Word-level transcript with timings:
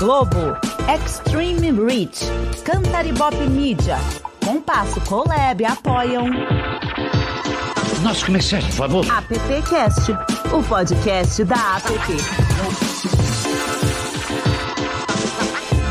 Globo, 0.00 0.56
Extreme 0.88 1.72
Reach, 1.72 2.24
Cantaribop 2.64 3.36
Media, 3.50 3.98
Compasso 4.42 4.98
Colab 5.02 5.62
apoiam. 5.62 6.26
Nosso 8.02 8.24
comercial, 8.24 8.62
por 8.62 8.70
favor. 8.70 9.06
AppCast, 9.10 10.12
o 10.54 10.62
podcast 10.62 11.44
da 11.44 11.76
App. 11.76 11.92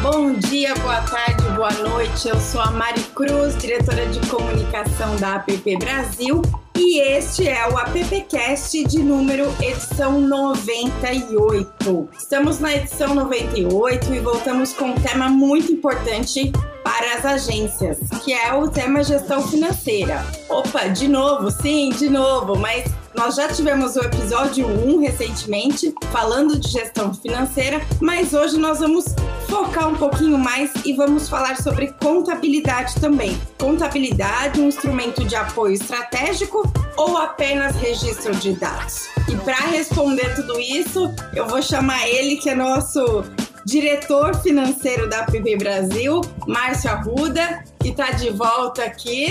Bom 0.02 0.34
dia, 0.40 0.74
boa 0.78 1.02
tarde, 1.02 1.44
boa 1.56 1.72
noite. 1.88 2.30
Eu 2.30 2.40
sou 2.40 2.62
a 2.62 2.72
Mari 2.72 3.04
Cruz, 3.14 3.56
diretora 3.60 4.08
de 4.08 4.28
comunicação 4.28 5.16
da 5.18 5.36
App 5.36 5.78
Brasil. 5.78 6.42
E 6.82 6.98
este 7.02 7.46
é 7.46 7.68
o 7.68 7.78
AppCast 7.78 8.86
de 8.86 9.00
número 9.00 9.54
edição 9.62 10.22
98. 10.22 12.10
Estamos 12.18 12.60
na 12.60 12.74
edição 12.74 13.14
98 13.14 14.14
e 14.14 14.20
voltamos 14.20 14.72
com 14.72 14.92
um 14.92 14.96
tema 14.96 15.28
muito 15.28 15.74
importante 15.74 16.54
para 16.82 17.16
as 17.16 17.26
agências, 17.26 18.00
que 18.24 18.32
é 18.32 18.54
o 18.54 18.70
tema 18.70 19.04
gestão 19.04 19.46
financeira. 19.46 20.26
Opa, 20.48 20.88
de 20.88 21.10
novo, 21.10 21.52
sim, 21.52 21.90
de 21.90 22.10
novo, 22.10 22.56
mas 22.56 22.86
nós 23.20 23.36
já 23.36 23.50
tivemos 23.50 23.98
o 23.98 24.00
episódio 24.00 24.66
1 24.66 25.02
recentemente, 25.02 25.94
falando 26.10 26.58
de 26.58 26.70
gestão 26.70 27.14
financeira, 27.14 27.82
mas 28.00 28.34
hoje 28.34 28.58
nós 28.58 28.80
vamos 28.80 29.14
focar 29.50 29.90
um 29.90 29.96
pouquinho 29.96 30.38
mais 30.38 30.72
e 30.86 30.94
vamos 30.94 31.28
falar 31.28 31.58
sobre 31.58 31.92
contabilidade 32.02 32.96
também. 33.02 33.38
Contabilidade, 33.58 34.62
um 34.62 34.70
instrumento 34.70 35.26
de 35.26 35.36
apoio 35.36 35.74
estratégico 35.74 36.64
ou 36.96 37.18
apenas 37.18 37.76
registro 37.76 38.34
de 38.38 38.54
dados? 38.54 39.10
E 39.28 39.36
para 39.36 39.68
responder 39.68 40.34
tudo 40.36 40.58
isso, 40.58 41.14
eu 41.36 41.46
vou 41.46 41.62
chamar 41.62 42.08
ele, 42.08 42.38
que 42.38 42.50
é 42.50 42.56
nosso 42.56 43.26
diretor 43.66 44.34
financeiro 44.38 45.10
da 45.10 45.24
PB 45.24 45.58
Brasil, 45.58 46.22
Márcio 46.48 46.90
Arruda, 46.90 47.66
que 47.82 47.90
está 47.90 48.12
de 48.12 48.30
volta 48.30 48.86
aqui 48.86 49.28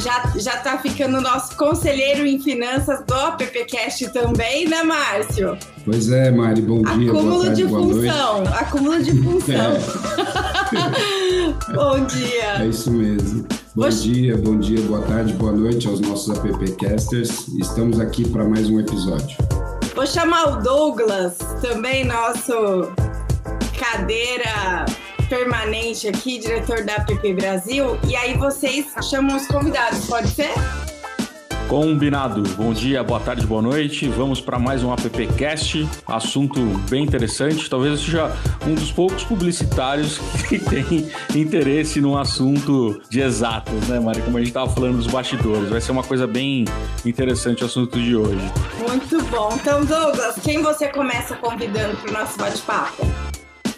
já, 0.00 0.32
já 0.36 0.56
tá 0.56 0.78
ficando 0.78 1.20
nosso 1.20 1.56
conselheiro 1.56 2.26
em 2.26 2.40
finanças 2.40 3.04
do 3.04 3.14
AppCast 3.14 4.12
também, 4.12 4.66
né, 4.68 4.82
Márcio? 4.82 5.56
Pois 5.84 6.10
é, 6.10 6.30
Mari, 6.30 6.62
bom 6.62 6.82
dia. 6.82 7.10
Acúmulo 7.10 7.44
tarde, 7.44 7.62
de 7.62 7.68
função, 7.68 8.42
acúmulo 8.54 9.02
de 9.02 9.22
função. 9.22 9.72
É. 11.68 11.72
bom 11.74 12.04
dia. 12.06 12.62
É 12.62 12.66
isso 12.66 12.90
mesmo. 12.90 13.46
Bom 13.74 13.88
dia, 13.88 14.36
bom 14.36 14.58
dia, 14.58 14.80
boa 14.82 15.02
tarde, 15.02 15.32
boa 15.34 15.52
noite 15.52 15.86
aos 15.86 16.00
nossos 16.00 16.36
AppCasters. 16.36 17.48
Estamos 17.58 18.00
aqui 18.00 18.28
para 18.28 18.44
mais 18.44 18.68
um 18.68 18.80
episódio. 18.80 19.36
Vou 19.94 20.06
chamar 20.06 20.44
o 20.44 20.62
Douglas, 20.62 21.38
também 21.60 22.04
nosso 22.04 22.90
cadeira 23.78 24.84
permanente 25.30 26.08
aqui, 26.08 26.38
diretor 26.38 26.84
da 26.84 26.94
App 26.94 27.32
Brasil, 27.32 27.96
e 28.06 28.16
aí 28.16 28.36
vocês 28.36 28.86
chamam 29.08 29.36
os 29.36 29.46
convidados, 29.46 30.04
pode 30.06 30.28
ser? 30.28 30.50
Combinado. 31.68 32.42
Bom 32.56 32.72
dia, 32.72 33.00
boa 33.04 33.20
tarde, 33.20 33.46
boa 33.46 33.62
noite. 33.62 34.08
Vamos 34.08 34.40
para 34.40 34.58
mais 34.58 34.82
um 34.82 34.92
AppCast. 34.92 35.88
Assunto 36.04 36.58
bem 36.90 37.04
interessante. 37.04 37.70
Talvez 37.70 38.00
seja 38.00 38.36
um 38.66 38.74
dos 38.74 38.90
poucos 38.90 39.22
publicitários 39.22 40.18
que 40.48 40.58
tem 40.58 41.08
interesse 41.32 42.00
num 42.00 42.18
assunto 42.18 43.00
de 43.08 43.20
exatos, 43.20 43.86
né, 43.86 44.00
Mari? 44.00 44.20
Como 44.22 44.36
a 44.36 44.40
gente 44.40 44.48
estava 44.48 44.68
falando 44.68 44.96
dos 44.96 45.06
bastidores. 45.06 45.68
Vai 45.68 45.80
ser 45.80 45.92
uma 45.92 46.02
coisa 46.02 46.26
bem 46.26 46.64
interessante 47.06 47.62
o 47.62 47.66
assunto 47.66 48.00
de 48.00 48.16
hoje. 48.16 48.50
Muito 48.76 49.22
bom. 49.26 49.50
Então, 49.54 49.84
Douglas, 49.84 50.40
quem 50.42 50.60
você 50.60 50.88
começa 50.88 51.36
convidando 51.36 51.96
para 51.98 52.10
o 52.10 52.12
nosso 52.12 52.36
bate-papo? 52.36 53.29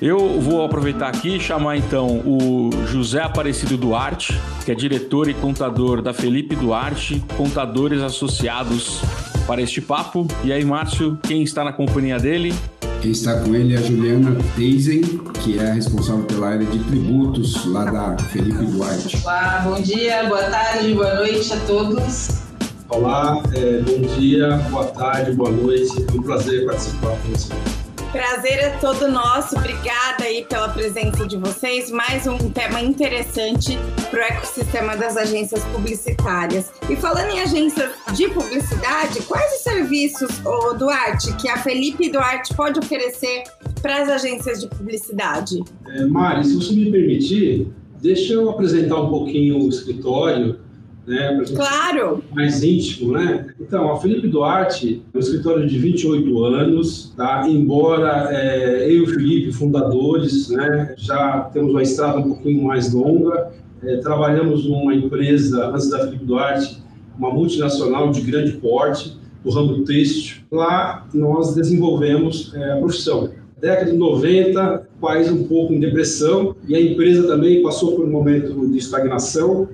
Eu 0.05 0.41
vou 0.41 0.65
aproveitar 0.65 1.07
aqui 1.07 1.37
e 1.37 1.41
chamar 1.41 1.77
então 1.77 2.19
o 2.27 2.71
José 2.89 3.23
Aparecido 3.23 3.77
Duarte, 3.77 4.37
que 4.65 4.73
é 4.73 4.75
diretor 4.75 5.29
e 5.29 5.35
contador 5.35 6.03
da 6.03 6.13
Felipe 6.13 6.57
Duarte, 6.57 7.23
contadores 7.37 8.03
associados 8.03 9.01
para 9.47 9.63
este 9.63 9.81
papo. 9.81 10.27
E 10.43 10.53
aí, 10.53 10.65
Márcio, 10.65 11.17
quem 11.23 11.45
está 11.45 11.63
na 11.63 11.73
companhia 11.73 12.19
dele? 12.19 12.53
Quem 13.01 13.13
está 13.13 13.43
com 13.43 13.55
ele 13.55 13.75
é 13.75 13.79
a 13.79 13.81
Juliana 13.81 14.37
Teisen, 14.57 15.03
que 15.41 15.61
é 15.61 15.71
a 15.71 15.75
responsável 15.75 16.25
pela 16.25 16.49
área 16.49 16.67
de 16.67 16.81
tributos 16.81 17.65
lá 17.67 17.85
da 17.85 18.19
Felipe 18.25 18.65
Duarte. 18.65 19.21
Olá, 19.23 19.63
bom 19.65 19.81
dia, 19.81 20.25
boa 20.25 20.43
tarde, 20.43 20.95
boa 20.95 21.15
noite 21.15 21.53
a 21.53 21.61
todos. 21.61 22.43
Olá, 22.89 23.41
é, 23.55 23.81
bom 23.83 24.01
dia, 24.19 24.57
boa 24.69 24.87
tarde, 24.87 25.31
boa 25.31 25.53
noite. 25.53 25.93
É 26.09 26.13
um 26.13 26.23
prazer 26.23 26.67
participar 26.67 27.17
com 27.19 27.29
você. 27.29 27.82
Prazer 28.13 28.59
é 28.59 28.69
todo 28.79 29.11
nosso. 29.11 29.57
Obrigada 29.57 30.25
aí 30.25 30.45
pela 30.45 30.69
presença 30.69 31.27
de 31.27 31.39
vocês. 31.39 31.91
Mais 31.91 32.27
um 32.27 32.37
tema 32.51 32.79
interessante 32.83 33.79
para 34.11 34.21
o 34.21 34.23
ecossistema 34.23 34.95
das 34.95 35.17
agências 35.17 35.65
publicitárias. 35.65 36.71
E 36.91 36.95
falando 36.95 37.31
em 37.31 37.41
agências 37.41 37.91
de 38.15 38.29
publicidade, 38.29 39.23
quais 39.23 39.55
os 39.55 39.63
serviços, 39.63 40.31
oh, 40.45 40.75
Duarte, 40.75 41.35
que 41.37 41.49
a 41.49 41.57
Felipe 41.57 42.11
Duarte 42.11 42.55
pode 42.55 42.79
oferecer 42.79 43.45
para 43.81 44.03
as 44.03 44.11
agências 44.11 44.61
de 44.61 44.69
publicidade? 44.69 45.65
É, 45.89 46.05
Mari, 46.05 46.45
se 46.45 46.55
você 46.55 46.75
me 46.75 46.91
permitir, 46.91 47.73
deixa 47.99 48.35
eu 48.35 48.51
apresentar 48.51 49.01
um 49.01 49.09
pouquinho 49.09 49.65
o 49.65 49.71
escritório 49.71 50.61
né? 51.07 51.43
claro! 51.55 52.23
Mais 52.33 52.63
íntimo, 52.63 53.13
né? 53.13 53.47
Então, 53.61 53.93
a 53.93 54.01
Felipe 54.01 54.29
Duarte 54.29 55.03
é 55.13 55.17
um 55.17 55.21
escritório 55.21 55.67
de 55.67 55.79
28 55.79 56.45
anos, 56.45 57.13
tá? 57.17 57.45
Embora 57.49 58.29
é, 58.31 58.87
eu 58.87 58.93
e 58.93 59.03
o 59.03 59.07
Felipe, 59.07 59.53
fundadores, 59.53 60.49
né? 60.49 60.95
Já 60.97 61.51
temos 61.53 61.71
uma 61.71 61.83
estrada 61.83 62.19
um 62.19 62.35
pouquinho 62.35 62.63
mais 62.65 62.93
longa. 62.93 63.51
É, 63.83 63.97
trabalhamos 63.97 64.65
numa 64.67 64.95
empresa, 64.95 65.69
antes 65.69 65.91
da 65.91 66.01
Felipe 66.01 66.25
Duarte, 66.25 66.83
uma 67.19 67.31
multinacional 67.31 68.11
de 68.11 68.21
grande 68.21 68.53
porte, 68.53 69.17
do 69.45 69.51
ramo 69.51 69.85
têxtil. 69.85 70.43
Lá, 70.51 71.07
nós 71.13 71.55
desenvolvemos 71.55 72.53
é, 72.55 72.73
a 72.73 72.77
profissão. 72.77 73.31
Década 73.61 73.91
de 73.91 73.97
90, 73.97 74.89
país 75.01 75.31
um 75.31 75.45
pouco 75.45 75.73
em 75.73 75.81
depressão, 75.81 76.55
e 76.67 76.75
a 76.75 76.81
empresa 76.81 77.27
também 77.27 77.63
passou 77.63 77.95
por 77.95 78.05
um 78.05 78.11
momento 78.11 78.67
de 78.69 78.79
estagnação, 78.79 79.69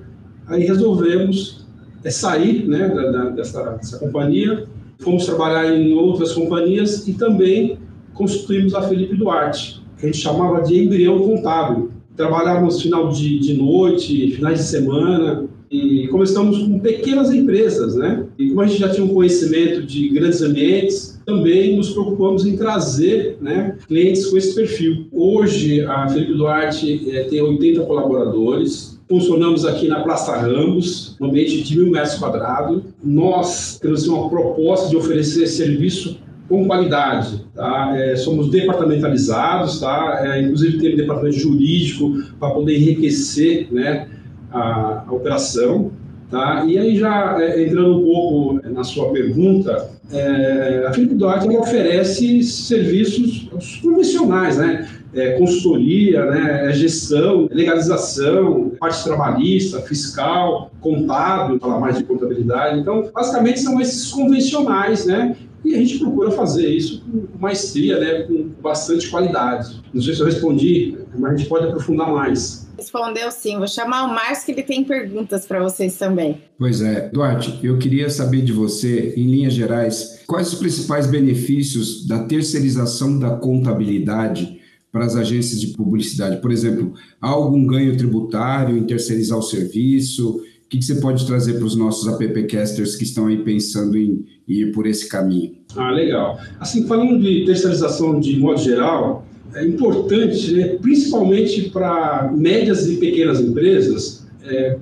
Aí 0.49 0.65
resolvemos 0.65 1.65
é, 2.03 2.09
sair 2.09 2.67
né, 2.67 2.89
da, 2.89 3.11
da, 3.11 3.29
dessa, 3.29 3.63
dessa 3.71 3.99
companhia, 3.99 4.65
fomos 4.99 5.25
trabalhar 5.25 5.73
em 5.73 5.93
outras 5.93 6.33
companhias 6.33 7.07
e 7.07 7.13
também 7.13 7.77
constituímos 8.13 8.73
a 8.73 8.81
Felipe 8.81 9.15
Duarte, 9.15 9.81
que 9.97 10.05
a 10.05 10.11
gente 10.11 10.21
chamava 10.21 10.61
de 10.61 10.77
embrião 10.77 11.19
contábil. 11.19 11.91
Trabalhávamos 12.15 12.81
final 12.81 13.09
de, 13.09 13.39
de 13.39 13.53
noite, 13.53 14.31
finais 14.31 14.59
de 14.59 14.65
semana, 14.65 15.47
e 15.71 16.07
começamos 16.07 16.57
com 16.63 16.79
pequenas 16.79 17.31
empresas, 17.31 17.95
né? 17.95 18.25
E 18.37 18.49
como 18.49 18.61
a 18.61 18.65
gente 18.65 18.79
já 18.79 18.89
tinha 18.89 19.05
um 19.05 19.13
conhecimento 19.13 19.83
de 19.83 20.09
grandes 20.09 20.41
ambientes, 20.41 21.21
também 21.25 21.77
nos 21.77 21.91
preocupamos 21.91 22.45
em 22.45 22.57
trazer 22.57 23.37
né, 23.39 23.77
clientes 23.87 24.25
com 24.25 24.37
esse 24.37 24.55
perfil. 24.55 25.05
Hoje, 25.11 25.85
a 25.85 26.07
Felipe 26.07 26.33
Duarte 26.33 27.09
é, 27.11 27.25
tem 27.25 27.39
80 27.39 27.81
colaboradores, 27.81 28.98
Funcionamos 29.09 29.65
aqui 29.65 29.87
na 29.87 30.01
Praça 30.01 30.37
Ramos, 30.37 31.17
no 31.19 31.29
ambiente 31.29 31.63
de 31.63 31.75
mil 31.75 31.89
metros 31.89 32.13
quadrados. 32.19 32.83
Nós 33.03 33.79
temos 33.79 34.07
uma 34.07 34.29
proposta 34.29 34.87
de 34.87 34.95
oferecer 34.95 35.47
serviço 35.47 36.19
com 36.47 36.67
qualidade. 36.67 37.43
Tá? 37.55 37.91
É, 37.97 38.15
somos 38.15 38.51
departamentalizados, 38.51 39.79
tá? 39.79 40.19
É, 40.23 40.43
inclusive 40.43 40.77
temos 40.77 40.97
departamento 40.97 41.39
jurídico 41.39 42.21
para 42.39 42.51
poder 42.51 42.77
enriquecer 42.77 43.67
né, 43.71 44.07
a, 44.51 45.05
a 45.07 45.11
operação. 45.11 45.91
Tá? 46.29 46.63
E 46.67 46.77
aí 46.77 46.95
já 46.95 47.41
é, 47.41 47.63
entrando 47.63 47.97
um 47.97 48.03
pouco 48.03 48.69
na 48.69 48.83
sua 48.83 49.11
pergunta, 49.11 49.89
é, 50.11 50.85
a 50.87 50.93
Felipe 50.93 51.15
Duarte 51.15 51.49
oferece 51.57 52.43
serviços 52.43 53.49
convencionais, 53.81 54.57
né? 54.57 54.87
É, 55.13 55.37
consultoria, 55.37 56.25
né, 56.25 56.69
é 56.69 56.73
gestão, 56.73 57.47
legalização, 57.51 58.71
parte 58.79 59.03
trabalhista, 59.03 59.81
fiscal, 59.81 60.71
contábil, 60.79 61.59
falar 61.59 61.79
mais 61.79 61.97
de 61.97 62.03
contabilidade. 62.03 62.79
Então, 62.79 63.09
basicamente 63.13 63.59
são 63.59 63.79
esses 63.81 64.11
convencionais, 64.11 65.05
né? 65.05 65.35
E 65.63 65.75
a 65.75 65.77
gente 65.77 65.99
procura 65.99 66.31
fazer 66.31 66.69
isso 66.69 67.03
com 67.03 67.37
maestria, 67.37 67.99
né, 67.99 68.21
com 68.21 68.49
bastante 68.61 69.09
qualidade. 69.09 69.81
Não 69.93 70.01
sei 70.01 70.13
se 70.13 70.21
eu 70.21 70.25
respondi, 70.25 70.97
mas 71.17 71.33
a 71.33 71.35
gente 71.35 71.49
pode 71.49 71.67
aprofundar 71.67 72.11
mais. 72.11 72.69
Respondeu 72.77 73.29
sim. 73.29 73.57
Vou 73.57 73.67
chamar 73.67 74.05
o 74.05 74.13
Márcio, 74.13 74.45
que 74.45 74.51
ele 74.53 74.63
tem 74.63 74.85
perguntas 74.85 75.45
para 75.45 75.61
vocês 75.61 75.97
também. 75.97 76.41
Pois 76.57 76.81
é. 76.81 77.09
Duarte, 77.09 77.59
eu 77.61 77.77
queria 77.77 78.09
saber 78.09 78.41
de 78.41 78.53
você, 78.53 79.13
em 79.17 79.29
linhas 79.29 79.53
gerais, 79.53 80.21
quais 80.25 80.53
os 80.53 80.59
principais 80.59 81.05
benefícios 81.05 82.07
da 82.07 82.23
terceirização 82.23 83.19
da 83.19 83.31
contabilidade 83.31 84.58
para 84.91 85.05
as 85.05 85.15
agências 85.15 85.59
de 85.61 85.67
publicidade? 85.67 86.41
Por 86.41 86.51
exemplo, 86.51 86.93
há 87.21 87.29
algum 87.29 87.65
ganho 87.65 87.95
tributário 87.95 88.77
em 88.77 88.83
terceirizar 88.83 89.37
o 89.37 89.43
serviço? 89.43 90.37
O 90.37 90.69
que, 90.69 90.81
você 90.81 90.95
pode 90.95 91.25
trazer 91.25 91.53
para 91.53 91.65
os 91.65 91.75
nossos 91.75 92.07
appcasters 92.07 92.95
que 92.95 93.03
estão 93.03 93.27
aí 93.27 93.43
pensando 93.43 93.97
em 93.97 94.25
ir 94.47 94.71
por 94.71 94.85
esse 94.85 95.09
caminho? 95.09 95.55
Ah, 95.75 95.91
legal. 95.91 96.39
Assim, 96.59 96.85
falando 96.85 97.19
de 97.19 97.43
terceirização 97.45 98.19
de 98.19 98.37
modo 98.37 98.59
geral, 98.59 99.25
é 99.55 99.65
importante, 99.65 100.53
né, 100.53 100.67
principalmente 100.79 101.69
para 101.69 102.31
médias 102.35 102.87
e 102.87 102.97
pequenas 102.97 103.39
empresas, 103.39 104.27
é, 104.43 104.77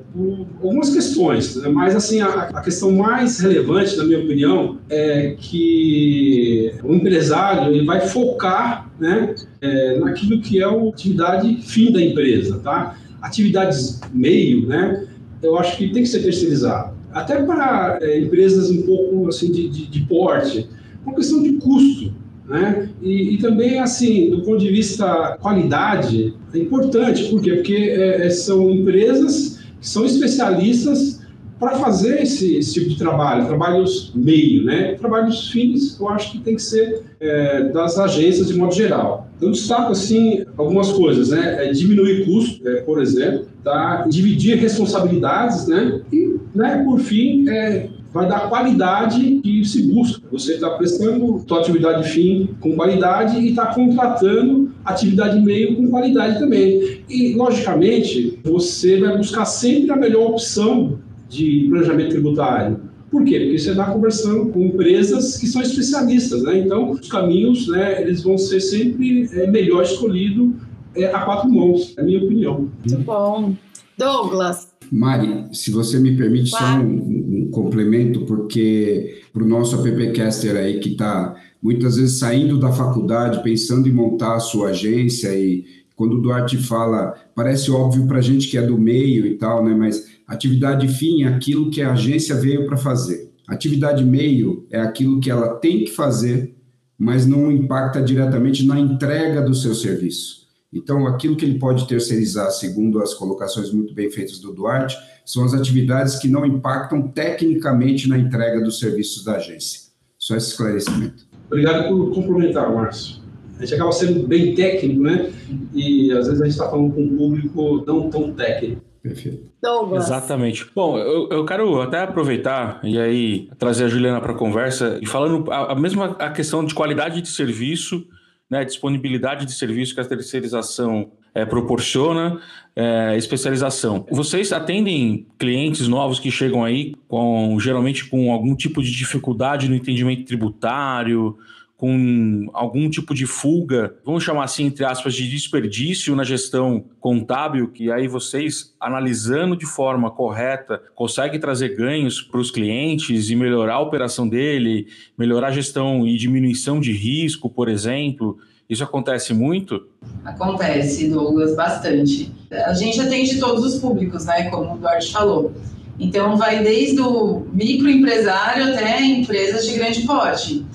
algumas 0.61 0.89
questões, 0.89 1.55
né? 1.55 1.67
mas 1.67 1.95
assim 1.95 2.21
a, 2.21 2.43
a, 2.43 2.61
questão 2.61 2.91
mais 2.91 3.39
relevante, 3.39 3.97
na 3.97 4.03
minha 4.03 4.19
opinião, 4.19 4.77
é 4.89 5.35
que 5.37 6.71
o 6.83 6.93
empresário 6.93 7.73
ele 7.73 7.85
vai 7.85 8.01
focar 8.07 8.86
né, 8.99 9.35
é, 9.61 9.99
naquilo 9.99 10.41
que 10.41 10.59
é 10.59 10.63
a 10.63 10.71
atividade 10.71 11.61
fim 11.61 11.91
da 11.91 12.01
empresa, 12.01 12.59
tá? 12.59 12.97
Atividades 13.21 13.99
meio, 14.13 14.67
né? 14.67 15.07
Eu 15.41 15.57
acho 15.57 15.77
que 15.77 15.89
tem 15.89 16.03
que 16.03 16.09
ser 16.09 16.21
terceirizado, 16.21 16.95
até 17.11 17.41
para 17.43 17.99
é, 18.01 18.19
empresas 18.19 18.69
um 18.69 18.81
pouco 18.83 19.27
assim 19.27 19.51
de, 19.51 19.69
de, 19.69 19.87
de 19.87 19.99
porte, 20.01 20.67
uma 21.05 21.15
questão 21.15 21.41
de 21.41 21.53
custo. 21.53 22.13
Né? 22.47 22.89
E, 23.01 23.35
e, 23.35 23.37
também, 23.39 23.77
assim, 23.79 24.29
do 24.29 24.41
ponto 24.41 24.59
de 24.59 24.69
vista 24.69 25.37
qualidade, 25.41 26.33
é 26.53 26.57
importante. 26.57 27.25
Por 27.25 27.41
quê? 27.41 27.55
Porque 27.55 27.75
é, 27.75 28.25
é 28.25 28.29
são 28.29 28.71
empresas 28.71 29.59
que 29.81 29.87
são 29.87 30.05
especialistas 30.05 31.16
para 31.59 31.71
fazer 31.77 32.21
esse, 32.21 32.55
esse, 32.55 32.73
tipo 32.73 32.89
de 32.89 32.97
trabalho, 32.97 33.47
trabalhos 33.47 34.11
meio, 34.13 34.63
né? 34.63 34.93
Trabalhos 34.93 35.49
fins, 35.49 35.99
eu 35.99 36.07
acho 36.09 36.31
que 36.31 36.39
tem 36.39 36.55
que 36.55 36.61
ser 36.61 37.03
é, 37.19 37.63
das 37.69 37.97
agências 37.97 38.47
de 38.47 38.55
modo 38.55 38.73
geral. 38.73 39.27
Eu 39.41 39.51
destaco, 39.51 39.91
assim, 39.91 40.45
algumas 40.55 40.91
coisas, 40.91 41.29
né? 41.29 41.65
É 41.67 41.71
diminuir 41.71 42.25
custo, 42.25 42.67
é, 42.67 42.81
por 42.81 43.01
exemplo, 43.01 43.47
tá? 43.63 44.05
dividir 44.07 44.57
responsabilidades, 44.57 45.67
né? 45.67 46.01
E, 46.11 46.37
né, 46.53 46.83
por 46.83 46.99
fim, 46.99 47.49
é, 47.49 47.89
vai 48.13 48.27
dar 48.27 48.49
qualidade 48.49 49.39
que 49.43 49.65
se 49.65 49.83
busca. 49.91 50.21
Você 50.31 50.53
está 50.53 50.71
prestando 50.71 51.43
sua 51.47 51.59
atividade 51.59 52.07
fim 52.09 52.55
com 52.59 52.75
qualidade 52.75 53.39
e 53.39 53.49
está 53.49 53.67
contratando 53.67 54.71
atividade 54.85 55.39
meio 55.41 55.75
com 55.75 55.89
qualidade 55.89 56.39
também. 56.39 57.01
E, 57.09 57.33
logicamente, 57.35 58.39
você 58.43 58.99
vai 58.99 59.17
buscar 59.17 59.45
sempre 59.45 59.91
a 59.91 59.95
melhor 59.95 60.31
opção 60.31 60.99
de 61.29 61.67
planejamento 61.69 62.09
tributário. 62.09 62.79
Por 63.09 63.23
quê? 63.23 63.39
Porque 63.39 63.57
você 63.57 63.71
está 63.71 63.85
conversando 63.85 64.47
com 64.51 64.61
empresas 64.61 65.37
que 65.37 65.47
são 65.47 65.61
especialistas, 65.61 66.43
né? 66.43 66.59
Então, 66.59 66.91
os 66.91 67.07
caminhos, 67.07 67.67
né, 67.67 68.01
eles 68.01 68.21
vão 68.21 68.37
ser 68.37 68.59
sempre 68.59 69.29
é, 69.31 69.47
melhor 69.47 69.83
escolhido 69.83 70.55
é, 70.93 71.05
a 71.05 71.21
quatro 71.21 71.49
mãos, 71.49 71.93
é 71.97 72.01
a 72.01 72.03
minha 72.03 72.21
opinião. 72.21 72.69
Muito 72.85 73.03
bom. 73.03 73.55
Douglas, 73.97 74.67
Mari, 74.91 75.47
se 75.53 75.71
você 75.71 75.99
me 75.99 76.15
permite 76.15 76.51
claro. 76.51 76.81
só 76.81 76.87
um, 76.87 77.45
um, 77.45 77.49
complemento, 77.51 78.21
porque 78.21 79.21
para 79.33 79.43
o 79.43 79.47
nosso 79.47 79.75
appcaster 79.75 80.55
aí 80.55 80.79
que 80.79 80.89
está 80.89 81.35
muitas 81.61 81.97
vezes 81.97 82.19
saindo 82.19 82.59
da 82.59 82.71
faculdade, 82.71 83.43
pensando 83.43 83.87
em 83.87 83.91
montar 83.91 84.35
a 84.35 84.39
sua 84.39 84.69
agência 84.69 85.29
e 85.35 85.65
quando 85.95 86.17
o 86.17 86.21
Duarte 86.21 86.57
fala, 86.57 87.15
parece 87.35 87.71
óbvio 87.71 88.05
para 88.05 88.19
a 88.19 88.21
gente 88.21 88.47
que 88.47 88.57
é 88.57 88.61
do 88.61 88.77
meio 88.77 89.25
e 89.25 89.35
tal, 89.35 89.65
né? 89.65 89.73
Mas 89.73 90.05
atividade 90.33 90.87
fim 90.87 91.23
é 91.23 91.27
aquilo 91.27 91.69
que 91.69 91.81
a 91.81 91.93
agência 91.93 92.35
veio 92.35 92.65
para 92.65 92.77
fazer. 92.77 93.31
Atividade 93.47 94.03
meio 94.03 94.67
é 94.69 94.79
aquilo 94.79 95.19
que 95.19 95.31
ela 95.31 95.55
tem 95.55 95.85
que 95.85 95.91
fazer, 95.91 96.55
mas 96.97 97.25
não 97.25 97.51
impacta 97.51 98.01
diretamente 98.01 98.65
na 98.65 98.79
entrega 98.79 99.41
do 99.41 99.55
seu 99.55 99.73
serviço. 99.73 100.47
Então, 100.73 101.07
aquilo 101.07 101.35
que 101.35 101.45
ele 101.45 101.57
pode 101.57 101.87
terceirizar, 101.87 102.51
segundo 102.51 103.01
as 103.01 103.13
colocações 103.13 103.71
muito 103.71 103.93
bem 103.93 104.11
feitas 104.11 104.39
do 104.39 104.53
Duarte, 104.53 104.97
são 105.25 105.45
as 105.45 105.53
atividades 105.53 106.17
que 106.17 106.27
não 106.27 106.45
impactam 106.45 107.07
tecnicamente 107.07 108.09
na 108.09 108.17
entrega 108.17 108.61
dos 108.61 108.79
serviços 108.79 109.23
da 109.23 109.37
agência. 109.37 109.87
Só 110.17 110.35
esse 110.35 110.49
esclarecimento. 110.49 111.25
Obrigado 111.47 111.87
por 111.87 112.13
complementar, 112.13 112.73
Márcio. 112.73 113.21
A 113.57 113.61
gente 113.61 113.75
acaba 113.75 113.91
sendo 113.91 114.27
bem 114.27 114.53
técnico, 114.53 115.01
né? 115.01 115.31
E 115.73 116.11
às 116.11 116.27
vezes 116.27 116.41
a 116.41 116.45
gente 116.45 116.53
está 116.53 116.69
falando 116.69 116.93
com 116.93 117.01
um 117.01 117.17
público 117.17 117.83
não 117.87 118.09
tão 118.09 118.33
técnico. 118.33 118.81
Perfeito. 119.07 119.49
Douglas. 119.61 120.05
Exatamente. 120.05 120.65
Bom, 120.75 120.97
eu, 120.97 121.29
eu 121.29 121.45
quero 121.45 121.81
até 121.81 122.01
aproveitar 122.01 122.79
e 122.83 122.99
aí 122.99 123.49
trazer 123.57 123.85
a 123.85 123.87
Juliana 123.87 124.19
para 124.19 124.33
a 124.33 124.35
conversa 124.35 124.99
e 125.01 125.05
falando 125.05 125.51
a, 125.51 125.73
a 125.73 125.75
mesma 125.75 126.15
a 126.19 126.29
questão 126.29 126.63
de 126.63 126.73
qualidade 126.73 127.21
de 127.21 127.29
serviço 127.29 128.05
né, 128.49 128.63
disponibilidade 128.63 129.45
de 129.45 129.53
serviço 129.53 129.93
que 129.93 130.01
a 130.01 130.05
terceirização 130.05 131.11
é, 131.33 131.45
proporciona, 131.45 132.39
é, 132.75 133.15
especialização. 133.17 134.05
Vocês 134.09 134.51
atendem 134.53 135.27
clientes 135.37 135.87
novos 135.87 136.19
que 136.19 136.31
chegam 136.31 136.63
aí 136.63 136.95
com 137.07 137.57
geralmente 137.59 138.05
com 138.05 138.31
algum 138.31 138.55
tipo 138.55 138.81
de 138.81 138.91
dificuldade 138.91 139.67
no 139.67 139.75
entendimento 139.75 140.23
tributário, 140.23 141.37
com 141.77 142.49
algum 142.53 142.89
tipo 142.89 143.13
de 143.13 143.27
fuga, 143.27 143.95
vamos 144.03 144.23
chamar 144.23 144.45
assim, 144.45 144.65
entre 144.65 144.83
aspas, 144.83 145.13
de 145.13 145.29
desperdício 145.29 146.15
na 146.15 146.23
gestão 146.23 146.85
contábil, 146.99 147.67
que 147.67 147.91
aí 147.91 148.07
vocês, 148.07 148.73
analisando 148.79 149.55
de 149.55 149.67
forma 149.67 150.09
correta, 150.09 150.81
conseguem 150.95 151.39
trazer 151.39 151.75
ganhos 151.75 152.19
para 152.19 152.39
os 152.39 152.49
clientes 152.49 153.29
e 153.29 153.35
melhorar 153.35 153.75
a 153.75 153.79
operação 153.79 154.27
dele, 154.27 154.87
melhorar 155.15 155.49
a 155.49 155.51
gestão 155.51 156.05
e 156.07 156.17
diminuição 156.17 156.79
de 156.79 156.91
risco, 156.91 157.47
por 157.47 157.69
exemplo. 157.69 158.39
Isso 158.67 158.83
acontece 158.83 159.31
muito? 159.33 159.87
Acontece, 160.25 161.09
Douglas, 161.09 161.55
bastante. 161.55 162.31
A 162.51 162.73
gente 162.73 162.99
atende 162.99 163.39
todos 163.39 163.63
os 163.63 163.79
públicos, 163.79 164.25
né? 164.25 164.49
Como 164.49 164.73
o 164.73 164.77
Duarte 164.79 165.11
falou. 165.11 165.53
Então, 165.99 166.37
vai 166.37 166.63
desde 166.63 167.01
o 167.01 167.47
microempresário 167.51 168.73
até 168.73 169.01
empresas 169.01 169.65
de 169.65 169.73
grande 169.73 170.01
porte. 170.01 170.65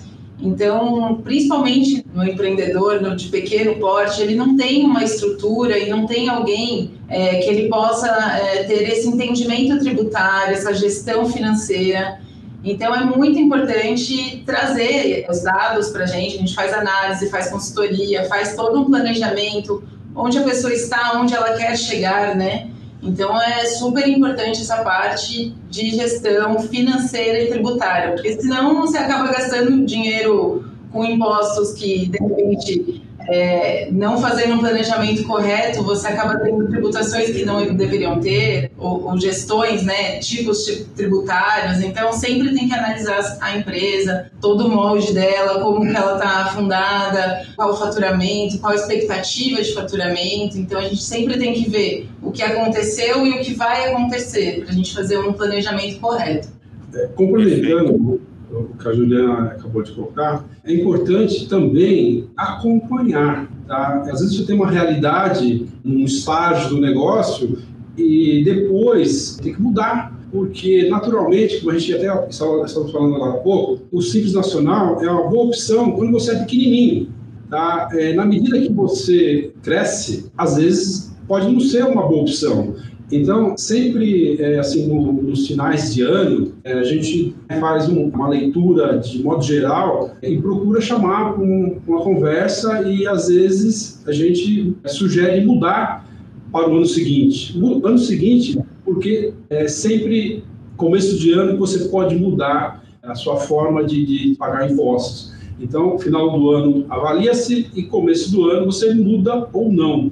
Então, 0.43 1.21
principalmente 1.23 2.05
no 2.13 2.25
empreendedor 2.25 3.01
no, 3.01 3.15
de 3.15 3.29
pequeno 3.29 3.77
porte, 3.77 4.21
ele 4.21 4.35
não 4.35 4.57
tem 4.57 4.85
uma 4.85 5.05
estrutura 5.05 5.79
e 5.79 5.89
não 5.89 6.05
tem 6.05 6.29
alguém 6.29 6.95
é, 7.09 7.37
que 7.37 7.49
ele 7.49 7.69
possa 7.69 8.09
é, 8.09 8.65
ter 8.65 8.83
esse 8.91 9.07
entendimento 9.07 9.79
tributário, 9.79 10.53
essa 10.53 10.75
gestão 10.75 11.27
financeira. 11.27 12.21
Então, 12.65 12.93
é 12.93 13.05
muito 13.05 13.39
importante 13.39 14.43
trazer 14.45 15.27
os 15.31 15.43
dados 15.43 15.91
para 15.91 16.05
a 16.05 16.07
gente. 16.07 16.37
A 16.37 16.39
gente 16.41 16.55
faz 16.55 16.73
análise, 16.73 17.31
faz 17.31 17.49
consultoria, 17.49 18.25
faz 18.25 18.57
todo 18.57 18.81
um 18.81 18.85
planejamento, 18.87 19.85
onde 20.15 20.39
a 20.39 20.43
pessoa 20.43 20.73
está, 20.73 21.21
onde 21.21 21.35
ela 21.35 21.57
quer 21.57 21.77
chegar, 21.77 22.35
né? 22.35 22.69
Então 23.03 23.41
é 23.41 23.65
super 23.67 24.07
importante 24.09 24.61
essa 24.61 24.83
parte 24.85 25.53
de 25.69 25.91
gestão 25.91 26.61
financeira 26.61 27.43
e 27.43 27.49
tributária, 27.49 28.13
porque 28.13 28.41
senão 28.41 28.81
você 28.81 28.99
acaba 28.99 29.33
gastando 29.33 29.85
dinheiro 29.85 30.65
com 30.93 31.05
impostos 31.05 31.73
que 31.73 32.07
de 32.07 32.19
repente 32.19 33.02
é, 33.29 33.89
não 33.91 34.21
fazendo 34.21 34.55
um 34.55 34.59
planejamento 34.59 35.25
correto, 35.25 35.83
você 35.83 36.09
acaba 36.09 36.39
tendo 36.39 36.69
tributações 36.69 37.31
que 37.31 37.45
não 37.45 37.75
deveriam 37.75 38.21
ter, 38.21 38.71
ou, 38.79 39.09
ou 39.09 39.19
gestões, 39.19 39.83
né, 39.83 40.19
tipos 40.19 40.65
tributários. 40.97 41.81
Então, 41.83 42.13
sempre 42.13 42.55
tem 42.55 42.69
que 42.69 42.75
analisar 42.75 43.39
a 43.41 43.57
empresa, 43.57 44.31
todo 44.41 44.67
o 44.67 44.69
molde 44.69 45.13
dela, 45.13 45.61
como 45.61 45.81
que 45.83 45.97
ela 45.97 46.15
está 46.15 46.47
fundada, 46.55 47.47
qual 47.57 47.71
o 47.71 47.77
faturamento, 47.77 48.59
qual 48.59 48.73
a 48.73 48.77
expectativa 48.77 49.63
de 49.63 49.73
faturamento. 49.75 50.59
Então, 50.59 50.79
a 50.79 50.85
gente 50.85 51.03
sempre 51.03 51.39
tem 51.39 51.53
que 51.53 51.69
ver 51.69 52.09
o 52.23 52.31
que 52.31 52.43
aconteceu 52.43 53.27
e 53.27 53.31
o 53.33 53.41
que 53.41 53.55
vai 53.55 53.91
acontecer, 53.91 54.63
para 54.63 54.71
a 54.73 54.75
gente 54.75 54.95
fazer 54.95 55.19
um 55.19 55.33
planejamento 55.33 56.01
correto. 56.01 56.49
É, 56.95 57.07
complementando 57.15 58.21
o 58.53 58.77
que 58.77 58.89
a 58.89 58.93
Juliana 58.93 59.53
acabou 59.53 59.83
de 59.83 59.93
colocar, 59.93 60.45
é 60.65 60.75
importante 60.75 61.49
também 61.49 62.27
acompanhar. 62.37 63.51
Tá? 63.67 64.03
Às 64.11 64.21
vezes 64.21 64.37
você 64.37 64.45
tem 64.45 64.57
uma 64.57 64.71
realidade, 64.71 65.67
um 65.85 66.05
estágio 66.05 66.71
do 66.71 66.81
negócio, 66.81 67.59
e 67.97 68.43
depois 68.45 69.39
tem 69.43 69.55
que 69.55 69.61
mudar. 69.61 70.21
Porque, 70.31 70.89
naturalmente, 70.89 71.59
como 71.59 71.73
a 71.73 71.79
gente 71.79 71.95
até 71.95 72.07
estava 72.31 72.89
falando 72.91 73.17
agora 73.17 73.33
há 73.33 73.37
pouco, 73.39 73.83
o 73.93 74.01
Simples 74.01 74.33
Nacional 74.33 75.03
é 75.03 75.11
uma 75.11 75.29
boa 75.29 75.45
opção 75.45 75.93
quando 75.93 76.11
você 76.11 76.33
é 76.33 76.37
pequenininho. 76.37 77.11
Tá? 77.51 77.91
É, 77.93 78.15
na 78.15 78.25
medida 78.25 78.59
que 78.59 78.73
você 78.73 79.53
cresce, 79.63 80.31
às 80.37 80.57
vezes 80.57 81.13
pode 81.29 81.53
não 81.53 81.61
ser 81.61 81.85
uma 81.85 82.09
boa 82.09 82.23
opção. 82.23 82.72
Então, 83.13 83.59
sempre, 83.59 84.41
é, 84.41 84.59
assim, 84.59 84.87
no, 84.87 85.13
nos 85.13 85.47
finais 85.47 85.95
de 85.95 86.01
ano, 86.01 86.53
é, 86.65 86.73
a 86.73 86.83
gente 86.83 87.35
faz 87.61 87.87
um, 87.87 88.09
uma 88.09 88.27
leitura 88.27 88.99
de 88.99 89.23
modo 89.23 89.45
geral 89.45 90.13
e 90.23 90.39
procura 90.39 90.81
chamar 90.81 91.35
para 91.35 91.43
um, 91.43 91.79
uma 91.87 92.01
conversa 92.01 92.89
e, 92.89 93.07
às 93.07 93.29
vezes, 93.29 94.03
a 94.07 94.13
gente 94.13 94.75
sugere 94.87 95.45
mudar 95.45 96.09
para 96.51 96.71
o 96.71 96.77
ano 96.77 96.87
seguinte. 96.87 97.59
O 97.61 97.87
ano 97.87 97.99
seguinte, 97.99 98.59
porque 98.83 99.35
é 99.51 99.69
sempre 99.69 100.43
começo 100.79 101.19
de 101.19 101.33
ano 101.33 101.53
que 101.53 101.59
você 101.59 101.89
pode 101.91 102.17
mudar 102.17 102.83
a 103.03 103.15
sua 103.15 103.37
forma 103.37 103.85
de, 103.85 104.07
de 104.07 104.37
pagar 104.37 104.71
impostos. 104.71 105.33
Então, 105.61 105.99
final 105.99 106.31
do 106.39 106.51
ano 106.51 106.87
avalia-se 106.89 107.69
e 107.75 107.83
começo 107.83 108.33
do 108.33 108.49
ano 108.49 108.67
você 108.67 108.95
muda 108.95 109.49
ou 109.53 109.71
não. 109.71 110.11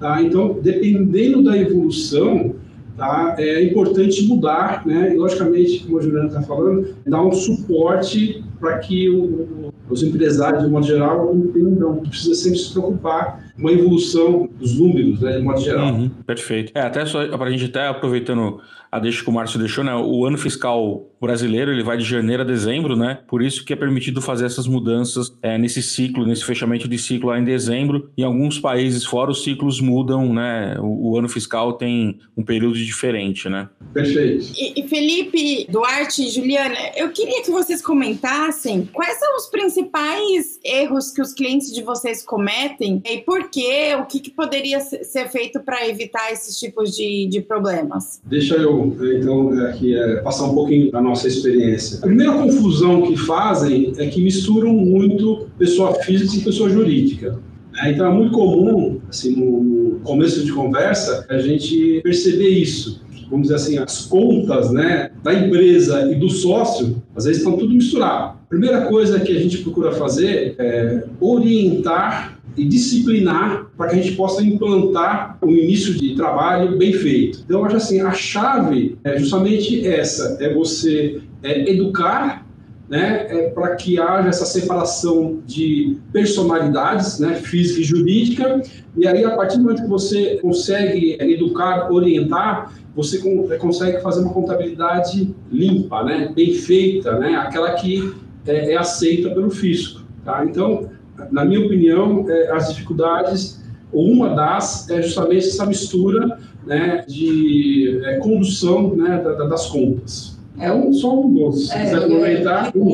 Tá? 0.00 0.22
Então, 0.22 0.58
dependendo 0.62 1.44
da 1.44 1.56
evolução, 1.56 2.54
tá? 2.96 3.36
é 3.38 3.62
importante 3.62 4.26
mudar, 4.26 4.86
né? 4.86 5.14
E, 5.14 5.18
logicamente, 5.18 5.84
como 5.84 5.98
a 5.98 6.02
Juliana 6.02 6.28
está 6.28 6.40
falando, 6.40 6.96
dar 7.06 7.22
um 7.22 7.32
suporte 7.32 8.42
para 8.60 8.78
que 8.78 9.08
o, 9.08 9.72
os 9.88 10.02
empresários, 10.02 10.62
de 10.62 10.70
modo 10.70 10.86
geral, 10.86 11.34
entendam 11.34 11.96
que 12.00 12.10
precisa 12.10 12.34
sempre 12.34 12.58
se 12.58 12.72
preocupar 12.72 13.50
com 13.60 13.68
a 13.68 13.72
evolução 13.72 14.48
dos 14.58 14.78
números, 14.78 15.20
né, 15.20 15.38
de 15.38 15.42
modo 15.42 15.60
geral. 15.60 15.94
Uhum, 15.94 16.10
perfeito. 16.26 16.72
É, 16.74 16.82
até 16.82 17.04
só 17.06 17.26
para 17.36 17.46
a 17.46 17.50
gente 17.50 17.64
até 17.64 17.88
aproveitando 17.88 18.60
a 18.90 18.98
deixa 18.98 19.22
que 19.22 19.30
o 19.30 19.32
Márcio 19.32 19.58
deixou, 19.58 19.84
né? 19.84 19.94
O 19.94 20.26
ano 20.26 20.36
fiscal 20.36 21.08
brasileiro 21.20 21.70
ele 21.70 21.82
vai 21.82 21.96
de 21.96 22.04
janeiro 22.04 22.42
a 22.42 22.46
dezembro, 22.46 22.96
né? 22.96 23.20
Por 23.28 23.40
isso 23.40 23.64
que 23.64 23.72
é 23.72 23.76
permitido 23.76 24.20
fazer 24.20 24.46
essas 24.46 24.66
mudanças 24.66 25.32
é, 25.42 25.56
nesse 25.56 25.80
ciclo, 25.80 26.26
nesse 26.26 26.44
fechamento 26.44 26.88
de 26.88 26.98
ciclo 26.98 27.28
lá 27.28 27.38
em 27.38 27.44
dezembro. 27.44 28.10
Em 28.18 28.24
alguns 28.24 28.58
países 28.58 29.04
fora 29.04 29.30
os 29.30 29.44
ciclos 29.44 29.80
mudam, 29.80 30.32
né? 30.32 30.76
O, 30.80 31.12
o 31.12 31.18
ano 31.18 31.28
fiscal 31.28 31.74
tem 31.74 32.18
um 32.36 32.42
período 32.42 32.74
diferente, 32.74 33.48
né? 33.48 33.68
Perfeito. 33.92 34.46
E, 34.56 34.80
e 34.80 34.88
Felipe, 34.88 35.66
Duarte 35.70 36.26
e 36.26 36.30
Juliana, 36.30 36.74
eu 36.96 37.10
queria 37.10 37.42
que 37.42 37.50
vocês 37.50 37.80
comentassem 37.80 38.49
quais 38.92 39.18
são 39.18 39.36
os 39.36 39.46
principais 39.46 40.58
erros 40.64 41.10
que 41.10 41.22
os 41.22 41.32
clientes 41.32 41.72
de 41.72 41.82
vocês 41.82 42.22
cometem 42.22 43.02
e 43.04 43.18
por 43.18 43.50
quê, 43.50 43.96
o 43.98 44.06
que, 44.06 44.20
que 44.20 44.30
poderia 44.30 44.80
ser 44.80 45.28
feito 45.28 45.60
para 45.60 45.88
evitar 45.88 46.32
esses 46.32 46.58
tipos 46.58 46.94
de, 46.94 47.26
de 47.26 47.40
problemas. 47.40 48.20
Deixa 48.24 48.56
eu 48.56 48.96
então, 49.16 49.50
aqui 49.66 49.96
é, 49.96 50.16
passar 50.22 50.44
um 50.44 50.54
pouquinho 50.54 50.90
da 50.90 51.00
nossa 51.00 51.28
experiência. 51.28 51.98
A 51.98 52.06
primeira 52.06 52.32
confusão 52.32 53.02
que 53.02 53.16
fazem 53.16 53.92
é 53.98 54.06
que 54.06 54.22
misturam 54.22 54.72
muito 54.72 55.48
pessoa 55.58 55.94
física 55.94 56.36
e 56.36 56.44
pessoa 56.44 56.68
jurídica. 56.70 57.38
Né? 57.72 57.92
Então, 57.92 58.06
é 58.06 58.14
muito 58.14 58.32
comum, 58.32 59.00
assim, 59.08 59.34
no 59.36 60.00
começo 60.00 60.44
de 60.44 60.52
conversa, 60.52 61.26
a 61.28 61.38
gente 61.38 62.00
perceber 62.02 62.48
isso. 62.48 63.02
Vamos 63.30 63.48
dizer 63.48 63.54
assim, 63.54 63.78
as 63.78 64.06
contas 64.06 64.72
né, 64.72 65.10
da 65.22 65.32
empresa 65.32 66.10
e 66.10 66.16
do 66.16 66.28
sócio, 66.28 67.00
às 67.14 67.24
vezes 67.24 67.40
estão 67.40 67.56
tudo 67.56 67.72
misturado. 67.72 68.38
Primeira 68.48 68.82
coisa 68.82 69.20
que 69.20 69.30
a 69.30 69.40
gente 69.40 69.58
procura 69.58 69.92
fazer 69.92 70.56
é 70.58 71.04
orientar 71.20 72.40
e 72.56 72.64
disciplinar 72.64 73.66
para 73.76 73.88
que 73.88 73.94
a 73.96 74.02
gente 74.02 74.16
possa 74.16 74.42
implantar 74.42 75.38
um 75.42 75.50
início 75.50 75.94
de 75.94 76.14
trabalho 76.16 76.76
bem 76.76 76.92
feito. 76.92 77.42
Então, 77.44 77.60
eu 77.60 77.64
acho 77.64 77.76
assim, 77.76 78.00
a 78.00 78.12
chave 78.12 78.98
é 79.04 79.16
justamente 79.18 79.86
essa, 79.86 80.36
é 80.40 80.52
você 80.52 81.20
é, 81.42 81.70
educar 81.70 82.44
né, 82.88 83.26
é, 83.28 83.50
para 83.50 83.76
que 83.76 84.00
haja 84.00 84.28
essa 84.28 84.44
separação 84.44 85.38
de 85.46 85.96
personalidades, 86.12 87.20
né, 87.20 87.36
física 87.36 87.80
e 87.80 87.84
jurídica, 87.84 88.62
e 88.96 89.06
aí 89.06 89.24
a 89.24 89.30
partir 89.36 89.58
do 89.58 89.62
momento 89.62 89.82
que 89.82 89.88
você 89.88 90.38
consegue 90.42 91.16
educar, 91.20 91.92
orientar, 91.92 92.74
você 92.94 93.18
é, 93.50 93.56
consegue 93.56 94.00
fazer 94.00 94.22
uma 94.22 94.32
contabilidade 94.32 95.34
limpa, 95.50 96.02
né, 96.02 96.32
bem 96.34 96.54
feita, 96.54 97.18
né, 97.18 97.34
aquela 97.36 97.72
que 97.74 98.12
é, 98.46 98.72
é 98.72 98.76
aceita 98.76 99.30
pelo 99.30 99.50
fisco. 99.50 100.02
Tá? 100.24 100.44
Então, 100.44 100.90
na 101.30 101.44
minha 101.44 101.64
opinião, 101.64 102.28
é, 102.28 102.50
as 102.50 102.68
dificuldades, 102.68 103.62
uma 103.92 104.30
das, 104.30 104.88
é 104.90 105.02
justamente 105.02 105.48
essa 105.48 105.66
mistura 105.66 106.38
né, 106.66 107.04
de 107.06 108.00
é, 108.04 108.18
condução 108.18 108.94
né, 108.94 109.18
da, 109.22 109.44
das 109.46 109.66
contas. 109.66 110.38
É 110.58 110.70
um, 110.70 110.92
só 110.92 111.18
um 111.18 111.32
dos. 111.32 111.68
Se 111.68 111.78
quiser 111.78 112.04
aproveitar. 112.04 112.70
Um. 112.74 112.92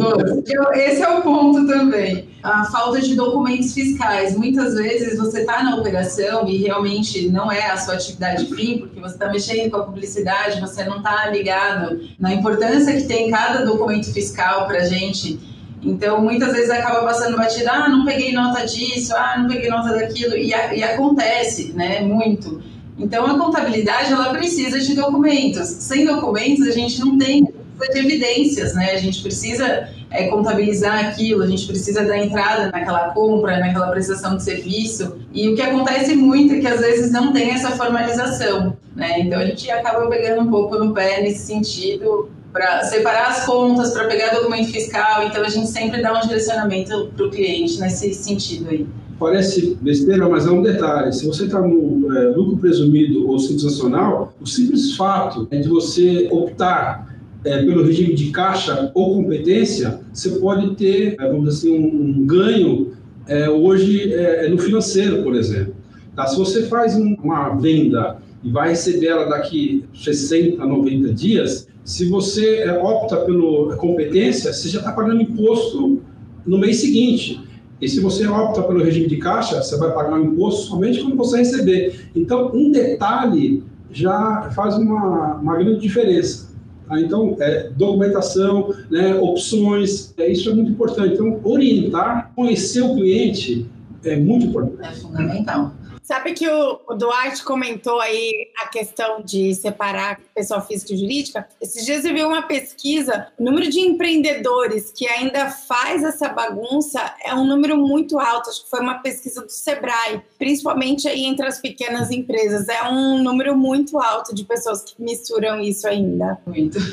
Esse 0.74 1.02
é 1.02 1.18
o 1.18 1.22
ponto 1.22 1.66
também. 1.66 2.28
A 2.46 2.64
falta 2.66 3.00
de 3.00 3.14
documentos 3.14 3.74
fiscais. 3.74 4.36
Muitas 4.36 4.74
vezes 4.74 5.18
você 5.18 5.40
está 5.40 5.62
na 5.62 5.76
operação 5.76 6.48
e 6.48 6.58
realmente 6.58 7.28
não 7.28 7.50
é 7.50 7.70
a 7.70 7.76
sua 7.76 7.94
atividade 7.94 8.46
fim, 8.54 8.78
porque 8.78 9.00
você 9.00 9.14
está 9.14 9.28
mexendo 9.28 9.70
com 9.70 9.76
a 9.78 9.82
publicidade, 9.84 10.60
você 10.60 10.84
não 10.84 10.98
está 10.98 11.28
ligado 11.30 12.00
na 12.18 12.32
importância 12.32 12.96
que 12.96 13.04
tem 13.04 13.30
cada 13.30 13.64
documento 13.64 14.12
fiscal 14.12 14.66
para 14.66 14.78
a 14.78 14.84
gente 14.84 15.38
então, 15.86 16.20
muitas 16.20 16.52
vezes 16.52 16.70
acaba 16.70 17.02
passando 17.04 17.36
batida, 17.36 17.70
ah, 17.70 17.88
não 17.88 18.04
peguei 18.04 18.32
nota 18.32 18.66
disso, 18.66 19.14
ah, 19.14 19.36
não 19.38 19.48
peguei 19.48 19.70
nota 19.70 19.94
daquilo, 19.94 20.36
e, 20.36 20.48
e 20.48 20.82
acontece, 20.82 21.72
né, 21.74 22.00
muito. 22.00 22.60
Então, 22.98 23.26
a 23.26 23.38
contabilidade, 23.38 24.12
ela 24.12 24.30
precisa 24.30 24.80
de 24.80 24.94
documentos. 24.94 25.68
Sem 25.68 26.04
documentos, 26.04 26.66
a 26.66 26.72
gente 26.72 26.98
não 26.98 27.18
tem 27.18 27.46
de 27.92 27.98
evidências, 27.98 28.74
né? 28.74 28.92
A 28.92 28.98
gente 28.98 29.22
precisa 29.22 29.88
é, 30.10 30.28
contabilizar 30.28 31.08
aquilo, 31.08 31.42
a 31.42 31.46
gente 31.46 31.66
precisa 31.66 32.04
dar 32.04 32.18
entrada 32.18 32.70
naquela 32.70 33.10
compra, 33.10 33.58
naquela 33.58 33.88
prestação 33.88 34.36
de 34.36 34.42
serviço. 34.42 35.16
E 35.32 35.48
o 35.48 35.54
que 35.54 35.62
acontece 35.62 36.14
muito 36.14 36.54
é 36.54 36.60
que 36.60 36.66
às 36.66 36.80
vezes 36.80 37.12
não 37.12 37.32
tem 37.32 37.50
essa 37.50 37.70
formalização, 37.72 38.76
né? 38.94 39.20
Então 39.20 39.38
a 39.38 39.44
gente 39.44 39.70
acaba 39.70 40.08
pegando 40.08 40.42
um 40.42 40.50
pouco 40.50 40.78
no 40.78 40.94
pé 40.94 41.20
nesse 41.20 41.46
sentido, 41.46 42.30
para 42.56 42.84
separar 42.84 43.28
as 43.28 43.44
contas, 43.44 43.92
para 43.92 44.06
pegar 44.06 44.34
documento 44.34 44.72
fiscal. 44.72 45.26
Então 45.26 45.44
a 45.44 45.48
gente 45.48 45.68
sempre 45.68 46.00
dá 46.00 46.18
um 46.18 46.26
direcionamento 46.26 47.12
para 47.14 47.26
o 47.26 47.30
cliente 47.30 47.78
nesse 47.78 48.14
sentido 48.14 48.70
aí. 48.70 48.86
Parece 49.18 49.76
besteira, 49.80 50.28
mas 50.28 50.46
é 50.46 50.50
um 50.50 50.62
detalhe. 50.62 51.12
Se 51.12 51.26
você 51.26 51.44
está 51.44 51.60
no 51.60 52.14
é, 52.14 52.28
lucro 52.36 52.58
presumido 52.58 53.28
ou 53.28 53.38
simples 53.38 53.64
nacional, 53.64 54.34
o 54.40 54.46
simples 54.46 54.94
fato 54.94 55.46
de 55.50 55.68
você 55.68 56.28
optar 56.30 57.15
é, 57.46 57.64
pelo 57.64 57.84
regime 57.84 58.12
de 58.14 58.30
caixa 58.30 58.90
ou 58.92 59.14
competência, 59.14 60.00
você 60.12 60.30
pode 60.30 60.74
ter, 60.74 61.14
é, 61.18 61.28
vamos 61.28 61.54
dizer 61.54 61.68
assim, 61.68 61.78
um, 61.78 62.20
um 62.20 62.26
ganho 62.26 62.92
é, 63.28 63.48
hoje 63.48 64.12
é, 64.12 64.48
no 64.48 64.58
financeiro, 64.58 65.22
por 65.22 65.34
exemplo. 65.34 65.74
Tá? 66.14 66.26
Se 66.26 66.36
você 66.36 66.64
faz 66.64 66.96
um, 66.96 67.14
uma 67.22 67.54
venda 67.54 68.18
e 68.42 68.50
vai 68.50 68.70
receber 68.70 69.06
ela 69.06 69.24
daqui 69.26 69.84
60 69.94 70.62
a 70.62 70.66
90 70.66 71.14
dias, 71.14 71.68
se 71.84 72.08
você 72.08 72.56
é, 72.56 72.72
opta 72.72 73.16
pela 73.18 73.76
competência, 73.76 74.52
você 74.52 74.68
já 74.68 74.80
está 74.80 74.90
pagando 74.92 75.22
imposto 75.22 76.02
no 76.44 76.58
mês 76.58 76.80
seguinte. 76.80 77.40
E 77.80 77.88
se 77.88 78.00
você 78.00 78.26
opta 78.26 78.62
pelo 78.62 78.82
regime 78.82 79.06
de 79.06 79.18
caixa, 79.18 79.62
você 79.62 79.76
vai 79.76 79.92
pagar 79.92 80.18
o 80.18 80.24
imposto 80.24 80.68
somente 80.68 81.00
quando 81.00 81.16
você 81.16 81.38
receber. 81.38 82.08
Então, 82.14 82.50
um 82.54 82.72
detalhe 82.72 83.62
já 83.92 84.50
faz 84.54 84.76
uma, 84.76 85.34
uma 85.34 85.56
grande 85.56 85.80
diferença. 85.80 86.55
Tá? 86.88 87.00
Então, 87.00 87.36
é, 87.40 87.70
documentação, 87.76 88.72
né, 88.90 89.14
opções, 89.16 90.14
é, 90.16 90.28
isso 90.30 90.50
é 90.50 90.54
muito 90.54 90.70
importante. 90.70 91.14
Então, 91.14 91.40
orientar, 91.42 92.32
conhecer 92.34 92.82
o 92.82 92.94
cliente 92.94 93.66
é 94.04 94.16
muito 94.16 94.46
importante. 94.46 94.88
É 94.88 94.92
fundamental. 94.92 95.72
Sabe 96.06 96.34
que 96.34 96.48
o, 96.48 96.94
Duarte 96.94 97.42
comentou 97.42 98.00
aí 98.00 98.48
a 98.62 98.68
questão 98.68 99.20
de 99.22 99.52
separar 99.56 100.20
pessoa 100.32 100.60
física 100.60 100.94
e 100.94 100.96
jurídica? 100.96 101.48
Esses 101.60 101.84
dias 101.84 102.04
eu 102.04 102.14
vi 102.14 102.22
uma 102.22 102.42
pesquisa, 102.42 103.26
o 103.36 103.42
número 103.42 103.68
de 103.68 103.80
empreendedores 103.80 104.92
que 104.94 105.04
ainda 105.08 105.50
faz 105.50 106.04
essa 106.04 106.28
bagunça 106.28 107.00
é 107.24 107.34
um 107.34 107.44
número 107.44 107.76
muito 107.76 108.20
alto. 108.20 108.50
Acho 108.50 108.62
que 108.62 108.70
foi 108.70 108.78
uma 108.78 109.00
pesquisa 109.00 109.42
do 109.42 109.50
Sebrae, 109.50 110.22
principalmente 110.38 111.08
aí 111.08 111.24
entre 111.24 111.44
as 111.44 111.60
pequenas 111.60 112.12
empresas. 112.12 112.68
É 112.68 112.84
um 112.88 113.20
número 113.20 113.56
muito 113.56 113.98
alto 113.98 114.32
de 114.32 114.44
pessoas 114.44 114.84
que 114.84 114.94
misturam 115.02 115.60
isso 115.60 115.88
ainda. 115.88 116.38
Muito. 116.46 116.78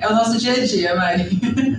É 0.00 0.08
o 0.08 0.14
nosso 0.14 0.36
dia 0.38 0.52
a 0.52 0.66
dia, 0.66 0.94
Mari. 0.96 1.30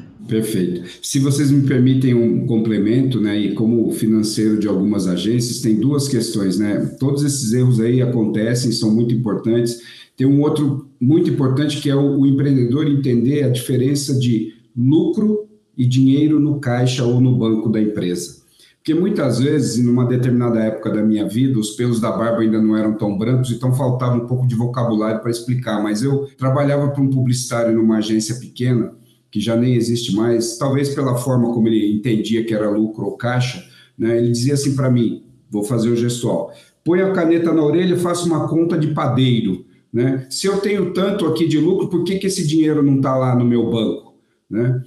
Perfeito. 0.28 0.84
Se 1.02 1.20
vocês 1.20 1.52
me 1.52 1.68
permitem 1.68 2.14
um 2.14 2.46
complemento, 2.46 3.20
né, 3.20 3.38
e 3.38 3.54
como 3.54 3.92
financeiro 3.92 4.58
de 4.58 4.68
algumas 4.68 5.08
agências, 5.08 5.60
tem 5.60 5.76
duas 5.76 6.08
questões, 6.08 6.58
né? 6.58 6.96
Todos 7.00 7.24
esses 7.24 7.52
erros 7.52 7.80
aí 7.80 8.02
acontecem, 8.02 8.72
são 8.72 8.90
muito 8.94 9.14
importantes. 9.14 9.82
Tem 10.16 10.26
um 10.26 10.42
outro 10.42 10.88
muito 11.00 11.30
importante 11.30 11.82
que 11.82 11.90
é 11.90 11.96
o, 11.96 12.20
o 12.20 12.26
empreendedor 12.26 12.88
entender 12.88 13.44
a 13.44 13.50
diferença 13.50 14.18
de 14.18 14.54
lucro 14.76 15.48
e 15.78 15.86
dinheiro 15.86 16.40
no 16.40 16.60
caixa 16.60 17.04
ou 17.04 17.20
no 17.20 17.36
banco 17.36 17.70
da 17.70 17.82
empresa. 17.82 18.44
Porque 18.78 18.94
muitas 18.94 19.40
vezes, 19.40 19.84
numa 19.84 20.06
determinada 20.06 20.60
época 20.60 20.90
da 20.90 21.02
minha 21.02 21.28
vida, 21.28 21.58
os 21.58 21.72
pelos 21.72 22.00
da 22.00 22.12
barba 22.12 22.42
ainda 22.42 22.62
não 22.62 22.76
eram 22.76 22.94
tão 22.94 23.18
brancos, 23.18 23.52
então 23.52 23.74
faltava 23.74 24.16
um 24.16 24.28
pouco 24.28 24.46
de 24.46 24.56
vocabulário 24.56 25.22
para 25.22 25.32
explicar. 25.32 25.82
Mas 25.82 26.04
eu 26.04 26.28
trabalhava 26.38 26.90
para 26.90 27.02
um 27.02 27.10
publicitário 27.10 27.74
numa 27.74 27.98
agência 27.98 28.36
pequena 28.36 28.94
que 29.34 29.40
já 29.40 29.58
nem 29.58 29.74
existe 29.74 30.16
mais, 30.16 30.60
talvez 30.60 30.94
pela 30.94 31.18
forma 31.18 31.52
como 31.52 31.68
ele 31.68 31.92
entendia 31.92 32.46
que 32.46 32.54
era 32.54 32.70
lucro 32.70 33.06
ou 33.06 33.18
caixa, 33.18 33.66
né, 33.98 34.16
ele 34.20 34.30
dizia 34.30 34.54
assim 34.54 34.76
para 34.76 34.92
mim: 34.92 35.24
vou 35.50 35.64
fazer 35.64 35.90
o 35.90 35.96
gestual, 35.96 36.54
põe 36.86 37.02
a 37.02 37.12
caneta 37.12 37.52
na 37.52 37.64
orelha 37.64 37.96
e 37.96 38.00
faça 38.00 38.28
uma 38.28 38.48
conta 38.48 38.78
de 38.78 38.90
padeiro. 38.90 39.66
Né? 39.92 40.28
Se 40.30 40.46
eu 40.46 40.58
tenho 40.58 40.94
tanto 40.94 41.26
aqui 41.26 41.48
de 41.48 41.58
lucro, 41.58 41.88
por 41.88 42.04
que, 42.04 42.20
que 42.20 42.28
esse 42.28 42.46
dinheiro 42.46 42.84
não 42.84 42.98
está 42.98 43.16
lá 43.16 43.36
no 43.36 43.44
meu 43.44 43.72
banco? 43.72 44.14
Né? 44.48 44.84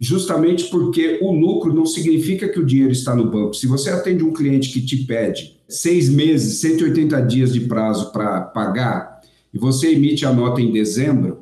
Justamente 0.00 0.70
porque 0.70 1.18
o 1.20 1.30
lucro 1.30 1.74
não 1.74 1.84
significa 1.84 2.48
que 2.48 2.58
o 2.58 2.64
dinheiro 2.64 2.92
está 2.92 3.14
no 3.14 3.30
banco. 3.30 3.54
Se 3.54 3.66
você 3.66 3.90
atende 3.90 4.24
um 4.24 4.32
cliente 4.32 4.72
que 4.72 4.80
te 4.80 5.04
pede 5.04 5.58
seis 5.68 6.08
meses, 6.08 6.60
180 6.60 7.20
dias 7.22 7.52
de 7.52 7.60
prazo 7.60 8.10
para 8.10 8.40
pagar, 8.40 9.20
e 9.52 9.58
você 9.58 9.92
emite 9.92 10.24
a 10.24 10.32
nota 10.32 10.62
em 10.62 10.72
dezembro, 10.72 11.41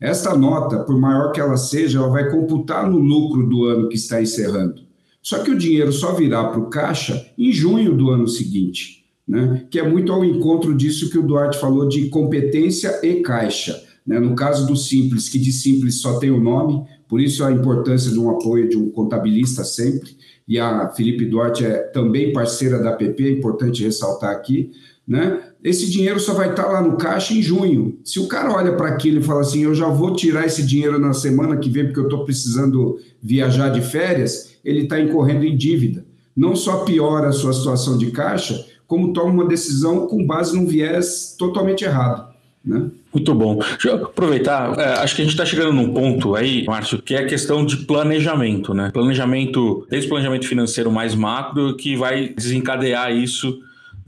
esta 0.00 0.34
nota, 0.34 0.78
por 0.78 0.98
maior 0.98 1.30
que 1.30 1.40
ela 1.40 1.56
seja, 1.56 1.98
ela 1.98 2.08
vai 2.08 2.30
computar 2.30 2.90
no 2.90 2.98
lucro 2.98 3.46
do 3.46 3.66
ano 3.66 3.88
que 3.88 3.96
está 3.96 4.20
encerrando. 4.22 4.82
Só 5.22 5.40
que 5.40 5.50
o 5.50 5.58
dinheiro 5.58 5.92
só 5.92 6.14
virá 6.14 6.44
para 6.44 6.60
o 6.60 6.70
caixa 6.70 7.26
em 7.36 7.52
junho 7.52 7.94
do 7.94 8.08
ano 8.08 8.26
seguinte, 8.26 9.04
né? 9.28 9.66
que 9.70 9.78
é 9.78 9.86
muito 9.86 10.10
ao 10.10 10.24
encontro 10.24 10.74
disso 10.74 11.10
que 11.10 11.18
o 11.18 11.22
Duarte 11.22 11.58
falou 11.58 11.86
de 11.86 12.08
competência 12.08 12.98
e 13.02 13.16
caixa. 13.20 13.78
Né? 14.06 14.18
No 14.18 14.34
caso 14.34 14.66
do 14.66 14.74
Simples, 14.74 15.28
que 15.28 15.38
de 15.38 15.52
Simples 15.52 16.00
só 16.00 16.18
tem 16.18 16.30
o 16.30 16.40
nome, 16.40 16.82
Por 17.06 17.20
isso 17.20 17.44
a 17.44 17.50
importância 17.50 18.10
de 18.10 18.20
um 18.20 18.30
apoio 18.30 18.68
de 18.68 18.78
um 18.78 18.88
contabilista 18.88 19.64
sempre. 19.64 20.16
E 20.46 20.58
a 20.58 20.88
Felipe 20.90 21.26
Duarte 21.26 21.64
é 21.64 21.78
também 21.78 22.32
parceira 22.32 22.78
da 22.78 22.92
PP, 22.92 23.24
é 23.24 23.30
importante 23.32 23.82
ressaltar 23.82 24.30
aqui, 24.30 24.70
né? 25.10 25.40
Esse 25.64 25.90
dinheiro 25.90 26.20
só 26.20 26.32
vai 26.34 26.50
estar 26.50 26.66
lá 26.66 26.80
no 26.80 26.96
caixa 26.96 27.34
em 27.34 27.42
junho. 27.42 27.98
Se 28.04 28.20
o 28.20 28.28
cara 28.28 28.54
olha 28.54 28.76
para 28.76 28.86
aquilo 28.86 29.18
e 29.18 29.22
fala 29.22 29.40
assim, 29.40 29.64
eu 29.64 29.74
já 29.74 29.88
vou 29.88 30.14
tirar 30.14 30.46
esse 30.46 30.64
dinheiro 30.64 31.00
na 31.00 31.12
semana 31.12 31.56
que 31.56 31.68
vem 31.68 31.86
porque 31.86 31.98
eu 31.98 32.04
estou 32.04 32.24
precisando 32.24 32.96
viajar 33.20 33.70
de 33.70 33.80
férias, 33.80 34.54
ele 34.64 34.82
está 34.84 35.00
incorrendo 35.00 35.44
em 35.44 35.56
dívida. 35.56 36.04
Não 36.36 36.54
só 36.54 36.84
piora 36.84 37.26
a 37.26 37.32
sua 37.32 37.52
situação 37.52 37.98
de 37.98 38.12
caixa, 38.12 38.64
como 38.86 39.12
toma 39.12 39.32
uma 39.32 39.48
decisão 39.48 40.06
com 40.06 40.24
base 40.24 40.56
num 40.56 40.64
viés 40.64 41.34
totalmente 41.36 41.84
errado. 41.84 42.30
Né? 42.64 42.88
Muito 43.12 43.34
bom. 43.34 43.56
Deixa 43.56 43.88
eu 43.88 44.04
aproveitar, 44.04 44.78
é, 44.78 44.92
acho 45.00 45.16
que 45.16 45.22
a 45.22 45.24
gente 45.24 45.32
está 45.32 45.44
chegando 45.44 45.72
num 45.72 45.92
ponto 45.92 46.36
aí, 46.36 46.64
Márcio, 46.66 47.02
que 47.02 47.16
é 47.16 47.18
a 47.18 47.26
questão 47.26 47.66
de 47.66 47.78
planejamento, 47.78 48.72
né? 48.72 48.90
Planejamento, 48.92 49.84
desde 49.90 50.06
o 50.06 50.10
planejamento 50.10 50.46
financeiro 50.46 50.90
mais 50.90 51.16
macro, 51.16 51.76
que 51.76 51.96
vai 51.96 52.28
desencadear 52.28 53.12
isso 53.12 53.58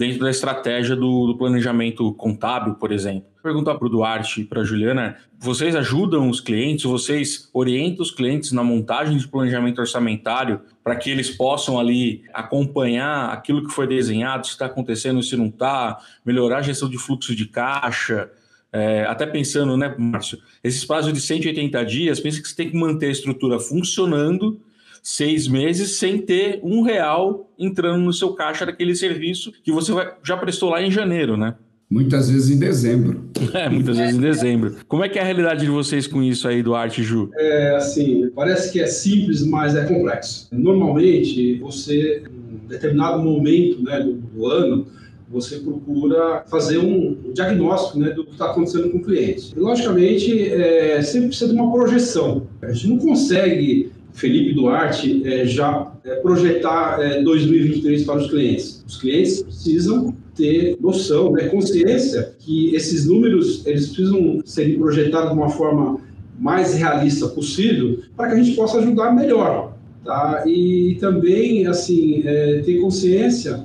dentro 0.03 0.25
da 0.25 0.31
estratégia 0.31 0.97
do, 0.97 1.29
do 1.29 1.39
planejamento 1.39 2.13
contábil, 2.15 2.75
por 2.75 2.91
exemplo. 2.91 3.23
Perguntar 3.41 3.77
para 3.77 3.87
o 3.87 3.89
Duarte 3.89 4.41
e 4.41 4.45
para 4.45 4.63
a 4.63 4.65
Juliana, 4.65 5.17
vocês 5.39 5.77
ajudam 5.77 6.29
os 6.29 6.41
clientes, 6.41 6.85
vocês 6.85 7.49
orientam 7.53 8.03
os 8.03 8.11
clientes 8.11 8.51
na 8.51 8.65
montagem 8.65 9.17
de 9.17 9.29
planejamento 9.29 9.81
orçamentário 9.81 10.61
para 10.83 10.97
que 10.97 11.09
eles 11.09 11.31
possam 11.31 11.79
ali 11.79 12.25
acompanhar 12.35 13.33
aquilo 13.33 13.65
que 13.65 13.73
foi 13.73 13.87
desenhado, 13.87 14.45
se 14.45 14.55
está 14.55 14.67
acontecendo, 14.67 15.23
se 15.23 15.37
não 15.37 15.47
está, 15.47 15.99
melhorar 16.27 16.59
a 16.59 16.63
gestão 16.63 16.91
de 16.91 16.99
fluxo 16.99 17.33
de 17.37 17.47
caixa, 17.47 18.29
é, 18.73 19.05
até 19.05 19.25
pensando, 19.25 19.77
né, 19.77 19.95
Márcio, 19.97 20.39
esses 20.65 20.85
prazos 20.85 21.13
de 21.13 21.21
180 21.21 21.85
dias, 21.85 22.19
pensa 22.19 22.43
que 22.43 22.49
você 22.49 22.57
tem 22.57 22.71
que 22.71 22.77
manter 22.77 23.07
a 23.07 23.13
estrutura 23.13 23.61
funcionando 23.61 24.61
seis 25.03 25.49
meses 25.49 25.97
sem 25.97 26.19
ter 26.19 26.61
um 26.63 26.83
real 26.83 27.51
entrando 27.59 28.03
no 28.03 28.13
seu 28.13 28.33
caixa 28.33 28.65
daquele 28.65 28.95
serviço 28.95 29.53
que 29.63 29.73
você 29.73 29.93
vai, 29.93 30.15
já 30.23 30.37
prestou 30.37 30.71
lá 30.71 30.81
em 30.81 30.91
janeiro, 30.91 31.37
né? 31.37 31.57
Muitas 31.91 32.31
vezes 32.31 32.49
em 32.49 32.59
dezembro. 32.59 33.31
É, 33.53 33.69
muitas 33.69 33.99
vezes 33.99 34.17
em 34.17 34.21
dezembro. 34.21 34.77
Como 34.89 35.05
é 35.05 35.09
que 35.09 35.19
é 35.19 35.23
a 35.23 35.25
realidade 35.25 35.61
de 35.61 35.71
vocês 35.71 36.07
com 36.07 36.23
isso 36.23 36.49
aí, 36.49 36.63
Duarte 36.63 37.03
e 37.03 37.05
Ju? 37.05 37.29
É, 37.35 37.77
assim, 37.77 38.31
parece 38.35 38.73
que 38.73 38.81
é 38.81 38.87
simples, 38.87 39.45
mas 39.45 39.77
é 39.77 39.85
complexo. 39.85 40.49
Normalmente, 40.51 41.59
você, 41.59 42.23
em 42.25 42.67
determinado 42.69 43.23
momento 43.23 43.83
né, 43.83 44.01
do, 44.01 44.13
do 44.15 44.47
ano, 44.47 44.87
você 45.29 45.59
procura 45.59 46.45
fazer 46.49 46.79
um 46.79 47.33
diagnóstico 47.35 47.99
né, 47.99 48.11
do 48.11 48.25
que 48.25 48.33
está 48.33 48.51
acontecendo 48.51 48.91
com 48.91 48.99
o 48.99 49.03
cliente. 49.03 49.53
E, 49.55 49.59
logicamente, 49.59 50.51
é, 50.51 51.03
sempre 51.03 51.29
precisa 51.29 51.53
de 51.53 51.59
uma 51.59 51.71
projeção. 51.73 52.47
A 52.63 52.73
gente 52.73 52.89
não 52.89 52.99
consegue, 52.99 53.92
Felipe 54.13 54.55
Duarte, 54.55 55.23
é, 55.27 55.45
já 55.47 55.93
é, 56.05 56.17
projetar 56.17 56.99
2023 57.23 58.03
é, 58.03 58.05
para 58.05 58.17
os 58.17 58.31
clientes. 58.31 58.85
Os 58.87 59.01
clientes 59.01 59.43
precisam 59.43 60.15
ter 60.35 60.77
noção, 60.81 61.33
né, 61.33 61.49
consciência 61.49 62.35
que 62.39 62.75
esses 62.75 63.07
números 63.07 63.67
eles 63.67 63.89
precisam 63.89 64.41
serem 64.45 64.79
projetados 64.79 65.31
de 65.31 65.37
uma 65.37 65.51
forma 65.51 66.01
mais 66.39 66.75
realista 66.75 67.29
possível 67.29 68.01
para 68.17 68.29
que 68.29 68.35
a 68.35 68.43
gente 68.43 68.57
possa 68.57 68.79
ajudar 68.79 69.15
melhor. 69.15 69.77
Tá? 70.05 70.43
E 70.47 70.97
também, 71.01 71.67
assim, 71.67 72.23
é, 72.25 72.61
ter 72.65 72.81
consciência 72.81 73.65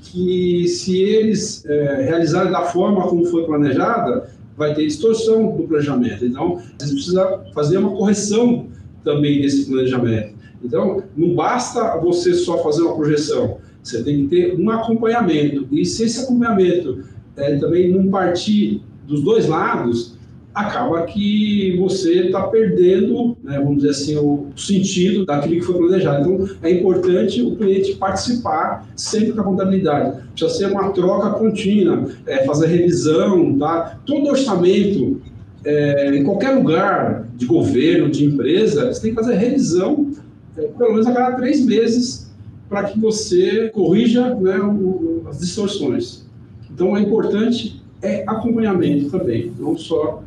que 0.00 0.66
se 0.68 1.02
eles 1.02 1.64
é, 1.66 2.04
realizarem 2.04 2.50
da 2.50 2.62
forma 2.62 3.06
como 3.08 3.24
foi 3.26 3.44
planejada, 3.44 4.30
vai 4.56 4.74
ter 4.74 4.86
distorção 4.86 5.56
do 5.56 5.64
planejamento. 5.64 6.24
Então, 6.24 6.62
a 6.80 6.84
gente 6.84 6.94
precisa 6.94 7.44
fazer 7.54 7.78
uma 7.78 7.90
correção 7.90 8.68
também 9.04 9.40
desse 9.40 9.66
planejamento. 9.66 10.34
Então, 10.64 11.02
não 11.16 11.34
basta 11.34 11.98
você 11.98 12.32
só 12.34 12.62
fazer 12.62 12.82
uma 12.82 12.96
projeção, 12.96 13.58
você 13.82 14.02
tem 14.02 14.22
que 14.22 14.28
ter 14.28 14.58
um 14.58 14.70
acompanhamento. 14.70 15.68
E 15.70 15.84
se 15.84 16.04
esse 16.04 16.20
acompanhamento 16.20 17.04
é, 17.36 17.56
também 17.56 17.92
não 17.92 18.08
partir 18.08 18.82
dos 19.06 19.22
dois 19.22 19.46
lados, 19.46 20.14
acaba 20.54 21.02
que 21.02 21.76
você 21.78 22.26
está 22.26 22.46
perdendo, 22.46 23.36
né, 23.42 23.58
vamos 23.58 23.78
dizer 23.78 23.90
assim, 23.90 24.16
o 24.16 24.46
sentido 24.56 25.26
daquilo 25.26 25.56
que 25.56 25.62
foi 25.62 25.76
planejado. 25.76 26.32
Então, 26.32 26.48
é 26.62 26.70
importante 26.70 27.42
o 27.42 27.56
cliente 27.56 27.96
participar 27.96 28.88
sempre 28.94 29.32
com 29.32 29.40
a 29.40 29.44
contabilidade. 29.44 30.22
Precisa 30.30 30.58
ser 30.58 30.66
uma 30.72 30.90
troca 30.90 31.30
contínua, 31.30 32.08
é, 32.26 32.44
fazer 32.44 32.68
revisão, 32.68 33.58
tá? 33.58 33.98
Todo 34.06 34.28
orçamento, 34.28 35.20
é, 35.64 36.16
em 36.16 36.22
qualquer 36.22 36.50
lugar 36.50 37.23
de 37.34 37.46
governo, 37.46 38.10
de 38.10 38.24
empresa, 38.24 38.92
você 38.92 39.02
tem 39.02 39.10
que 39.10 39.16
fazer 39.16 39.34
revisão 39.34 40.12
é, 40.56 40.62
pelo 40.62 40.92
menos 40.92 41.06
a 41.06 41.12
cada 41.12 41.36
três 41.36 41.64
meses 41.64 42.32
para 42.68 42.84
que 42.84 42.98
você 42.98 43.68
corrija 43.70 44.34
né, 44.34 44.58
o, 44.60 45.24
as 45.28 45.38
distorções. 45.38 46.24
Então, 46.70 46.96
é 46.96 47.00
importante 47.00 47.82
é 48.02 48.22
acompanhamento 48.26 49.10
também, 49.10 49.52
não 49.58 49.76
só 49.76 50.22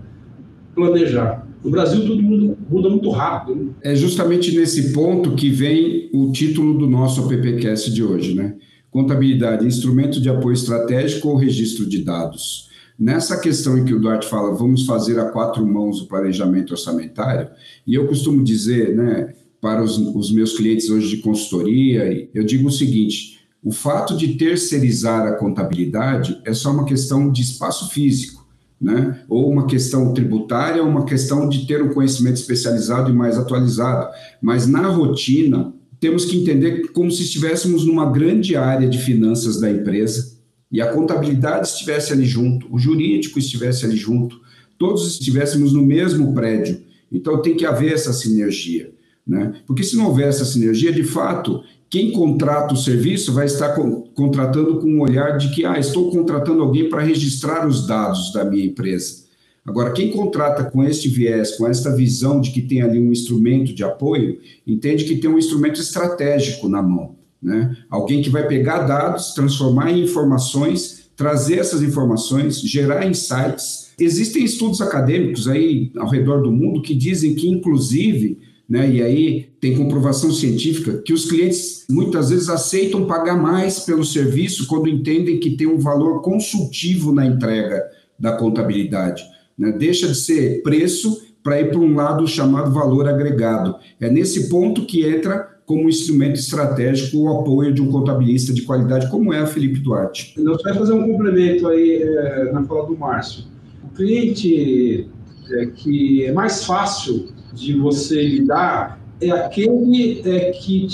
planejar. 0.74 1.48
No 1.63 1.72
Brasil, 1.72 2.06
tudo 2.06 2.22
muda, 2.22 2.58
muda 2.70 2.89
muito 2.89 3.10
rápido. 3.10 3.56
Né? 3.56 3.72
É 3.82 3.96
justamente 3.96 4.56
nesse 4.58 4.93
ponto 4.93 5.36
que 5.36 5.50
vem 5.50 6.10
o 6.13 6.32
título 6.32 6.78
do 6.78 6.88
nosso 6.88 7.22
AppCast 7.22 7.91
de 7.91 8.04
hoje, 8.04 8.34
né? 8.34 8.56
Contabilidade, 8.89 9.65
instrumento 9.65 10.22
de 10.22 10.30
apoio 10.30 10.54
estratégico 10.54 11.28
ou 11.28 11.36
registro 11.36 11.86
de 11.86 12.04
dados? 12.04 12.70
Nessa 12.98 13.40
questão 13.40 13.78
em 13.78 13.86
que 13.86 13.94
o 13.94 14.00
Duarte 14.00 14.28
fala, 14.28 14.56
vamos 14.56 14.86
fazer 14.86 15.20
a 15.20 15.26
quatro 15.26 15.66
mãos 15.66 16.02
o 16.02 16.08
planejamento 16.08 16.72
orçamentário, 16.72 17.50
e 17.86 17.94
eu 17.94 18.08
costumo 18.08 18.44
dizer, 18.44 18.96
né, 18.96 19.34
para 19.62 19.84
os, 19.84 19.98
os 19.98 20.32
meus 20.32 20.58
clientes 20.58 20.90
hoje 20.90 21.16
de 21.16 21.22
consultoria, 21.22 22.30
eu 22.34 22.44
digo 22.44 22.68
o 22.68 22.72
seguinte: 22.72 23.40
o 23.64 23.72
fato 23.72 24.16
de 24.18 24.36
terceirizar 24.36 25.28
a 25.28 25.34
contabilidade 25.34 26.42
é 26.46 26.54
só 26.54 26.72
uma 26.72 26.86
questão 26.86 27.32
de 27.32 27.42
espaço 27.42 27.90
físico 27.92 28.48
né? 28.80 29.22
ou 29.28 29.52
uma 29.52 29.66
questão 29.66 30.14
tributária, 30.14 30.82
ou 30.82 30.90
uma 30.90 31.06
questão 31.06 31.50
de 31.50 31.66
ter 31.66 31.82
um 31.82 31.94
conhecimento 31.94 32.36
especializado 32.36 33.10
e 33.10 33.14
mais 33.14 33.38
atualizado. 33.38 34.08
Mas 34.42 34.68
na 34.68 34.88
rotina, 34.88 35.74
temos 36.00 36.26
que 36.26 36.38
entender 36.38 36.92
como 36.92 37.12
se 37.12 37.24
estivéssemos 37.24 37.86
numa 37.86 38.10
grande 38.10 38.56
área 38.56 38.88
de 38.88 39.00
finanças 39.00 39.60
da 39.60 39.70
empresa 39.70 40.37
e 40.72 40.82
a 40.82 40.92
contabilidade 40.92 41.68
estivesse 41.68 42.14
ali 42.14 42.26
junto, 42.26 42.68
o 42.74 42.78
jurídico 42.78 43.40
estivesse 43.40 43.86
ali 43.86 43.96
junto, 43.96 44.40
todos 44.78 45.08
estivéssemos 45.08 45.74
no 45.74 45.82
mesmo 45.82 46.34
prédio. 46.34 46.82
Então 47.12 47.42
tem 47.42 47.56
que 47.56 47.66
haver 47.66 47.94
essa 47.94 48.14
sinergia. 48.14 48.92
Né? 49.26 49.62
Porque 49.66 49.84
se 49.84 49.96
não 49.96 50.08
houver 50.08 50.28
essa 50.28 50.46
sinergia, 50.46 50.92
de 50.92 51.04
fato, 51.04 51.62
quem 51.90 52.12
contrata 52.12 52.74
o 52.74 52.78
serviço 52.78 53.34
vai 53.34 53.46
estar 53.46 53.76
contratando 54.14 54.80
com 54.80 54.88
um 54.88 55.02
olhar 55.02 55.38
de 55.38 55.54
que, 55.54 55.66
ah, 55.66 55.80
estou 55.80 56.12
contratando 56.12 56.62
alguém 56.62 56.90
para 56.90 57.02
registrar 57.02 57.68
os 57.68 57.88
dados 57.88 58.32
da 58.34 58.44
minha 58.44 58.66
empresa. 58.66 59.28
Agora, 59.66 59.92
quem 59.92 60.12
contrata 60.12 60.64
com 60.64 60.82
este 60.82 61.10
viés, 61.10 61.58
com 61.58 61.68
esta 61.68 61.94
visão 61.94 62.40
de 62.40 62.52
que 62.52 62.62
tem 62.62 62.82
ali 62.82 63.00
um 63.00 63.12
instrumento 63.12 63.74
de 63.74 63.84
apoio, 63.84 64.40
entende 64.66 65.04
que 65.04 65.18
tem 65.18 65.30
um 65.30 65.38
instrumento 65.38 65.82
estratégico 65.82 66.70
na 66.70 66.82
mão. 66.82 67.16
Né? 67.41 67.76
Alguém 67.89 68.21
que 68.21 68.30
vai 68.30 68.47
pegar 68.47 68.80
dados, 68.80 69.34
transformar 69.34 69.91
em 69.91 70.04
informações, 70.04 71.10
trazer 71.15 71.60
essas 71.60 71.82
informações, 71.82 72.60
gerar 72.62 73.08
insights. 73.08 73.91
Existem 74.00 74.43
estudos 74.43 74.82
acadêmicos 74.82 75.47
aí 75.47 75.91
ao 75.97 76.10
redor 76.10 76.41
do 76.41 76.52
mundo 76.52 76.82
que 76.82 76.93
dizem 76.93 77.36
que, 77.36 77.47
inclusive, 77.47 78.39
né? 78.69 78.89
E 78.89 79.02
aí 79.02 79.50
tem 79.62 79.78
comprovação 79.78 80.32
científica 80.32 81.02
que 81.04 81.13
os 81.13 81.26
clientes 81.26 81.86
muitas 81.89 82.30
vezes 82.30 82.50
aceitam 82.50 83.06
pagar 83.06 83.41
mais 83.41 83.80
pelo 83.80 84.04
serviço 84.04 84.67
quando 84.67 84.89
entendem 84.89 85.39
que 85.39 85.56
tem 85.56 85.67
um 85.67 85.80
valor 85.80 86.21
consultivo 86.21 87.13
na 87.13 87.26
entrega 87.26 87.82
da 88.19 88.34
contabilidade. 88.34 89.23
Né? 89.58 89.71
Deixa 89.71 90.08
de 90.08 90.15
ser 90.15 90.62
preço 90.63 91.26
para 91.41 91.62
ir 91.62 91.69
para 91.69 91.80
um 91.80 91.95
lado 91.95 92.28
chamado 92.28 92.73
valor 92.73 93.08
agregado. 93.08 93.76
É 94.02 94.10
nesse 94.10 94.50
ponto 94.50 94.86
que 94.86 95.06
entra 95.06 95.57
como 95.68 95.90
instrumento 95.90 96.36
estratégico 96.36 97.18
o 97.18 97.40
apoio 97.40 97.74
de 97.74 97.82
um 97.82 97.92
contabilista 97.92 98.54
de 98.54 98.62
qualidade, 98.62 99.12
como 99.12 99.34
é 99.34 99.40
a 99.40 99.46
Felipe 99.46 99.82
Duarte. 99.82 100.34
Nós 100.38 100.64
vamos 100.64 100.78
fazer 100.78 100.94
um 100.94 101.06
complemento 101.12 101.68
aí 101.68 102.02
é, 102.04 102.52
na 102.54 102.64
fala 102.64 102.88
do 102.88 102.98
Márcio. 102.98 103.44
O 103.84 103.94
cliente 103.94 105.10
é, 105.52 105.66
que 105.66 106.26
é 106.26 106.32
mais 106.32 106.64
fácil 106.64 107.28
de 107.54 107.78
você 107.78 108.24
lidar 108.26 108.98
é 109.20 109.30
aquele 109.30 110.22
é, 110.26 110.52
que, 110.52 110.88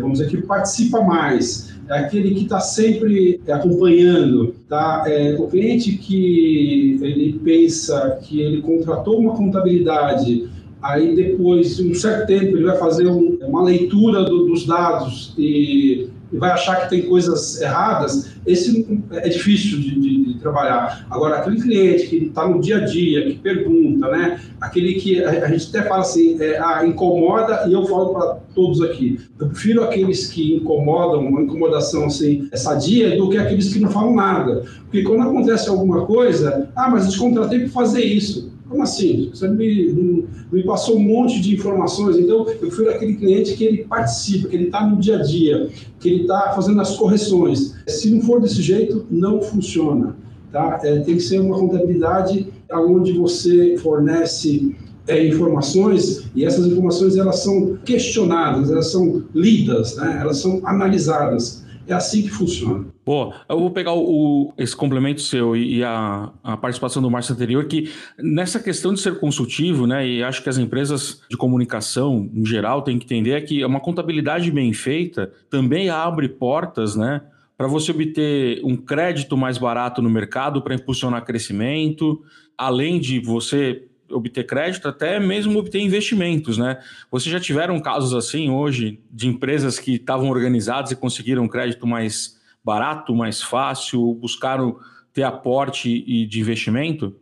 vamos 0.00 0.18
dizer, 0.18 0.28
que 0.28 0.42
participa 0.42 1.00
mais, 1.02 1.72
é 1.88 1.98
aquele 2.00 2.34
que 2.34 2.42
está 2.42 2.58
sempre 2.58 3.40
acompanhando, 3.48 4.56
tá? 4.68 5.04
É, 5.06 5.36
o 5.38 5.46
cliente 5.46 5.92
que 5.92 6.98
ele 7.00 7.38
pensa 7.44 8.18
que 8.22 8.40
ele 8.40 8.60
contratou 8.60 9.20
uma 9.20 9.36
contabilidade, 9.36 10.48
aí 10.82 11.14
depois 11.14 11.76
de 11.76 11.90
um 11.90 11.94
certo 11.94 12.26
tempo 12.26 12.56
ele 12.56 12.64
vai 12.64 12.76
fazer 12.76 13.06
um, 13.06 13.38
uma 13.42 13.62
leitura 13.62 14.24
do, 14.24 14.46
dos 14.46 14.66
dados 14.66 15.34
e 15.38 16.10
e 16.32 16.38
vai 16.38 16.50
achar 16.50 16.82
que 16.82 16.90
tem 16.90 17.02
coisas 17.02 17.60
erradas, 17.60 18.32
esse 18.46 18.86
é 19.12 19.28
difícil 19.28 19.80
de, 19.80 20.00
de, 20.00 20.24
de 20.34 20.38
trabalhar. 20.40 21.06
Agora, 21.10 21.36
aquele 21.38 21.60
cliente 21.60 22.08
que 22.08 22.16
está 22.26 22.48
no 22.48 22.60
dia 22.60 22.78
a 22.78 22.84
dia, 22.84 23.30
que 23.30 23.36
pergunta, 23.36 24.08
né? 24.10 24.40
Aquele 24.60 24.94
que 24.94 25.22
a, 25.22 25.44
a 25.44 25.48
gente 25.48 25.68
até 25.68 25.88
fala 25.88 26.00
assim, 26.00 26.40
é, 26.40 26.58
ah, 26.58 26.84
incomoda, 26.86 27.66
e 27.68 27.72
eu 27.72 27.84
falo 27.86 28.12
para 28.12 28.38
todos 28.54 28.82
aqui, 28.82 29.20
eu 29.38 29.48
prefiro 29.48 29.84
aqueles 29.84 30.26
que 30.26 30.56
incomodam, 30.56 31.26
uma 31.26 31.42
incomodação 31.42 32.06
assim, 32.06 32.48
sadia, 32.54 33.16
do 33.16 33.30
que 33.30 33.38
aqueles 33.38 33.72
que 33.72 33.78
não 33.78 33.90
falam 33.90 34.14
nada. 34.14 34.64
Porque 34.84 35.02
quando 35.02 35.22
acontece 35.22 35.68
alguma 35.68 36.06
coisa, 36.06 36.68
ah, 36.74 36.90
mas 36.90 37.06
eu 37.06 37.12
te 37.12 37.18
contratei 37.18 37.60
para 37.60 37.68
fazer 37.68 38.04
isso. 38.04 38.55
Como 38.68 38.82
assim? 38.82 39.30
Você 39.32 39.48
me, 39.48 40.26
me, 40.50 40.62
passou 40.64 40.96
um 40.96 41.02
monte 41.02 41.40
de 41.40 41.54
informações, 41.54 42.16
então 42.16 42.46
eu 42.60 42.70
fui 42.70 42.88
aquele 42.88 43.14
cliente 43.14 43.54
que 43.54 43.64
ele 43.64 43.84
participa, 43.84 44.48
que 44.48 44.56
ele 44.56 44.64
está 44.64 44.84
no 44.84 44.96
dia 44.96 45.18
a 45.18 45.22
dia, 45.22 45.68
que 46.00 46.08
ele 46.08 46.22
está 46.22 46.52
fazendo 46.52 46.80
as 46.80 46.96
correções. 46.96 47.76
Se 47.86 48.10
não 48.10 48.20
for 48.22 48.40
desse 48.40 48.60
jeito, 48.60 49.06
não 49.08 49.40
funciona. 49.40 50.16
Tá? 50.50 50.80
É, 50.82 50.98
tem 51.00 51.16
que 51.16 51.22
ser 51.22 51.40
uma 51.40 51.56
contabilidade 51.56 52.52
onde 52.72 53.12
você 53.12 53.76
fornece 53.76 54.74
é, 55.06 55.24
informações 55.24 56.28
e 56.34 56.44
essas 56.44 56.66
informações 56.66 57.16
elas 57.16 57.38
são 57.40 57.76
questionadas, 57.84 58.70
elas 58.70 58.90
são 58.90 59.24
lidas, 59.32 59.96
né? 59.96 60.18
elas 60.20 60.38
são 60.38 60.60
analisadas. 60.64 61.64
É 61.86 61.94
assim 61.94 62.22
que 62.22 62.30
funciona. 62.30 62.95
Pô, 63.06 63.32
eu 63.48 63.60
vou 63.60 63.70
pegar 63.70 63.94
o, 63.94 64.52
esse 64.58 64.74
complemento 64.74 65.20
seu 65.20 65.54
e, 65.54 65.84
a, 65.84 66.28
a, 66.42 66.56
participação 66.56 67.00
do 67.00 67.08
Márcio 67.08 67.34
anterior, 67.34 67.64
que 67.66 67.88
nessa 68.18 68.58
questão 68.58 68.92
de 68.92 68.98
ser 68.98 69.20
consultivo, 69.20 69.86
né, 69.86 70.04
e 70.04 70.24
acho 70.24 70.42
que 70.42 70.48
as 70.48 70.58
empresas 70.58 71.22
de 71.30 71.36
comunicação, 71.36 72.28
em 72.34 72.44
geral, 72.44 72.82
têm 72.82 72.98
que 72.98 73.04
entender 73.04 73.40
que 73.42 73.64
uma 73.64 73.78
contabilidade 73.78 74.50
bem 74.50 74.72
feita 74.72 75.32
também 75.48 75.88
abre 75.88 76.28
portas, 76.28 76.96
né, 76.96 77.22
para 77.56 77.68
você 77.68 77.92
obter 77.92 78.60
um 78.64 78.76
crédito 78.76 79.36
mais 79.36 79.56
barato 79.56 80.02
no 80.02 80.10
mercado 80.10 80.60
para 80.60 80.74
impulsionar 80.74 81.24
crescimento, 81.24 82.24
além 82.58 82.98
de 82.98 83.20
você 83.20 83.84
obter 84.10 84.44
crédito, 84.44 84.88
até 84.88 85.20
mesmo 85.20 85.56
obter 85.60 85.80
investimentos, 85.80 86.58
né? 86.58 86.78
Vocês 87.10 87.32
já 87.32 87.40
tiveram 87.40 87.80
casos 87.80 88.14
assim 88.14 88.50
hoje 88.50 89.00
de 89.10 89.28
empresas 89.28 89.78
que 89.78 89.94
estavam 89.94 90.28
organizadas 90.28 90.90
e 90.90 90.96
conseguiram 90.96 91.48
crédito 91.48 91.86
mais 91.86 92.35
barato, 92.66 93.14
mais 93.14 93.40
fácil, 93.40 94.12
buscaram 94.14 94.76
ter 95.14 95.22
aporte 95.22 96.02
e 96.04 96.26
de 96.26 96.40
investimento? 96.40 97.14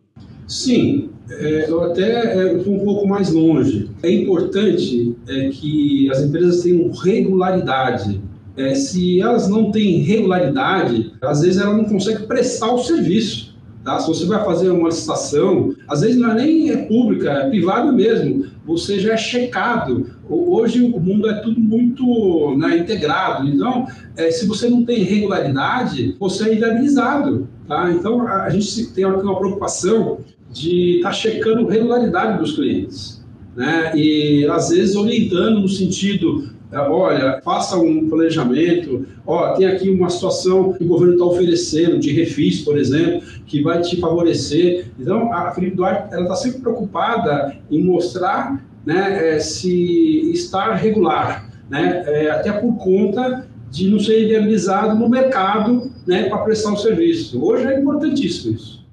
Sim, 0.49 1.11
é, 1.29 1.67
eu 1.69 1.83
até 1.85 2.35
é, 2.35 2.57
um 2.67 2.79
pouco 2.79 3.07
mais 3.07 3.31
longe. 3.31 3.91
É 4.03 4.11
importante 4.11 5.15
é, 5.29 5.51
que 5.51 6.11
as 6.11 6.23
empresas 6.23 6.63
tenham 6.63 6.91
regularidade. 6.91 8.23
É, 8.57 8.75
se 8.75 9.21
elas 9.21 9.47
não 9.47 9.71
têm 9.71 9.99
regularidade, 9.99 11.13
às 11.21 11.43
vezes 11.43 11.61
ela 11.61 11.77
não 11.77 11.85
consegue 11.85 12.27
prestar 12.27 12.73
o 12.73 12.79
serviço. 12.79 13.55
Tá? 13.85 14.01
Se 14.01 14.09
você 14.09 14.25
vai 14.25 14.43
fazer 14.45 14.71
uma 14.71 14.89
licitação, 14.89 15.75
às 15.87 16.01
vezes 16.01 16.17
não 16.17 16.31
é 16.31 16.35
nem 16.37 16.71
é 16.71 16.77
pública, 16.87 17.31
é 17.31 17.51
privada 17.51 17.93
mesmo, 17.93 18.47
você 18.65 18.99
já 18.99 19.13
é 19.13 19.17
checado. 19.17 20.11
Hoje 20.29 20.83
o 20.83 20.99
mundo 20.99 21.29
é 21.29 21.35
tudo 21.35 21.61
muito 21.61 22.57
né, 22.57 22.79
integrado, 22.79 23.47
então 23.47 23.87
é, 24.17 24.31
se 24.31 24.47
você 24.47 24.69
não 24.69 24.85
tem 24.85 25.03
regularidade, 25.03 26.17
você 26.19 26.49
é 26.49 26.55
inviabilizado. 26.55 27.49
Tá? 27.69 27.91
Então 27.91 28.27
a, 28.27 28.49
gente 28.51 28.87
tem 28.93 29.05
uma 29.05 29.39
preocupação 29.39 30.21
de 30.51 30.97
estar 30.97 31.11
tá 31.11 31.15
checando 31.15 31.67
regularidade 31.67 32.39
dos 32.39 32.53
clientes. 32.53 33.25
Né? 33.57 33.93
E 33.97 34.47
às 34.47 34.71
vezes 34.71 34.97
orientando 34.97 35.61
no 35.61 35.69
sentido 35.69 36.54
olha, 36.73 37.41
faça 37.45 37.77
um 37.77 38.09
planejamento, 38.09 39.07
ó, 39.27 39.55
tem 39.55 39.67
aqui 39.67 39.91
uma 39.91 40.11
situação 40.11 40.73
que 40.73 40.85
o 40.85 40.87
governo 40.87 41.15
está 41.15 41.25
oferecendo, 41.25 41.99
de 41.99 42.11
refis, 42.13 42.63
por 42.63 42.79
exemplo, 42.79 43.23
que 43.47 43.63
vai 43.63 43.81
te 43.81 44.01
favorecer. 44.01 44.87
Então, 44.99 45.33
a 45.33 45.53
Felipe 45.53 45.77
Duarte 45.77 46.15
está 46.15 46.35
sempre 46.35 46.61
preocupada 46.61 47.57
em 47.71 47.83
mostrar 47.83 48.65
né, 48.85 49.35
é, 49.35 49.39
se 49.39 50.31
está 50.33 50.75
regular, 50.75 51.49
né, 51.71 52.03
é, 52.07 52.31
até 52.31 52.53
por 52.53 52.77
conta 52.77 53.47
de 53.71 53.89
não 53.89 53.99
ser 53.99 54.29
viabilizado 54.29 54.95
no 54.97 55.09
mercado 55.09 55.91
né, 56.07 56.29
para 56.29 56.39
prestar 56.39 56.73
um 56.73 56.77
serviço. 56.77 57.45
Hoje 57.45 57.67
é 57.67 57.81
importantíssimo 57.81 58.55
isso. 58.55 58.85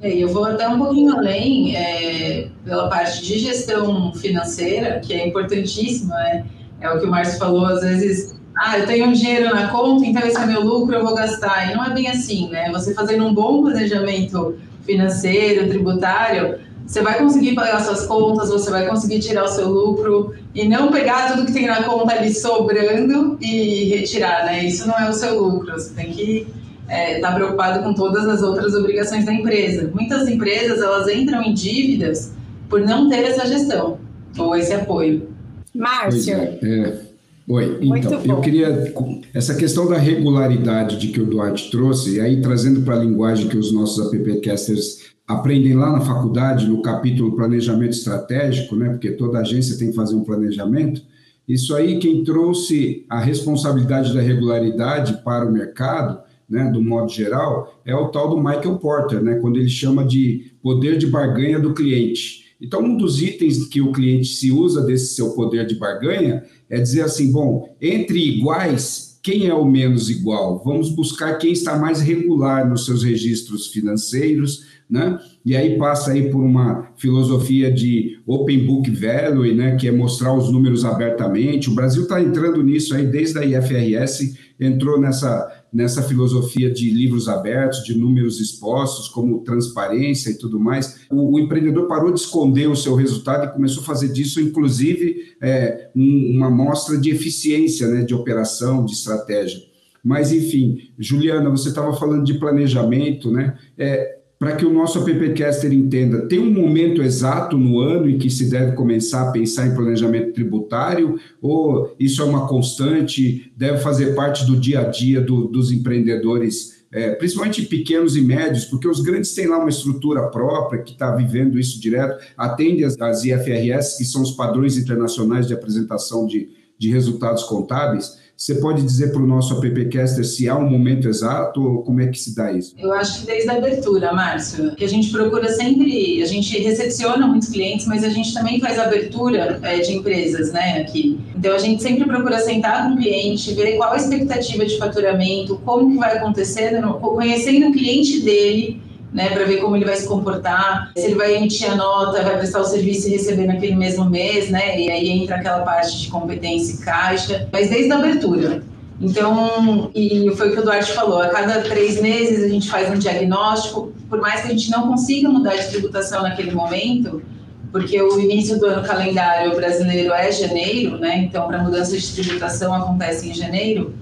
É, 0.00 0.12
eu 0.12 0.28
vou 0.28 0.44
até 0.44 0.68
um 0.68 0.78
pouquinho 0.78 1.16
além 1.16 1.74
é, 1.76 2.48
pela 2.64 2.88
parte 2.88 3.22
de 3.22 3.38
gestão 3.38 4.12
financeira, 4.12 5.00
que 5.00 5.14
é 5.14 5.26
importantíssima, 5.26 6.14
né? 6.14 6.44
É 6.80 6.90
o 6.90 6.98
que 6.98 7.06
o 7.06 7.10
Márcio 7.10 7.38
falou, 7.38 7.66
às 7.66 7.80
vezes, 7.80 8.34
ah, 8.56 8.78
eu 8.78 8.86
tenho 8.86 9.06
um 9.06 9.12
dinheiro 9.12 9.54
na 9.54 9.68
conta, 9.68 10.04
então 10.04 10.22
esse 10.26 10.36
é 10.40 10.46
meu 10.46 10.62
lucro, 10.62 10.94
eu 10.94 11.04
vou 11.04 11.14
gastar. 11.14 11.70
E 11.70 11.74
não 11.74 11.84
é 11.84 11.90
bem 11.90 12.08
assim, 12.08 12.48
né? 12.50 12.70
Você 12.72 12.94
fazendo 12.94 13.24
um 13.24 13.34
bom 13.34 13.62
planejamento 13.62 14.56
financeiro, 14.84 15.68
tributário, 15.68 16.58
você 16.86 17.00
vai 17.00 17.18
conseguir 17.18 17.54
pagar 17.54 17.80
suas 17.80 18.06
contas, 18.06 18.50
você 18.50 18.70
vai 18.70 18.86
conseguir 18.86 19.18
tirar 19.18 19.44
o 19.44 19.48
seu 19.48 19.68
lucro 19.68 20.34
e 20.54 20.68
não 20.68 20.92
pegar 20.92 21.32
tudo 21.32 21.46
que 21.46 21.52
tem 21.52 21.66
na 21.66 21.82
conta 21.82 22.14
ali 22.14 22.32
sobrando 22.32 23.38
e 23.40 23.84
retirar, 23.84 24.44
né? 24.44 24.64
Isso 24.64 24.86
não 24.86 24.98
é 24.98 25.08
o 25.08 25.12
seu 25.12 25.42
lucro. 25.42 25.72
Você 25.72 25.94
tem 25.94 26.12
que 26.12 26.46
estar 26.82 26.94
é, 26.94 27.18
tá 27.20 27.32
preocupado 27.32 27.82
com 27.82 27.94
todas 27.94 28.28
as 28.28 28.42
outras 28.42 28.74
obrigações 28.74 29.24
da 29.24 29.32
empresa. 29.32 29.90
Muitas 29.94 30.28
empresas 30.28 30.80
elas 30.80 31.08
entram 31.08 31.42
em 31.42 31.54
dívidas 31.54 32.32
por 32.68 32.80
não 32.80 33.08
ter 33.08 33.24
essa 33.24 33.46
gestão 33.46 33.98
ou 34.38 34.54
esse 34.54 34.74
apoio. 34.74 35.33
Márcio. 35.74 36.34
É, 36.34 36.58
é. 36.62 37.00
Oi, 37.46 37.78
então, 37.82 38.22
eu 38.24 38.40
queria. 38.40 38.94
Essa 39.34 39.54
questão 39.54 39.86
da 39.86 39.98
regularidade 39.98 40.98
de 40.98 41.08
que 41.08 41.20
o 41.20 41.26
Duarte 41.26 41.70
trouxe, 41.70 42.16
e 42.16 42.20
aí 42.20 42.40
trazendo 42.40 42.80
para 42.82 42.94
a 42.94 43.04
linguagem 43.04 43.48
que 43.48 43.58
os 43.58 43.70
nossos 43.70 44.06
appcasters 44.06 45.12
aprendem 45.26 45.74
lá 45.74 45.92
na 45.92 46.00
faculdade, 46.00 46.66
no 46.66 46.80
capítulo 46.80 47.36
Planejamento 47.36 47.92
Estratégico, 47.92 48.76
né? 48.76 48.90
Porque 48.90 49.10
toda 49.10 49.40
agência 49.40 49.76
tem 49.78 49.90
que 49.90 49.96
fazer 49.96 50.14
um 50.14 50.24
planejamento. 50.24 51.02
Isso 51.46 51.74
aí, 51.74 51.98
quem 51.98 52.24
trouxe 52.24 53.04
a 53.08 53.20
responsabilidade 53.20 54.14
da 54.14 54.20
regularidade 54.20 55.22
para 55.22 55.46
o 55.46 55.52
mercado, 55.52 56.20
né, 56.48 56.70
do 56.70 56.80
modo 56.80 57.10
geral, 57.10 57.78
é 57.84 57.94
o 57.94 58.08
tal 58.08 58.30
do 58.30 58.36
Michael 58.36 58.76
Porter, 58.78 59.22
né, 59.22 59.34
quando 59.36 59.58
ele 59.58 59.68
chama 59.68 60.04
de 60.04 60.52
poder 60.62 60.96
de 60.96 61.06
barganha 61.06 61.58
do 61.58 61.74
cliente. 61.74 62.43
Então, 62.64 62.82
um 62.82 62.96
dos 62.96 63.20
itens 63.20 63.66
que 63.66 63.82
o 63.82 63.92
cliente 63.92 64.28
se 64.28 64.50
usa 64.50 64.80
desse 64.80 65.14
seu 65.14 65.34
poder 65.34 65.66
de 65.66 65.74
barganha 65.74 66.42
é 66.70 66.80
dizer 66.80 67.02
assim: 67.02 67.30
bom, 67.30 67.76
entre 67.78 68.18
iguais, 68.18 69.20
quem 69.22 69.46
é 69.46 69.54
o 69.54 69.66
menos 69.66 70.08
igual? 70.08 70.62
Vamos 70.64 70.88
buscar 70.90 71.36
quem 71.36 71.52
está 71.52 71.78
mais 71.78 72.00
regular 72.00 72.66
nos 72.68 72.86
seus 72.86 73.02
registros 73.02 73.66
financeiros, 73.66 74.64
né? 74.88 75.18
E 75.44 75.54
aí 75.54 75.76
passa 75.76 76.12
aí 76.12 76.30
por 76.30 76.42
uma 76.42 76.88
filosofia 76.96 77.70
de 77.70 78.18
open 78.26 78.66
book 78.66 78.90
value, 78.90 79.54
né? 79.54 79.76
Que 79.76 79.88
é 79.88 79.92
mostrar 79.92 80.32
os 80.32 80.50
números 80.50 80.86
abertamente. 80.86 81.68
O 81.68 81.74
Brasil 81.74 82.04
está 82.04 82.22
entrando 82.22 82.62
nisso 82.62 82.94
aí 82.94 83.06
desde 83.06 83.38
a 83.38 83.44
IFRS, 83.44 84.38
entrou 84.58 84.98
nessa 84.98 85.63
nessa 85.74 86.02
filosofia 86.04 86.70
de 86.70 86.88
livros 86.88 87.28
abertos, 87.28 87.82
de 87.82 87.98
números 87.98 88.40
expostos, 88.40 89.08
como 89.08 89.42
transparência 89.42 90.30
e 90.30 90.38
tudo 90.38 90.60
mais, 90.60 91.00
o, 91.10 91.34
o 91.34 91.40
empreendedor 91.40 91.88
parou 91.88 92.12
de 92.12 92.20
esconder 92.20 92.68
o 92.68 92.76
seu 92.76 92.94
resultado 92.94 93.46
e 93.46 93.52
começou 93.52 93.82
a 93.82 93.86
fazer 93.86 94.12
disso, 94.12 94.40
inclusive, 94.40 95.34
é, 95.42 95.90
um, 95.96 96.36
uma 96.36 96.48
mostra 96.48 96.96
de 96.96 97.10
eficiência, 97.10 97.88
né, 97.88 98.04
de 98.04 98.14
operação, 98.14 98.84
de 98.84 98.92
estratégia. 98.92 99.60
Mas, 100.02 100.32
enfim, 100.32 100.90
Juliana, 100.98 101.50
você 101.50 101.70
estava 101.70 101.92
falando 101.94 102.24
de 102.24 102.34
planejamento, 102.34 103.30
né? 103.30 103.58
É, 103.76 104.18
para 104.44 104.56
que 104.56 104.66
o 104.66 104.70
nosso 104.70 104.98
appcaster 104.98 105.72
entenda, 105.72 106.28
tem 106.28 106.38
um 106.38 106.52
momento 106.52 107.00
exato 107.00 107.56
no 107.56 107.80
ano 107.80 108.10
em 108.10 108.18
que 108.18 108.28
se 108.28 108.50
deve 108.50 108.72
começar 108.72 109.22
a 109.22 109.32
pensar 109.32 109.66
em 109.66 109.74
planejamento 109.74 110.34
tributário? 110.34 111.18
Ou 111.40 111.96
isso 111.98 112.20
é 112.20 112.26
uma 112.26 112.46
constante, 112.46 113.50
deve 113.56 113.78
fazer 113.78 114.14
parte 114.14 114.44
do 114.44 114.54
dia 114.54 114.80
a 114.80 114.84
dia 114.84 115.22
do, 115.22 115.46
dos 115.46 115.72
empreendedores, 115.72 116.84
é, 116.92 117.14
principalmente 117.14 117.62
pequenos 117.62 118.18
e 118.18 118.20
médios, 118.20 118.66
porque 118.66 118.86
os 118.86 119.00
grandes 119.00 119.34
têm 119.34 119.46
lá 119.46 119.56
uma 119.56 119.70
estrutura 119.70 120.28
própria 120.28 120.82
que 120.82 120.92
está 120.92 121.16
vivendo 121.16 121.58
isso 121.58 121.80
direto, 121.80 122.22
atende 122.36 122.84
as 122.84 123.24
IFRS, 123.24 123.96
que 123.96 124.04
são 124.04 124.20
os 124.20 124.32
padrões 124.32 124.76
internacionais 124.76 125.46
de 125.46 125.54
apresentação 125.54 126.26
de, 126.26 126.50
de 126.78 126.90
resultados 126.90 127.44
contábeis, 127.44 128.18
você 128.44 128.56
pode 128.56 128.82
dizer 128.82 129.10
para 129.10 129.22
o 129.22 129.26
nosso 129.26 129.54
appcaster 129.54 130.22
se 130.22 130.46
há 130.50 130.54
um 130.54 130.68
momento 130.68 131.08
exato 131.08 131.62
ou 131.62 131.82
como 131.82 132.02
é 132.02 132.08
que 132.08 132.18
se 132.18 132.36
dá 132.36 132.52
isso? 132.52 132.74
Eu 132.76 132.92
acho 132.92 133.20
que 133.20 133.26
desde 133.26 133.48
a 133.48 133.56
abertura, 133.56 134.12
Márcio, 134.12 134.76
que 134.76 134.84
a 134.84 134.88
gente 134.88 135.10
procura 135.10 135.48
sempre, 135.48 136.22
a 136.22 136.26
gente 136.26 136.58
recepciona 136.58 137.26
muitos 137.26 137.48
clientes, 137.48 137.86
mas 137.86 138.04
a 138.04 138.10
gente 138.10 138.34
também 138.34 138.60
faz 138.60 138.78
abertura 138.78 139.58
é, 139.62 139.78
de 139.78 139.94
empresas, 139.94 140.52
né, 140.52 140.82
aqui. 140.82 141.18
Então 141.34 141.54
a 141.54 141.58
gente 141.58 141.82
sempre 141.82 142.04
procura 142.04 142.38
sentar 142.38 142.86
com 142.86 142.96
o 142.96 142.98
cliente, 142.98 143.54
ver 143.54 143.78
qual 143.78 143.94
a 143.94 143.96
expectativa 143.96 144.66
de 144.66 144.76
faturamento, 144.76 145.58
como 145.64 145.92
que 145.92 145.96
vai 145.96 146.18
acontecer, 146.18 146.78
conhecendo 147.00 147.68
o 147.68 147.72
cliente 147.72 148.20
dele, 148.20 148.82
né, 149.14 149.30
para 149.30 149.44
ver 149.44 149.58
como 149.58 149.76
ele 149.76 149.84
vai 149.84 149.94
se 149.94 150.08
comportar, 150.08 150.90
se 150.96 151.04
ele 151.06 151.14
vai 151.14 151.36
emitir 151.36 151.70
a 151.70 151.76
nota, 151.76 152.20
vai 152.22 152.36
prestar 152.36 152.60
o 152.60 152.64
serviço 152.64 153.06
e 153.06 153.12
receber 153.12 153.46
naquele 153.46 153.76
mesmo 153.76 154.04
mês, 154.10 154.50
né, 154.50 154.78
e 154.78 154.90
aí 154.90 155.08
entra 155.08 155.36
aquela 155.36 155.60
parte 155.60 156.00
de 156.00 156.08
competência 156.08 156.74
e 156.74 156.78
caixa, 156.84 157.48
mas 157.52 157.70
desde 157.70 157.92
a 157.92 157.98
abertura. 157.98 158.62
Então, 159.00 159.90
e 159.94 160.30
foi 160.36 160.50
o 160.50 160.52
que 160.52 160.58
o 160.58 160.62
Duarte 160.62 160.92
falou, 160.92 161.20
a 161.20 161.28
cada 161.28 161.62
três 161.62 162.00
meses 162.00 162.44
a 162.44 162.48
gente 162.48 162.68
faz 162.68 162.90
um 162.90 162.98
diagnóstico, 162.98 163.92
por 164.10 164.20
mais 164.20 164.40
que 164.40 164.48
a 164.48 164.50
gente 164.50 164.70
não 164.70 164.88
consiga 164.88 165.28
mudar 165.28 165.54
de 165.56 165.68
tributação 165.68 166.22
naquele 166.22 166.52
momento, 166.52 167.22
porque 167.70 168.00
o 168.00 168.20
início 168.20 168.58
do 168.58 168.66
ano 168.66 168.86
calendário 168.86 169.54
brasileiro 169.56 170.12
é 170.12 170.30
janeiro, 170.30 170.96
né? 170.96 171.18
Então, 171.18 171.48
para 171.48 171.60
mudança 171.60 171.96
de 171.96 172.14
tributação 172.14 172.72
acontece 172.72 173.28
em 173.28 173.34
janeiro. 173.34 173.92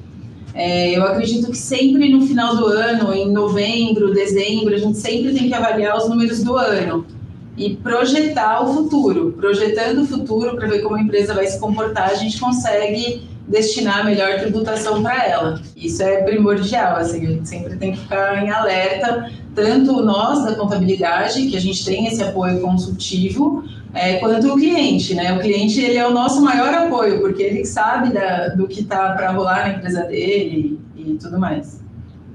É, 0.55 0.97
eu 0.97 1.05
acredito 1.05 1.51
que 1.51 1.57
sempre 1.57 2.09
no 2.11 2.27
final 2.27 2.57
do 2.57 2.67
ano, 2.67 3.13
em 3.15 3.31
novembro, 3.31 4.13
dezembro, 4.13 4.75
a 4.75 4.79
gente 4.79 4.99
sempre 4.99 5.33
tem 5.33 5.49
que 5.49 5.55
avaliar 5.55 5.97
os 5.97 6.09
números 6.09 6.43
do 6.43 6.57
ano 6.57 7.07
e 7.57 7.77
projetar 7.77 8.63
o 8.63 8.75
futuro. 8.75 9.33
Projetando 9.33 10.03
o 10.03 10.07
futuro 10.07 10.57
para 10.57 10.69
ver 10.69 10.83
como 10.83 10.97
a 10.97 11.01
empresa 11.01 11.35
vai 11.35 11.47
se 11.47 11.59
comportar, 11.59 12.11
a 12.11 12.15
gente 12.15 12.39
consegue 12.39 13.23
destinar 13.53 14.01
a 14.01 14.05
melhor 14.05 14.41
tributação 14.41 15.03
para 15.03 15.25
ela. 15.25 15.61
Isso 15.77 16.03
é 16.03 16.23
primordial, 16.23 16.97
assim, 16.97 17.25
a 17.25 17.31
gente 17.31 17.49
sempre 17.49 17.77
tem 17.77 17.93
que 17.93 18.01
ficar 18.01 18.43
em 18.43 18.51
alerta, 18.51 19.31
tanto 19.55 20.03
nós 20.03 20.45
da 20.45 20.55
contabilidade, 20.55 21.47
que 21.47 21.57
a 21.57 21.61
gente 21.61 21.85
tem 21.85 22.07
esse 22.07 22.23
apoio 22.23 22.61
consultivo, 22.61 23.63
é, 23.95 24.17
quanto 24.17 24.49
o 24.51 24.57
cliente, 24.57 25.15
né? 25.15 25.37
O 25.37 25.41
cliente 25.41 25.79
ele 25.79 25.99
é 25.99 26.09
o 26.09 26.13
nosso 26.13 26.41
maior 26.41 26.73
apoio, 26.73 27.21
porque 27.21 27.43
ele 27.43 27.65
sabe 27.67 28.13
da, 28.13 28.49
do 28.49 28.67
que 28.67 28.81
está 28.81 29.13
para 29.13 29.31
rolar 29.31 29.69
na 29.69 29.77
empresa 29.77 30.05
dele 30.05 30.81
e, 30.97 31.13
e 31.13 31.15
tudo 31.19 31.39
mais. 31.39 31.81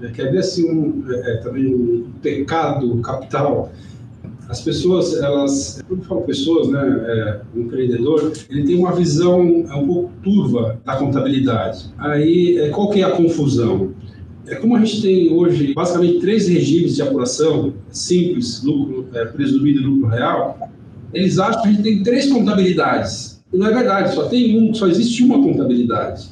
É, 0.01 0.10
quer 0.10 0.32
ver 0.32 0.39
assim, 0.39 0.69
um, 0.69 1.03
é, 1.10 1.34
é 1.34 1.38
também 1.38 1.65
um 1.73 2.12
pecado 2.21 2.95
capital 3.01 3.71
as 4.49 4.62
pessoas, 4.62 5.13
elas, 5.21 5.83
quando 5.88 6.01
eu 6.01 6.05
falo 6.05 6.21
pessoas, 6.21 6.69
né, 6.69 6.79
é, 6.79 7.41
um 7.55 7.62
empreendedor, 7.63 8.31
ele 8.49 8.63
tem 8.63 8.77
uma 8.77 8.95
visão 8.95 9.65
é, 9.69 9.75
um 9.75 9.86
pouco 9.86 10.12
turva 10.23 10.79
da 10.86 10.95
contabilidade. 10.95 11.91
Aí, 11.97 12.57
é, 12.57 12.69
qual 12.69 12.89
que 12.89 13.01
é 13.01 13.03
a 13.03 13.12
confusão? 13.12 13.93
É 14.47 14.55
como 14.55 14.77
a 14.77 14.79
gente 14.79 15.01
tem 15.01 15.33
hoje 15.33 15.73
basicamente 15.73 16.19
três 16.19 16.47
regimes 16.47 16.95
de 16.95 17.01
apuração 17.01 17.73
simples, 17.89 18.63
lucro 18.63 19.07
é, 19.13 19.25
presumido 19.25 19.81
e 19.81 19.83
lucro 19.83 20.07
real, 20.07 20.57
eles 21.13 21.38
acham 21.39 21.62
que 21.62 21.67
a 21.67 21.71
gente 21.71 21.83
tem 21.83 22.03
três 22.03 22.31
contabilidades. 22.31 23.43
E 23.51 23.57
não 23.57 23.67
é 23.67 23.73
verdade, 23.73 24.13
só 24.13 24.27
tem 24.27 24.57
um, 24.57 24.73
só 24.73 24.88
existe 24.88 25.23
uma 25.23 25.41
contabilidade, 25.41 26.29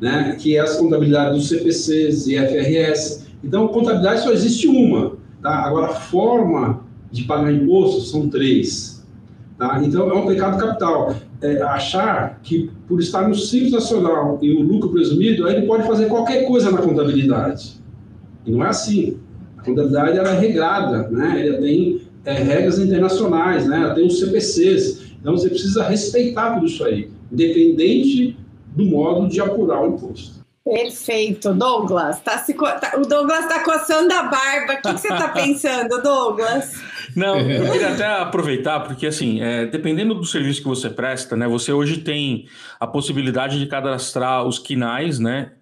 né? 0.00 0.36
que 0.38 0.56
é 0.56 0.60
a 0.60 0.76
contabilidade 0.76 1.34
dos 1.34 1.48
CPCs 1.48 2.28
e 2.28 2.36
FRS. 2.36 3.26
Então, 3.42 3.66
contabilidade 3.68 4.22
só 4.22 4.30
existe 4.32 4.68
uma. 4.68 5.16
Tá? 5.42 5.50
Agora, 5.50 5.86
a 5.86 5.94
forma 5.94 6.87
de 7.10 7.24
pagar 7.24 7.52
imposto 7.52 8.02
são 8.02 8.28
três. 8.28 9.04
Tá? 9.58 9.80
Então, 9.84 10.08
é 10.08 10.14
um 10.14 10.26
pecado 10.26 10.58
capital. 10.58 11.14
É 11.40 11.60
achar 11.62 12.40
que, 12.42 12.70
por 12.86 13.00
estar 13.00 13.28
no 13.28 13.34
Simples 13.34 13.72
Nacional 13.72 14.38
e 14.40 14.54
o 14.54 14.62
lucro 14.62 14.90
presumido, 14.90 15.46
aí 15.46 15.56
ele 15.56 15.66
pode 15.66 15.86
fazer 15.86 16.06
qualquer 16.06 16.46
coisa 16.46 16.70
na 16.70 16.78
contabilidade. 16.78 17.80
E 18.46 18.50
não 18.50 18.64
é 18.64 18.68
assim. 18.68 19.18
A 19.56 19.62
contabilidade 19.62 20.18
ela 20.18 20.30
é 20.30 20.38
regrada, 20.38 21.08
né? 21.08 21.46
ela 21.46 21.58
tem 21.58 22.00
é, 22.24 22.32
regras 22.34 22.78
internacionais, 22.78 23.66
né? 23.66 23.82
ela 23.82 23.94
tem 23.94 24.06
os 24.06 24.18
CPCs. 24.18 25.12
Então, 25.20 25.36
você 25.36 25.48
precisa 25.48 25.82
respeitar 25.84 26.54
tudo 26.54 26.66
isso 26.66 26.84
aí, 26.84 27.10
independente 27.30 28.36
do 28.76 28.84
modo 28.84 29.28
de 29.28 29.40
apurar 29.40 29.82
o 29.82 29.94
imposto. 29.94 30.38
Perfeito, 30.64 31.54
Douglas. 31.54 32.20
Tá 32.20 32.38
se, 32.38 32.52
tá, 32.52 32.92
o 32.98 33.02
Douglas 33.02 33.44
está 33.44 33.64
coçando 33.64 34.12
a 34.12 34.24
barba. 34.24 34.74
O 34.74 34.82
que, 34.82 34.94
que 34.94 35.00
você 35.00 35.08
está 35.08 35.28
pensando, 35.32 36.02
Douglas? 36.02 36.74
Não, 37.14 37.38
eu 37.40 37.70
queria 37.72 37.92
até 37.92 38.06
aproveitar, 38.06 38.80
porque 38.80 39.06
assim, 39.06 39.40
é, 39.40 39.66
dependendo 39.66 40.14
do 40.14 40.24
serviço 40.24 40.62
que 40.62 40.68
você 40.68 40.90
presta, 40.90 41.36
né, 41.36 41.46
você 41.46 41.72
hoje 41.72 41.98
tem 41.98 42.46
a 42.78 42.86
possibilidade 42.86 43.58
de 43.58 43.66
cadastrar 43.66 44.44
os 44.46 44.58
quinais, 44.58 45.18
né, 45.18 45.52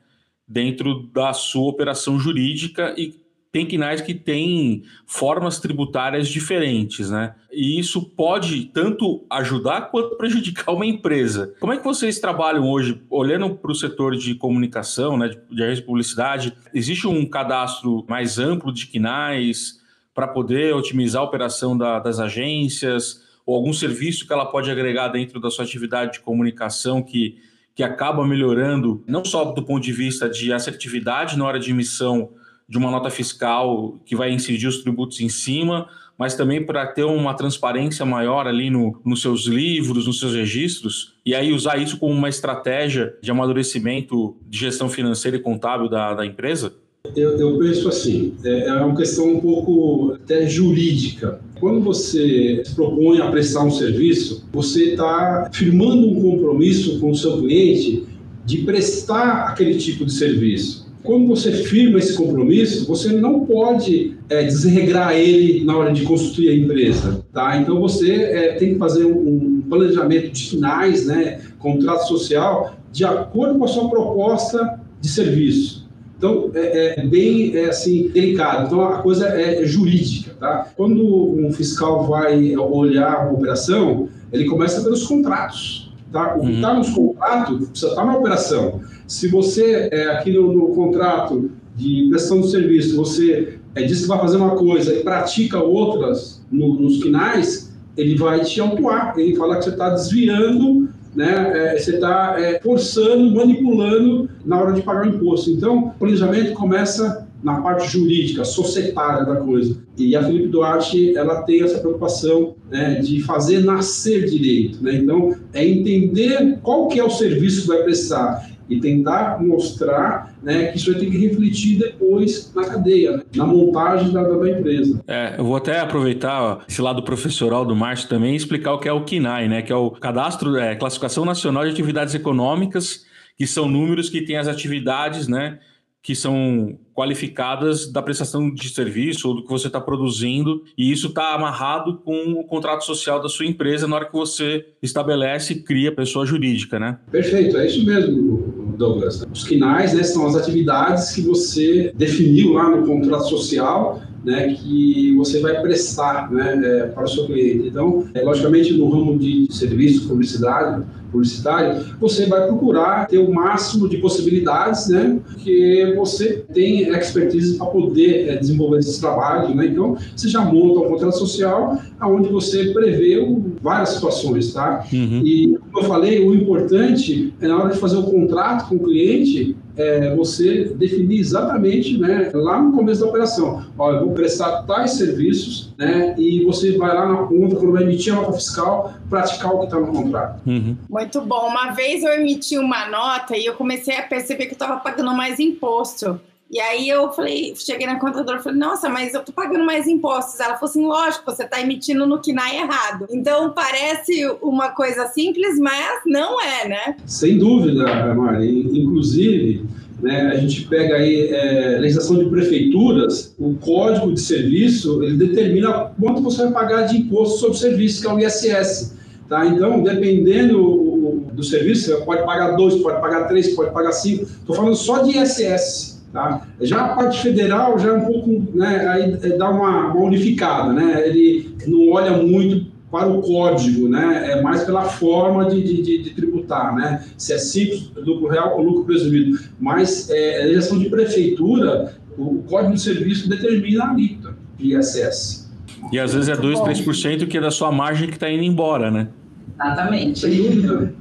dentro 0.46 1.08
da 1.12 1.32
sua 1.32 1.68
operação 1.68 2.18
jurídica 2.18 2.94
e 2.96 3.26
tem 3.56 3.64
quinais 3.64 4.02
que 4.02 4.12
têm 4.12 4.82
formas 5.06 5.58
tributárias 5.58 6.28
diferentes, 6.28 7.08
né? 7.08 7.34
E 7.50 7.80
isso 7.80 8.02
pode 8.02 8.66
tanto 8.66 9.24
ajudar 9.30 9.90
quanto 9.90 10.14
prejudicar 10.18 10.74
uma 10.74 10.84
empresa. 10.84 11.54
Como 11.58 11.72
é 11.72 11.78
que 11.78 11.84
vocês 11.84 12.18
trabalham 12.18 12.68
hoje, 12.68 13.00
olhando 13.08 13.54
para 13.54 13.72
o 13.72 13.74
setor 13.74 14.14
de 14.14 14.34
comunicação, 14.34 15.16
né, 15.16 15.30
de 15.50 15.74
de 15.74 15.80
publicidade? 15.80 16.52
Existe 16.74 17.06
um 17.06 17.24
cadastro 17.24 18.04
mais 18.06 18.38
amplo 18.38 18.70
de 18.70 18.88
quinais 18.88 19.80
para 20.16 20.26
poder 20.26 20.74
otimizar 20.74 21.20
a 21.20 21.24
operação 21.26 21.76
da, 21.76 21.98
das 21.98 22.18
agências? 22.18 23.22
Ou 23.44 23.54
algum 23.54 23.72
serviço 23.72 24.26
que 24.26 24.32
ela 24.32 24.46
pode 24.46 24.70
agregar 24.70 25.08
dentro 25.08 25.38
da 25.38 25.50
sua 25.50 25.66
atividade 25.66 26.14
de 26.14 26.20
comunicação 26.20 27.02
que, 27.02 27.36
que 27.74 27.82
acaba 27.82 28.26
melhorando, 28.26 29.04
não 29.06 29.22
só 29.26 29.44
do 29.44 29.62
ponto 29.62 29.84
de 29.84 29.92
vista 29.92 30.26
de 30.26 30.54
assertividade 30.54 31.36
na 31.36 31.44
hora 31.44 31.60
de 31.60 31.70
emissão 31.70 32.30
de 32.66 32.78
uma 32.78 32.90
nota 32.90 33.10
fiscal 33.10 34.00
que 34.06 34.16
vai 34.16 34.32
incidir 34.32 34.66
os 34.66 34.78
tributos 34.78 35.20
em 35.20 35.28
cima, 35.28 35.86
mas 36.18 36.34
também 36.34 36.64
para 36.64 36.86
ter 36.86 37.04
uma 37.04 37.34
transparência 37.34 38.06
maior 38.06 38.46
ali 38.46 38.70
no, 38.70 38.98
nos 39.04 39.20
seus 39.20 39.44
livros, 39.44 40.06
nos 40.06 40.18
seus 40.18 40.34
registros, 40.34 41.14
e 41.26 41.34
aí 41.34 41.52
usar 41.52 41.76
isso 41.76 41.98
como 41.98 42.14
uma 42.14 42.30
estratégia 42.30 43.14
de 43.20 43.30
amadurecimento 43.30 44.34
de 44.48 44.58
gestão 44.60 44.88
financeira 44.88 45.36
e 45.36 45.40
contábil 45.40 45.90
da, 45.90 46.14
da 46.14 46.24
empresa? 46.24 46.74
Eu, 47.14 47.38
eu, 47.38 47.58
penso 47.58 47.88
assim, 47.88 48.34
é, 48.44 48.68
é 48.68 48.72
uma 48.72 48.96
questão 48.96 49.34
um 49.34 49.40
pouco 49.40 50.12
até 50.14 50.46
jurídica. 50.46 51.40
Quando 51.60 51.80
você 51.80 52.62
se 52.64 52.74
propõe 52.74 53.20
a 53.20 53.30
prestar 53.30 53.64
um 53.64 53.70
serviço, 53.70 54.46
você 54.52 54.90
está 54.90 55.48
firmando 55.52 56.08
um 56.08 56.20
compromisso 56.20 56.98
com 57.00 57.10
o 57.10 57.14
seu 57.14 57.38
cliente 57.38 58.04
de 58.44 58.58
prestar 58.58 59.48
aquele 59.48 59.76
tipo 59.76 60.04
de 60.04 60.12
serviço. 60.12 60.86
Quando 61.02 61.28
você 61.28 61.52
firma 61.52 62.00
esse 62.00 62.14
compromisso, 62.14 62.84
você 62.86 63.12
não 63.12 63.46
pode 63.46 64.16
é, 64.28 64.42
desregrar 64.42 65.14
ele 65.14 65.64
na 65.64 65.76
hora 65.76 65.92
de 65.92 66.02
construir 66.02 66.48
a 66.48 66.54
empresa, 66.54 67.24
tá? 67.32 67.56
Então 67.58 67.80
você 67.80 68.12
é, 68.12 68.54
tem 68.54 68.72
que 68.72 68.78
fazer 68.78 69.04
um 69.04 69.62
planejamento 69.68 70.32
de 70.32 70.50
finais, 70.50 71.06
né, 71.06 71.40
contrato 71.60 72.08
social, 72.08 72.76
de 72.90 73.04
acordo 73.04 73.56
com 73.56 73.64
a 73.64 73.68
sua 73.68 73.88
proposta 73.88 74.80
de 75.00 75.08
serviço. 75.08 75.85
Então, 76.16 76.50
é, 76.54 77.00
é 77.00 77.06
bem 77.06 77.54
é, 77.54 77.66
assim, 77.66 78.08
delicado. 78.08 78.66
Então, 78.66 78.80
a 78.82 79.02
coisa 79.02 79.28
é, 79.28 79.64
jurídica. 79.66 80.34
Tá? 80.40 80.68
Quando 80.76 81.04
um 81.04 81.52
fiscal 81.52 82.06
vai 82.06 82.56
olhar 82.56 83.26
uma 83.26 83.38
operação, 83.38 84.08
ele 84.32 84.46
começa 84.46 84.82
pelos 84.82 85.06
contratos. 85.06 85.92
Tá? 86.10 86.36
O 86.36 86.40
que 86.40 86.52
está 86.52 86.72
uhum. 86.72 86.78
nos 86.78 86.90
contratos 86.90 87.68
precisa 87.68 87.90
estar 87.90 88.02
tá 88.02 88.06
na 88.06 88.16
operação. 88.16 88.80
Se 89.06 89.28
você, 89.28 89.88
é, 89.92 90.10
aqui 90.12 90.32
no, 90.32 90.52
no, 90.52 90.68
contrato 90.74 91.50
de 91.74 92.06
prestação 92.08 92.40
de 92.40 92.50
serviço, 92.50 92.96
você 92.96 93.58
é, 93.74 93.82
diz 93.82 94.00
que 94.00 94.08
vai 94.08 94.18
fazer 94.18 94.38
uma 94.38 94.56
coisa 94.56 94.94
e 94.94 95.02
pratica 95.02 95.62
outras 95.62 96.42
no, 96.50 96.80
nos 96.80 97.02
finais, 97.02 97.76
ele 97.96 98.16
vai 98.16 98.40
te 98.40 98.60
autuar. 98.60 99.14
Ele 99.18 99.36
fala 99.36 99.56
que 99.56 99.64
você 99.64 99.70
está 99.70 99.90
desviando, 99.90 100.88
né, 101.16 101.52
é, 101.54 101.78
você 101.78 101.94
está 101.94 102.36
é, 102.38 102.60
forçando, 102.60 103.34
manipulando 103.34 104.28
na 104.44 104.60
hora 104.60 104.72
de 104.72 104.82
pagar 104.82 105.06
o 105.06 105.08
imposto. 105.08 105.50
Então, 105.50 105.86
o 105.86 105.90
planejamento 105.92 106.52
começa 106.52 107.26
na 107.42 107.60
parte 107.60 107.88
jurídica, 107.88 108.44
societária 108.44 109.24
da 109.24 109.36
coisa. 109.36 109.78
E 109.96 110.16
a 110.16 110.22
Felipe 110.22 110.48
Duarte, 110.48 111.16
ela 111.16 111.42
tem 111.42 111.62
essa 111.62 111.78
preocupação 111.78 112.54
né, 112.70 112.96
de 112.96 113.22
fazer 113.22 113.60
nascer 113.60 114.24
direito. 114.24 114.82
Né? 114.82 114.96
Então, 114.96 115.34
é 115.52 115.66
entender 115.66 116.58
qual 116.62 116.88
que 116.88 116.98
é 116.98 117.04
o 117.04 117.10
serviço 117.10 117.62
que 117.62 117.68
vai 117.68 117.82
prestar 117.82 118.50
e 118.68 118.80
tentar 118.80 119.42
mostrar 119.42 120.34
né, 120.42 120.66
que 120.66 120.78
isso 120.78 120.90
vai 120.90 121.00
ter 121.00 121.10
que 121.10 121.18
refletir 121.18 121.78
depois 121.78 122.52
na 122.54 122.64
cadeia, 122.64 123.18
né, 123.18 123.22
na 123.34 123.46
montagem 123.46 124.12
da, 124.12 124.22
da, 124.22 124.50
empresa. 124.50 125.02
É, 125.06 125.34
eu 125.38 125.44
vou 125.44 125.56
até 125.56 125.80
aproveitar 125.80 126.42
ó, 126.42 126.58
esse 126.68 126.82
lado 126.82 127.02
professoral 127.02 127.64
do 127.64 127.76
Márcio 127.76 128.08
também 128.08 128.32
e 128.32 128.36
explicar 128.36 128.72
o 128.72 128.78
que 128.78 128.88
é 128.88 128.92
o 128.92 129.04
KINAI, 129.04 129.48
né, 129.48 129.62
que 129.62 129.72
é 129.72 129.76
o 129.76 129.90
Cadastro, 129.90 130.56
é, 130.56 130.74
Classificação 130.74 131.24
Nacional 131.24 131.64
de 131.64 131.70
Atividades 131.70 132.14
Econômicas, 132.14 133.04
que 133.36 133.46
são 133.46 133.68
números 133.68 134.08
que 134.08 134.22
têm 134.22 134.36
as 134.36 134.48
atividades, 134.48 135.28
né, 135.28 135.58
que 136.06 136.14
são 136.14 136.78
qualificadas 136.94 137.90
da 137.90 138.00
prestação 138.00 138.48
de 138.48 138.68
serviço 138.68 139.28
ou 139.28 139.34
do 139.34 139.42
que 139.42 139.50
você 139.50 139.66
está 139.66 139.80
produzindo, 139.80 140.62
e 140.78 140.92
isso 140.92 141.08
está 141.08 141.34
amarrado 141.34 141.96
com 142.04 142.34
o 142.34 142.44
contrato 142.44 142.84
social 142.84 143.20
da 143.20 143.28
sua 143.28 143.44
empresa 143.44 143.88
na 143.88 143.96
hora 143.96 144.06
que 144.06 144.12
você 144.12 144.64
estabelece 144.80 145.54
e 145.54 145.62
cria 145.62 145.90
pessoa 145.90 146.24
jurídica, 146.24 146.78
né? 146.78 147.00
Perfeito, 147.10 147.56
é 147.56 147.66
isso 147.66 147.84
mesmo, 147.84 148.72
Douglas. 148.78 149.26
Os 149.32 149.42
quinais 149.42 149.94
né, 149.94 150.04
são 150.04 150.24
as 150.28 150.36
atividades 150.36 151.10
que 151.10 151.22
você 151.22 151.92
definiu 151.96 152.52
lá 152.52 152.70
no 152.70 152.86
contrato 152.86 153.28
social 153.28 154.00
né, 154.26 154.54
que 154.54 155.14
você 155.16 155.40
vai 155.40 155.62
prestar 155.62 156.32
né, 156.32 156.60
é, 156.62 156.86
para 156.88 157.04
o 157.04 157.08
seu 157.08 157.26
cliente. 157.26 157.68
Então, 157.68 158.04
é, 158.12 158.22
logicamente, 158.22 158.72
no 158.72 158.90
ramo 158.90 159.16
de 159.16 159.46
serviço, 159.50 160.08
publicidade, 160.08 160.84
publicitário, 161.12 161.86
você 162.00 162.26
vai 162.26 162.44
procurar 162.48 163.06
ter 163.06 163.18
o 163.18 163.32
máximo 163.32 163.88
de 163.88 163.98
possibilidades, 163.98 164.88
né, 164.88 165.20
porque 165.24 165.94
você 165.96 166.44
tem 166.52 166.88
expertise 166.88 167.56
para 167.56 167.66
poder 167.66 168.28
é, 168.28 168.36
desenvolver 168.36 168.80
esse 168.80 169.00
trabalho, 169.00 169.54
né, 169.54 169.66
então 169.66 169.96
você 170.14 170.28
já 170.28 170.40
monta 170.40 170.80
um 170.80 170.88
contrato 170.88 171.16
social 171.16 171.80
onde 172.02 172.28
você 172.28 172.72
prevê 172.72 173.24
várias 173.62 173.90
situações, 173.90 174.52
tá? 174.52 174.84
Uhum. 174.92 175.22
E, 175.24 175.56
como 175.70 175.84
eu 175.84 175.88
falei, 175.88 176.26
o 176.26 176.34
importante 176.34 177.32
é 177.40 177.46
na 177.46 177.56
hora 177.58 177.72
de 177.72 177.78
fazer 177.78 177.96
o 177.96 178.02
contrato 178.02 178.68
com 178.68 178.74
o 178.74 178.80
cliente, 178.80 179.56
é, 179.76 180.14
você 180.14 180.64
definir 180.74 181.18
exatamente 181.18 181.98
né, 181.98 182.30
lá 182.32 182.60
no 182.60 182.72
começo 182.72 183.00
da 183.00 183.06
operação. 183.08 183.64
Olha, 183.78 183.96
eu 183.96 184.06
vou 184.06 184.14
prestar 184.14 184.62
tais 184.62 184.92
serviços 184.92 185.74
né, 185.78 186.14
e 186.18 186.44
você 186.44 186.76
vai 186.76 186.94
lá 186.94 187.06
na 187.06 187.26
conta, 187.26 187.56
quando 187.56 187.72
vai 187.72 187.82
emitir 187.82 188.12
a 188.12 188.16
nota 188.16 188.32
fiscal, 188.32 188.94
praticar 189.08 189.54
o 189.54 189.60
que 189.60 189.64
está 189.66 189.78
no 189.78 189.88
contrato. 189.88 190.40
Uhum. 190.46 190.76
Muito 190.88 191.20
bom. 191.20 191.48
Uma 191.48 191.72
vez 191.72 192.02
eu 192.02 192.12
emiti 192.12 192.58
uma 192.58 192.88
nota 192.88 193.36
e 193.36 193.44
eu 193.44 193.54
comecei 193.54 193.96
a 193.96 194.02
perceber 194.02 194.46
que 194.46 194.52
eu 194.52 194.56
estava 194.56 194.80
pagando 194.80 195.12
mais 195.14 195.38
imposto. 195.38 196.18
E 196.48 196.60
aí 196.60 196.88
eu 196.88 197.10
falei, 197.10 197.54
cheguei 197.56 197.86
na 197.86 197.98
contadora 197.98 198.38
e 198.38 198.42
falei, 198.42 198.58
nossa, 198.58 198.88
mas 198.88 199.14
eu 199.14 199.24
tô 199.24 199.32
pagando 199.32 199.64
mais 199.64 199.88
impostos. 199.88 200.38
Ela 200.38 200.54
falou 200.54 200.70
assim, 200.70 200.86
lógico, 200.86 201.24
você 201.26 201.44
tá 201.44 201.60
emitindo 201.60 202.06
no 202.06 202.20
KNAI 202.20 202.58
errado. 202.58 203.06
Então 203.10 203.52
parece 203.52 204.24
uma 204.40 204.68
coisa 204.68 205.08
simples, 205.08 205.58
mas 205.58 206.02
não 206.06 206.40
é, 206.40 206.68
né? 206.68 206.96
Sem 207.04 207.38
dúvida, 207.38 208.14
Mari. 208.14 208.80
Inclusive, 208.80 209.64
né, 210.00 210.30
a 210.32 210.36
gente 210.36 210.66
pega 210.66 210.96
aí 210.96 211.28
é, 211.28 211.78
legislação 211.80 212.18
de 212.18 212.30
prefeituras, 212.30 213.34
o 213.38 213.54
código 213.54 214.12
de 214.12 214.20
serviço, 214.20 215.02
ele 215.02 215.16
determina 215.16 215.90
quanto 216.00 216.22
você 216.22 216.44
vai 216.44 216.52
pagar 216.52 216.82
de 216.82 216.98
imposto 216.98 217.38
sobre 217.38 217.58
serviço, 217.58 218.02
que 218.02 218.06
é 218.06 218.12
o 218.12 218.20
ISS. 218.20 218.94
Tá? 219.28 219.44
Então, 219.46 219.82
dependendo 219.82 221.24
do 221.32 221.42
serviço, 221.42 221.86
você 221.86 222.04
pode 222.04 222.24
pagar 222.24 222.52
dois, 222.52 222.76
pode 222.76 223.00
pagar 223.00 223.24
três, 223.24 223.48
pode 223.54 223.72
pagar 223.72 223.90
cinco. 223.90 224.22
Estou 224.22 224.54
falando 224.54 224.76
só 224.76 225.02
de 225.02 225.18
ISS. 225.18 225.95
Tá? 226.16 226.46
Já 226.62 226.80
a 226.80 226.88
parte 226.94 227.20
federal 227.20 227.78
já 227.78 227.90
é 227.90 227.92
um 227.92 228.06
pouco, 228.06 228.56
né, 228.56 228.88
aí 228.88 229.18
é, 229.22 229.36
dá 229.36 229.50
uma, 229.50 229.92
uma, 229.92 230.04
unificada, 230.06 230.72
né? 230.72 231.06
Ele 231.06 231.54
não 231.66 231.90
olha 231.90 232.16
muito 232.16 232.72
para 232.90 233.06
o 233.06 233.20
código, 233.20 233.86
né? 233.86 234.30
É 234.32 234.40
mais 234.40 234.64
pela 234.64 234.84
forma 234.84 235.44
de, 235.44 235.62
de, 235.62 236.02
de 236.04 236.14
tributar, 236.14 236.74
né? 236.74 237.04
Se 237.18 237.34
é 237.34 237.38
simples, 237.38 237.90
lucro 237.94 238.28
real 238.28 238.56
ou 238.56 238.62
lucro 238.62 238.84
presumido. 238.84 239.38
Mas 239.60 240.08
é, 240.08 240.40
a 240.40 240.44
legislação 240.44 240.78
de 240.78 240.88
prefeitura, 240.88 241.94
o 242.16 242.42
código 242.44 242.72
de 242.72 242.80
serviço 242.80 243.28
determina 243.28 243.84
a 243.84 243.90
alíquota 243.90 244.34
de 244.56 244.74
ISS. 244.74 245.52
E 245.92 245.98
às 245.98 246.14
vezes 246.14 246.30
é 246.30 246.36
2, 246.36 246.60
3% 246.60 247.28
que 247.28 247.36
é 247.36 247.42
da 247.42 247.50
sua 247.50 247.70
margem 247.70 248.08
que 248.08 248.14
está 248.14 248.30
indo 248.30 248.42
embora, 248.42 248.90
né? 248.90 249.08
Exatamente. 249.54 250.18
Sem 250.20 250.34
dúvida. 250.34 250.94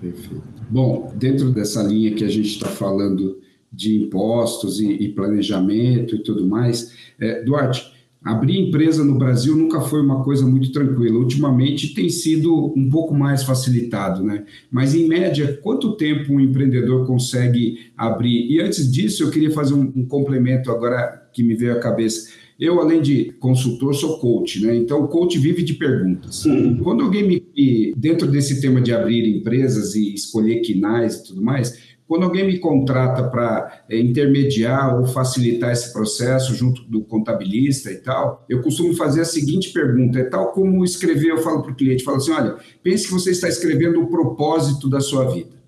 Perfeito. 0.00 0.42
Bom, 0.70 1.12
dentro 1.16 1.50
dessa 1.50 1.82
linha 1.82 2.14
que 2.14 2.24
a 2.24 2.28
gente 2.28 2.48
está 2.48 2.68
falando 2.68 3.36
de 3.72 3.96
impostos 3.96 4.80
e, 4.80 4.92
e, 4.92 5.08
planejamento 5.10 6.16
e 6.16 6.22
tudo 6.22 6.46
mais. 6.46 6.92
É, 7.18 7.42
Duarte, 7.42 7.92
abrir 8.24 8.58
empresa 8.58 9.04
no 9.04 9.16
Brasil 9.16 9.56
nunca 9.56 9.80
foi 9.80 10.00
uma 10.00 10.22
coisa 10.22 10.46
muito 10.46 10.72
tranquila. 10.72 11.18
Ultimamente 11.18 11.94
tem 11.94 12.08
sido 12.08 12.72
um 12.76 12.88
pouco 12.88 13.14
mais 13.14 13.42
facilitado, 13.42 14.22
né? 14.22 14.44
Mas, 14.70 14.94
em 14.94 15.06
média, 15.06 15.58
quanto 15.62 15.96
tempo 15.96 16.32
um 16.32 16.40
empreendedor 16.40 17.06
consegue 17.06 17.90
abrir? 17.96 18.50
E 18.50 18.60
antes 18.60 18.90
disso, 18.90 19.22
eu 19.22 19.30
queria 19.30 19.50
fazer 19.50 19.74
um, 19.74 19.92
um 19.94 20.04
complemento 20.04 20.70
agora 20.70 21.28
que 21.32 21.42
me 21.42 21.54
veio 21.54 21.72
à 21.72 21.80
cabeça. 21.80 22.28
Eu, 22.58 22.80
além 22.80 23.00
de 23.00 23.32
consultor, 23.38 23.94
sou 23.94 24.18
coach, 24.18 24.60
né? 24.60 24.74
Então, 24.74 25.04
o 25.04 25.06
coach 25.06 25.38
vive 25.38 25.62
de 25.62 25.74
perguntas. 25.74 26.44
Uhum. 26.44 26.78
Quando 26.78 27.04
alguém 27.04 27.26
me. 27.26 27.94
Dentro 27.96 28.26
desse 28.26 28.60
tema 28.60 28.80
de 28.80 28.92
abrir 28.92 29.28
empresas 29.28 29.94
e 29.94 30.14
escolher 30.14 30.60
quinais 30.60 31.16
e 31.16 31.24
tudo 31.24 31.42
mais, 31.42 31.87
quando 32.08 32.24
alguém 32.24 32.46
me 32.46 32.58
contrata 32.58 33.22
para 33.24 33.84
é, 33.88 34.00
intermediar 34.00 34.98
ou 34.98 35.06
facilitar 35.06 35.70
esse 35.70 35.92
processo 35.92 36.54
junto 36.54 36.82
do 36.84 37.04
contabilista 37.04 37.92
e 37.92 37.98
tal, 37.98 38.46
eu 38.48 38.62
costumo 38.62 38.94
fazer 38.94 39.20
a 39.20 39.26
seguinte 39.26 39.70
pergunta: 39.70 40.18
é 40.18 40.24
tal 40.24 40.52
como 40.52 40.82
escrever, 40.82 41.28
eu 41.28 41.38
falo 41.38 41.62
para 41.62 41.72
o 41.72 41.76
cliente, 41.76 42.02
falo 42.02 42.16
assim, 42.16 42.32
olha, 42.32 42.56
pense 42.82 43.06
que 43.06 43.12
você 43.12 43.30
está 43.30 43.46
escrevendo 43.46 44.00
o 44.00 44.08
propósito 44.08 44.88
da 44.88 45.00
sua 45.00 45.30
vida, 45.30 45.62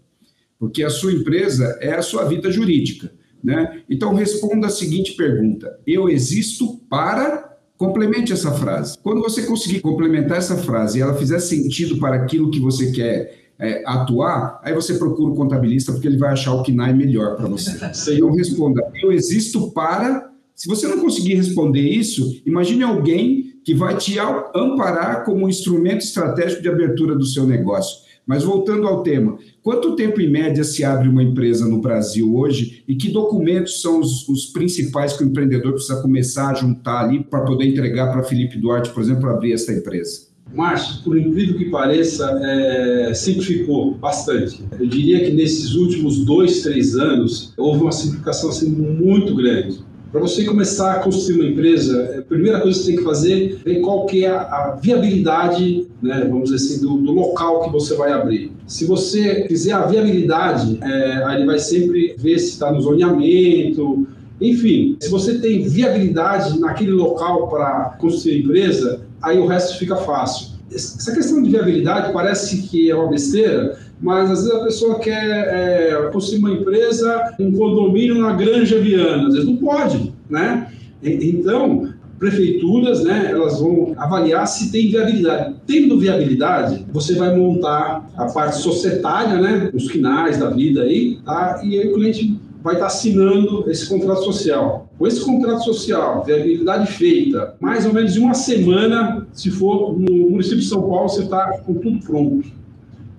porque 0.59 0.83
a 0.83 0.89
sua 0.89 1.13
empresa 1.13 1.79
é 1.81 1.93
a 1.93 2.03
sua 2.03 2.25
vida 2.25 2.51
jurídica, 2.51 3.13
né? 3.45 3.83
Então 3.89 4.15
responda 4.15 4.69
a 4.69 4.71
seguinte 4.71 5.13
pergunta: 5.13 5.79
eu 5.87 6.09
existo 6.09 6.79
para 6.89 7.51
Complemente 7.81 8.31
essa 8.31 8.53
frase. 8.53 8.99
Quando 9.03 9.23
você 9.23 9.45
conseguir 9.47 9.81
complementar 9.81 10.37
essa 10.37 10.55
frase 10.55 10.99
e 10.99 11.01
ela 11.01 11.15
fizer 11.15 11.39
sentido 11.39 11.99
para 11.99 12.15
aquilo 12.15 12.51
que 12.51 12.61
você 12.61 12.93
quer 12.93 13.50
é, 13.61 13.83
atuar, 13.85 14.59
aí 14.65 14.75
você 14.75 14.95
procura 14.95 15.31
o 15.31 15.37
contabilista 15.37 15.93
porque 15.93 16.09
ele 16.09 16.17
vai 16.17 16.33
achar 16.33 16.55
o 16.55 16.63
KNAI 16.63 16.95
melhor 16.95 17.37
para 17.37 17.47
você. 17.47 17.73
Então 18.15 18.33
responda, 18.33 18.83
eu 19.03 19.13
existo 19.13 19.71
para. 19.73 20.31
Se 20.55 20.67
você 20.67 20.89
não 20.89 20.99
conseguir 20.99 21.35
responder 21.35 21.81
isso, 21.81 22.43
imagine 22.45 22.83
alguém 22.83 23.61
que 23.65 23.75
vai 23.75 23.97
te 23.97 24.19
amparar 24.55 25.25
como 25.25 25.45
um 25.45 25.49
instrumento 25.49 26.01
estratégico 26.01 26.63
de 26.63 26.69
abertura 26.69 27.15
do 27.15 27.25
seu 27.25 27.47
negócio. 27.47 28.09
Mas 28.27 28.45
voltando 28.45 28.87
ao 28.87 29.03
tema, 29.03 29.39
quanto 29.63 29.97
tempo 29.97 30.21
em 30.21 30.31
média 30.31 30.63
se 30.63 30.85
abre 30.85 31.09
uma 31.09 31.23
empresa 31.23 31.67
no 31.67 31.81
Brasil 31.81 32.35
hoje 32.35 32.85
e 32.87 32.95
que 32.95 33.11
documentos 33.11 33.81
são 33.83 34.01
os, 34.01 34.29
os 34.29 34.47
principais 34.47 35.15
que 35.15 35.25
o 35.25 35.27
empreendedor 35.27 35.73
precisa 35.73 36.01
começar 36.01 36.51
a 36.51 36.55
juntar 36.55 37.05
ali 37.05 37.25
para 37.25 37.45
poder 37.45 37.67
entregar 37.67 38.13
para 38.13 38.23
Felipe 38.23 38.59
Duarte, 38.59 38.91
por 38.91 39.03
exemplo, 39.03 39.29
abrir 39.29 39.53
essa 39.53 39.73
empresa? 39.73 40.30
Márcio, 40.55 41.03
por 41.05 41.17
incrível 41.17 41.57
que 41.57 41.67
pareça, 41.67 42.41
é, 42.43 43.15
simplificou 43.15 43.95
bastante. 43.95 44.63
Eu 44.79 44.87
diria 44.87 45.25
que 45.25 45.31
nesses 45.31 45.75
últimos 45.75 46.25
dois, 46.25 46.63
três 46.63 46.97
anos, 46.97 47.53
houve 47.57 47.83
uma 47.83 47.93
simplificação 47.93 48.51
assim, 48.51 48.69
muito 48.69 49.35
grande. 49.35 49.79
Para 50.11 50.21
você 50.21 50.45
começar 50.45 50.95
a 50.95 50.99
construir 50.99 51.41
uma 51.41 51.49
empresa, 51.49 52.17
a 52.19 52.23
primeira 52.23 52.61
coisa 52.61 52.77
que 52.77 52.85
você 52.85 52.91
tem 52.91 52.99
que 52.99 53.05
fazer 53.05 53.61
é 53.65 53.75
qual 53.77 54.07
que 54.07 54.25
é 54.25 54.31
a, 54.31 54.77
viabilidade, 54.83 55.87
né, 56.03 56.27
vamos 56.29 56.51
dizer 56.51 56.57
assim, 56.57 56.81
do, 56.81 56.97
do, 56.97 57.13
local 57.13 57.63
que 57.63 57.71
você 57.71 57.95
vai 57.95 58.11
abrir. 58.11 58.51
Se 58.67 58.85
você 58.87 59.47
fizer 59.47 59.71
a 59.71 59.87
viabilidade, 59.87 60.79
é, 60.83 61.25
aí 61.25 61.37
ele 61.37 61.47
vai 61.47 61.61
sempre 61.61 62.17
ver 62.19 62.41
se 62.41 62.51
está 62.51 62.73
no 62.73 62.81
zoneamento, 62.81 64.05
enfim, 64.41 64.97
se 64.99 65.09
você 65.09 65.39
tem 65.39 65.69
viabilidade 65.69 66.59
naquele 66.59 66.93
local 66.93 67.49
para 67.49 67.97
construir 68.01 68.33
a 68.33 68.39
empresa, 68.39 69.01
aí 69.23 69.39
o 69.39 69.47
resto 69.47 69.79
fica 69.79 69.97
fácil. 69.97 70.51
Essa 70.73 71.13
questão 71.13 71.43
de 71.43 71.51
viabilidade 71.51 72.13
parece 72.13 72.63
que 72.69 72.91
é 72.91 72.95
uma 72.95 73.09
besteira, 73.09 73.79
mas 74.01 74.31
às 74.31 74.45
vezes 74.45 74.55
a 74.55 74.65
pessoa 74.65 74.99
quer 75.01 75.29
é, 75.29 76.11
construir 76.13 76.39
uma 76.39 76.53
empresa, 76.53 77.35
um 77.39 77.53
condomínio 77.53 78.19
na 78.19 78.33
Granja 78.33 78.79
Viana, 78.79 79.27
às 79.27 79.35
vezes 79.35 79.49
não 79.49 79.57
pode, 79.57 80.13
né? 80.29 80.69
Então, 81.03 81.93
prefeituras, 82.21 83.03
né, 83.03 83.29
elas 83.31 83.59
vão 83.59 83.95
avaliar 83.97 84.47
se 84.47 84.71
tem 84.71 84.91
viabilidade. 84.91 85.57
Tendo 85.67 85.99
viabilidade, 85.99 86.85
você 86.93 87.15
vai 87.15 87.35
montar 87.35 88.09
a 88.15 88.27
parte 88.27 88.59
societária, 88.59 89.41
né, 89.41 89.71
os 89.73 89.91
quinais 89.91 90.39
da 90.39 90.51
vida 90.51 90.83
aí, 90.83 91.19
tá? 91.25 91.61
E 91.65 91.81
aí 91.81 91.89
o 91.89 91.95
cliente 91.95 92.39
vai 92.63 92.75
estar 92.75 92.87
assinando 92.87 93.71
esse 93.71 93.89
contrato 93.89 94.23
social. 94.23 94.89
Com 94.99 95.07
esse 95.07 95.25
contrato 95.25 95.65
social, 95.65 96.25
viabilidade 96.25 96.93
feita, 96.93 97.55
mais 97.59 97.87
ou 97.87 97.93
menos 97.93 98.17
em 98.17 98.21
uma 98.21 98.35
semana, 98.35 99.27
se 99.33 99.51
for 99.51 99.99
no 99.99 100.31
município 100.31 100.59
de 100.59 100.67
São 100.67 100.83
Paulo, 100.83 101.09
você 101.09 101.23
está 101.23 101.59
com 101.59 101.75
tudo 101.75 101.99
pronto. 102.01 102.49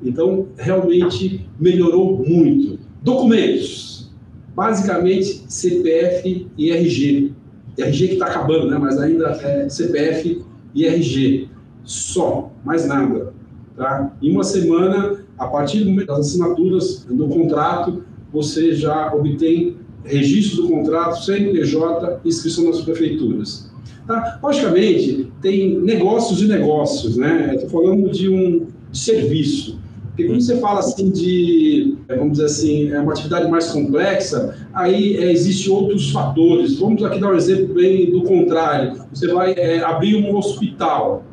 Então, 0.03 0.47
realmente 0.57 1.47
melhorou 1.59 2.23
muito. 2.27 2.79
Documentos, 3.01 4.11
basicamente 4.55 5.43
CPF 5.47 6.47
e 6.57 6.71
RG. 6.71 7.33
RG 7.77 8.07
que 8.07 8.13
está 8.13 8.27
acabando, 8.27 8.69
né? 8.69 8.77
mas 8.77 8.99
ainda 8.99 9.29
é 9.41 9.69
CPF 9.69 10.43
e 10.73 10.85
RG. 10.85 11.49
Só, 11.83 12.51
mais 12.63 12.87
nada. 12.87 13.33
Tá? 13.75 14.11
Em 14.21 14.31
uma 14.31 14.43
semana, 14.43 15.23
a 15.37 15.47
partir 15.47 15.83
das 16.05 16.19
assinaturas 16.19 17.05
do 17.09 17.27
contrato, 17.27 18.03
você 18.31 18.73
já 18.73 19.13
obtém 19.13 19.75
registro 20.03 20.63
do 20.63 20.69
contrato, 20.69 21.23
CNPJ 21.23 22.21
inscrição 22.25 22.65
nas 22.65 22.81
prefeituras. 22.81 23.69
Tá? 24.07 24.39
Logicamente, 24.41 25.31
tem 25.41 25.79
negócios 25.79 26.41
e 26.41 26.47
negócios, 26.47 27.17
né? 27.17 27.53
Estou 27.55 27.69
falando 27.69 28.09
de 28.09 28.29
um 28.29 28.67
de 28.91 28.97
serviço. 28.97 29.79
Porque 30.07 30.25
quando 30.25 30.41
você 30.41 30.57
fala 30.57 30.79
assim 30.79 31.09
de, 31.09 31.95
é, 32.09 32.17
vamos 32.17 32.33
dizer 32.33 32.45
assim, 32.45 32.91
é 32.91 32.99
uma 32.99 33.13
atividade 33.13 33.49
mais 33.49 33.71
complexa, 33.71 34.57
aí 34.73 35.15
é, 35.15 35.31
existem 35.31 35.71
outros 35.71 36.11
fatores. 36.11 36.77
Vamos 36.77 37.01
aqui 37.03 37.19
dar 37.19 37.31
um 37.31 37.35
exemplo 37.35 37.73
bem 37.73 38.11
do 38.11 38.23
contrário. 38.23 39.01
Você 39.13 39.27
vai 39.27 39.53
é, 39.53 39.81
abrir 39.81 40.15
um 40.15 40.35
hospital 40.35 41.23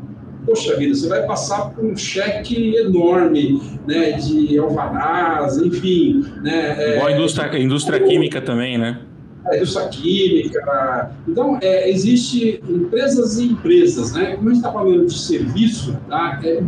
poxa 0.48 0.76
vida, 0.76 0.94
você 0.94 1.08
vai 1.08 1.26
passar 1.26 1.70
por 1.70 1.84
um 1.84 1.94
cheque 1.94 2.74
enorme, 2.76 3.61
né, 3.87 4.12
de 4.12 4.59
alvarás, 4.59 5.59
enfim, 5.59 6.24
né. 6.42 6.74
É, 6.78 6.94
Igual 6.94 7.09
a 7.09 7.12
indústria, 7.12 7.59
indústria 7.59 8.01
química 8.01 8.40
também, 8.40 8.78
né? 8.78 9.01
A 9.46 9.57
indústria 9.57 9.88
química. 9.88 11.11
Então, 11.26 11.59
é, 11.61 11.90
existe 11.90 12.62
empresas 12.66 13.38
e 13.38 13.46
empresas, 13.46 14.12
né? 14.12 14.36
Como 14.36 14.49
a 14.49 14.53
gente 14.53 14.61
está 14.61 14.72
falando 14.72 15.07
de 15.07 15.18
serviço, 15.18 15.96
tá? 16.09 16.40
é 16.42 16.61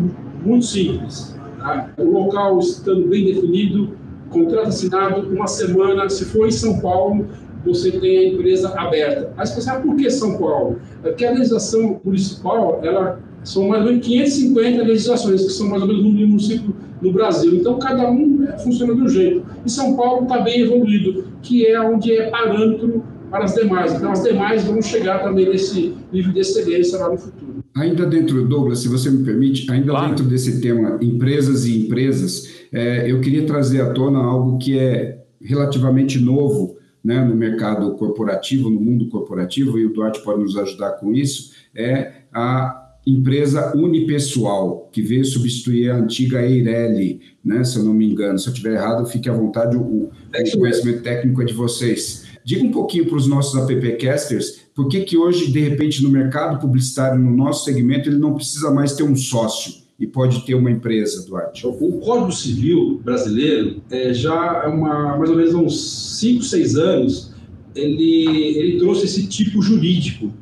muito 0.45 0.67
simples. 0.67 1.35
Tá? 1.59 1.91
O 1.97 2.05
local 2.05 2.59
estando 2.59 3.07
bem 3.09 3.25
definido, 3.25 3.97
contrato 4.29 4.69
assinado, 4.69 5.29
uma 5.29 5.47
semana, 5.47 6.09
se 6.09 6.25
for 6.27 6.47
em 6.47 6.51
São 6.51 6.81
Paulo, 6.81 7.27
você 7.65 7.91
tem 7.93 8.19
a 8.19 8.29
empresa 8.29 8.69
aberta. 8.79 9.33
Aí 9.37 9.47
você 9.47 9.55
pensa, 9.55 9.73
ah, 9.73 9.81
por 9.81 9.97
que 9.97 10.11
São 10.11 10.39
Paulo? 10.39 10.81
É 11.03 11.09
porque 11.09 11.25
a 11.25 11.33
legislação 11.33 12.01
municipal, 12.05 12.81
ela 12.83 13.21
são 13.45 13.69
mais 13.69 13.83
ou 13.83 13.91
menos 13.91 14.07
550 14.07 14.83
legislações, 14.83 15.45
que 15.45 15.53
são 15.53 15.69
mais 15.69 15.83
ou 15.83 15.89
menos 15.89 16.03
no 16.03 16.11
município 16.11 16.75
no 17.01 17.13
Brasil. 17.13 17.55
Então, 17.55 17.79
cada 17.79 18.11
um 18.11 18.45
é, 18.45 18.59
funciona 18.59 18.95
de 18.95 19.01
um 19.01 19.09
jeito. 19.09 19.43
E 19.65 19.71
São 19.71 19.97
Paulo 19.97 20.25
está 20.25 20.41
bem 20.41 20.61
evoluído, 20.61 21.25
que 21.43 21.67
é 21.67 21.81
onde 21.81 22.13
é 22.13 22.31
parâmetro 22.31 23.03
para 23.31 23.45
as 23.45 23.55
demais. 23.55 23.95
Então, 23.95 24.13
as 24.13 24.23
demais 24.23 24.65
vão 24.65 24.83
chegar 24.83 25.23
também 25.23 25.49
nesse 25.49 25.95
nível 26.13 26.33
de 26.33 26.41
excelência 26.41 26.99
lá 26.99 27.11
no 27.11 27.17
futuro. 27.17 27.65
Ainda 27.77 28.05
dentro, 28.05 28.45
Douglas, 28.47 28.81
se 28.81 28.89
você 28.89 29.09
me 29.09 29.25
permite, 29.25 29.71
ainda 29.71 29.93
claro. 29.93 30.09
dentro 30.09 30.25
desse 30.25 30.61
tema 30.61 30.99
empresas 31.01 31.65
e 31.65 31.87
empresas, 31.87 32.67
é, 32.73 33.11
eu 33.11 33.21
queria 33.21 33.47
trazer 33.47 33.81
à 33.81 33.93
tona 33.93 34.19
algo 34.19 34.59
que 34.59 34.79
é 34.79 35.23
relativamente 35.41 36.19
novo 36.19 36.77
né, 37.03 37.25
no 37.25 37.35
mercado 37.35 37.93
corporativo, 37.93 38.69
no 38.69 38.81
mundo 38.81 39.09
corporativo, 39.09 39.79
e 39.79 39.87
o 39.87 39.93
Duarte 39.93 40.23
pode 40.23 40.43
nos 40.43 40.57
ajudar 40.57 40.93
com 40.93 41.15
isso, 41.15 41.53
é 41.75 42.13
a 42.33 42.90
empresa 43.07 43.77
unipessoal, 43.77 44.89
que 44.93 45.01
veio 45.01 45.25
substituir 45.25 45.91
a 45.91 45.97
antiga 45.97 46.43
Eireli, 46.43 47.21
né, 47.45 47.65
se 47.65 47.79
eu 47.79 47.85
não 47.85 47.95
me 47.95 48.11
engano. 48.11 48.39
Se 48.39 48.49
eu 48.49 48.53
estiver 48.53 48.75
errado, 48.75 49.07
fique 49.07 49.29
à 49.29 49.33
vontade, 49.33 49.77
o, 49.77 49.81
o 49.81 50.59
conhecimento 50.59 51.03
técnico 51.03 51.43
é 51.43 51.45
de 51.45 51.55
vocês. 51.55 52.25
Diga 52.45 52.65
um 52.65 52.71
pouquinho 52.71 53.07
para 53.07 53.17
os 53.17 53.27
nossos 53.27 53.61
appcasters 53.61 54.61
por 54.75 54.89
que, 54.89 55.01
que 55.01 55.17
hoje, 55.17 55.51
de 55.51 55.61
repente, 55.61 56.03
no 56.03 56.09
mercado 56.09 56.59
publicitário, 56.59 57.19
no 57.19 57.37
nosso 57.37 57.65
segmento, 57.65 58.09
ele 58.09 58.17
não 58.17 58.35
precisa 58.35 58.71
mais 58.71 58.95
ter 58.95 59.03
um 59.03 59.15
sócio 59.15 59.75
e 59.99 60.07
pode 60.07 60.47
ter 60.47 60.55
uma 60.55 60.71
empresa, 60.71 61.27
Duarte? 61.27 61.67
O 61.67 61.99
Código 61.99 62.33
Civil 62.33 62.99
brasileiro 63.05 63.83
é, 63.91 64.15
já 64.15 64.63
é 64.65 64.69
uma, 64.69 65.19
mais 65.19 65.29
ou 65.29 65.37
menos 65.37 65.53
uns 65.53 66.19
5, 66.19 66.43
6 66.43 66.77
anos, 66.77 67.35
ele, 67.75 68.25
ele 68.57 68.79
trouxe 68.79 69.05
esse 69.05 69.27
tipo 69.27 69.61
jurídico 69.61 70.33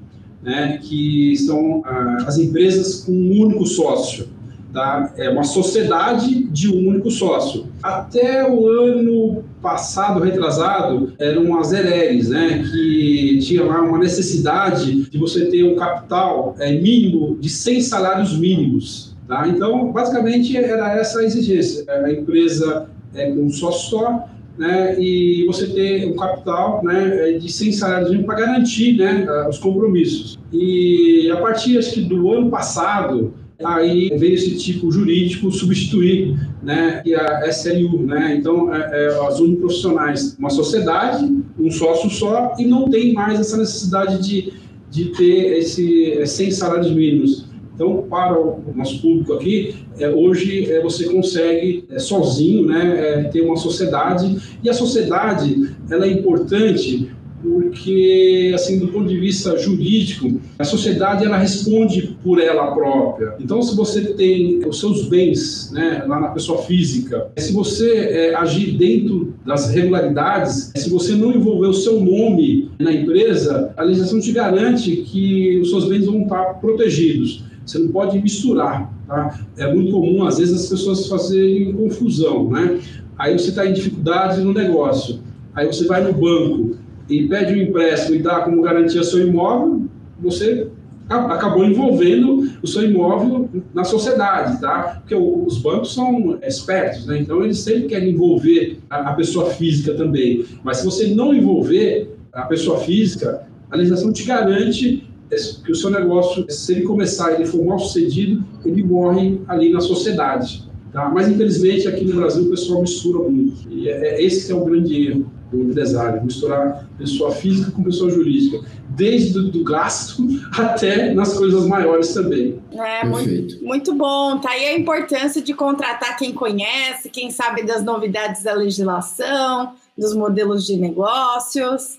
né, 0.48 0.80
que 0.82 1.36
são 1.36 1.82
ah, 1.84 2.24
as 2.26 2.38
empresas 2.38 3.04
com 3.04 3.12
um 3.12 3.42
único 3.42 3.66
sócio. 3.66 4.28
Tá? 4.72 5.12
É 5.16 5.28
uma 5.28 5.44
sociedade 5.44 6.44
de 6.44 6.74
um 6.74 6.88
único 6.88 7.10
sócio. 7.10 7.66
Até 7.82 8.48
o 8.48 8.66
ano 8.66 9.44
passado, 9.60 10.20
retrasado, 10.20 11.12
eram 11.18 11.58
as 11.58 11.72
ERERs, 11.72 12.30
né, 12.30 12.64
que 12.70 13.38
tinha 13.42 13.62
lá 13.62 13.82
uma 13.82 13.98
necessidade 13.98 15.10
de 15.10 15.18
você 15.18 15.46
ter 15.46 15.64
um 15.64 15.76
capital 15.76 16.56
é, 16.58 16.72
mínimo 16.72 17.36
de 17.38 17.50
100 17.50 17.82
salários 17.82 18.38
mínimos. 18.38 19.14
Tá? 19.26 19.46
Então, 19.48 19.92
basicamente, 19.92 20.56
era 20.56 20.94
essa 20.94 21.20
a 21.20 21.24
exigência. 21.24 21.84
A 21.88 22.10
empresa 22.10 22.88
é 23.14 23.30
com 23.30 23.42
um 23.42 23.50
sócio 23.50 23.90
só, 23.90 24.28
né, 24.58 25.00
e 25.00 25.46
você 25.46 25.68
ter 25.68 26.06
um 26.08 26.16
capital 26.16 26.82
né, 26.82 27.32
de 27.32 27.50
100 27.50 27.72
salários 27.72 28.10
mínimos 28.10 28.26
para 28.26 28.46
garantir 28.46 28.98
né, 28.98 29.26
os 29.48 29.58
compromissos. 29.58 30.38
E 30.52 31.30
a 31.30 31.36
partir 31.36 31.78
acho 31.78 31.92
que 31.94 32.00
do 32.00 32.32
ano 32.32 32.50
passado, 32.50 33.32
aí 33.64 34.10
veio 34.18 34.34
esse 34.34 34.56
tipo 34.56 34.90
jurídico 34.90 35.50
substituir 35.50 36.36
né, 36.62 37.02
a 37.16 37.48
SLU, 37.48 38.04
né? 38.04 38.36
então 38.36 38.74
é, 38.74 39.06
é, 39.06 39.26
as 39.26 39.38
uniprofissionais, 39.40 40.36
uma 40.38 40.50
sociedade, 40.50 41.24
um 41.58 41.70
sócio 41.70 42.10
só, 42.10 42.54
e 42.58 42.66
não 42.66 42.88
tem 42.88 43.12
mais 43.12 43.38
essa 43.38 43.56
necessidade 43.56 44.22
de, 44.22 44.52
de 44.90 45.06
ter 45.16 45.58
esse 45.58 46.26
100 46.26 46.50
salários 46.50 46.90
mínimos. 46.90 47.47
Então, 47.78 48.04
para 48.10 48.36
o 48.36 48.60
nosso 48.74 49.00
público 49.00 49.34
aqui, 49.34 49.76
é, 50.00 50.10
hoje 50.10 50.68
é, 50.68 50.82
você 50.82 51.04
consegue 51.04 51.84
é, 51.88 52.00
sozinho 52.00 52.66
né, 52.66 52.96
é, 52.98 53.22
ter 53.28 53.40
uma 53.40 53.56
sociedade, 53.56 54.36
e 54.64 54.68
a 54.68 54.74
sociedade 54.74 55.70
ela 55.88 56.04
é 56.04 56.10
importante 56.10 57.08
porque, 57.40 58.50
assim, 58.52 58.80
do 58.80 58.88
ponto 58.88 59.06
de 59.06 59.16
vista 59.16 59.56
jurídico, 59.56 60.40
a 60.58 60.64
sociedade 60.64 61.24
ela 61.24 61.36
responde 61.36 62.16
por 62.20 62.40
ela 62.40 62.74
própria. 62.74 63.34
Então, 63.38 63.62
se 63.62 63.76
você 63.76 64.12
tem 64.14 64.58
os 64.66 64.80
seus 64.80 65.08
bens, 65.08 65.70
né, 65.72 66.04
lá 66.08 66.18
na 66.18 66.28
pessoa 66.28 66.62
física, 66.62 67.30
se 67.36 67.52
você 67.52 67.94
é, 67.94 68.34
agir 68.34 68.76
dentro 68.76 69.34
das 69.46 69.70
regularidades, 69.70 70.72
se 70.74 70.90
você 70.90 71.14
não 71.14 71.30
envolver 71.30 71.68
o 71.68 71.74
seu 71.74 72.00
nome 72.00 72.72
na 72.76 72.92
empresa, 72.92 73.72
a 73.76 73.84
legislação 73.84 74.18
te 74.18 74.32
garante 74.32 74.96
que 74.96 75.58
os 75.58 75.70
seus 75.70 75.88
bens 75.88 76.06
vão 76.06 76.22
estar 76.22 76.54
protegidos. 76.54 77.46
Você 77.68 77.78
não 77.78 77.88
pode 77.88 78.20
misturar, 78.20 78.90
tá? 79.06 79.38
É 79.56 79.72
muito 79.72 79.92
comum, 79.92 80.26
às 80.26 80.38
vezes, 80.38 80.62
as 80.62 80.68
pessoas 80.68 81.06
fazerem 81.06 81.72
confusão, 81.72 82.48
né? 82.48 82.80
Aí 83.18 83.38
você 83.38 83.50
está 83.50 83.66
em 83.66 83.72
dificuldades 83.72 84.38
no 84.38 84.52
negócio, 84.52 85.20
aí 85.54 85.66
você 85.66 85.86
vai 85.86 86.02
no 86.02 86.12
banco 86.12 86.76
e 87.08 87.28
pede 87.28 87.54
um 87.54 87.62
empréstimo 87.62 88.16
e 88.16 88.22
dá 88.22 88.40
como 88.40 88.62
garantia 88.62 89.02
seu 89.02 89.26
imóvel, 89.26 89.82
você 90.20 90.68
acabou 91.08 91.64
envolvendo 91.64 92.50
o 92.62 92.66
seu 92.66 92.82
imóvel 92.82 93.48
na 93.74 93.82
sociedade, 93.82 94.60
tá? 94.60 95.00
Porque 95.00 95.14
os 95.14 95.58
bancos 95.58 95.94
são 95.94 96.38
espertos, 96.42 97.06
né? 97.06 97.18
Então 97.18 97.42
eles 97.42 97.58
sempre 97.58 97.84
querem 97.84 98.10
envolver 98.10 98.78
a 98.90 99.12
pessoa 99.14 99.50
física 99.50 99.94
também. 99.94 100.44
Mas 100.62 100.78
se 100.78 100.84
você 100.84 101.06
não 101.08 101.34
envolver 101.34 102.14
a 102.32 102.42
pessoa 102.42 102.78
física, 102.80 103.46
a 103.70 103.76
legislação 103.76 104.12
te 104.12 104.24
garante 104.24 105.07
que 105.28 105.72
o 105.72 105.74
seu 105.74 105.90
negócio, 105.90 106.46
se 106.50 106.72
ele 106.72 106.82
começar 106.82 107.32
e 107.32 107.34
ele 107.36 107.46
for 107.46 107.64
mal 107.64 107.78
sucedido, 107.78 108.44
ele 108.64 108.82
morre 108.82 109.40
ali 109.46 109.72
na 109.72 109.80
sociedade. 109.80 110.68
Tá? 110.92 111.10
Mas, 111.10 111.28
infelizmente, 111.28 111.86
aqui 111.86 112.04
no 112.04 112.16
Brasil 112.16 112.44
o 112.44 112.50
pessoal 112.50 112.80
mistura 112.80 113.28
muito. 113.28 113.70
E 113.70 113.88
é, 113.88 114.14
é 114.14 114.22
esse 114.22 114.46
que 114.46 114.52
é 114.52 114.54
o 114.54 114.64
grande 114.64 115.06
erro 115.06 115.30
do 115.50 115.62
empresário, 115.62 116.24
misturar 116.24 116.88
pessoa 116.98 117.30
física 117.30 117.70
com 117.70 117.82
pessoa 117.82 118.10
jurídica, 118.10 118.60
desde 118.90 119.32
do, 119.32 119.50
do 119.50 119.64
gasto 119.64 120.22
até 120.56 121.12
nas 121.14 121.36
coisas 121.36 121.66
maiores 121.66 122.12
também. 122.12 122.60
É, 122.72 123.04
muito, 123.04 123.64
muito 123.64 123.94
bom. 123.94 124.38
Tá 124.38 124.50
aí 124.50 124.66
a 124.66 124.78
importância 124.78 125.40
de 125.40 125.54
contratar 125.54 126.16
quem 126.16 126.32
conhece, 126.32 127.08
quem 127.10 127.30
sabe 127.30 127.64
das 127.64 127.82
novidades 127.82 128.42
da 128.42 128.54
legislação, 128.54 129.72
dos 129.96 130.14
modelos 130.14 130.66
de 130.66 130.76
negócios 130.76 131.98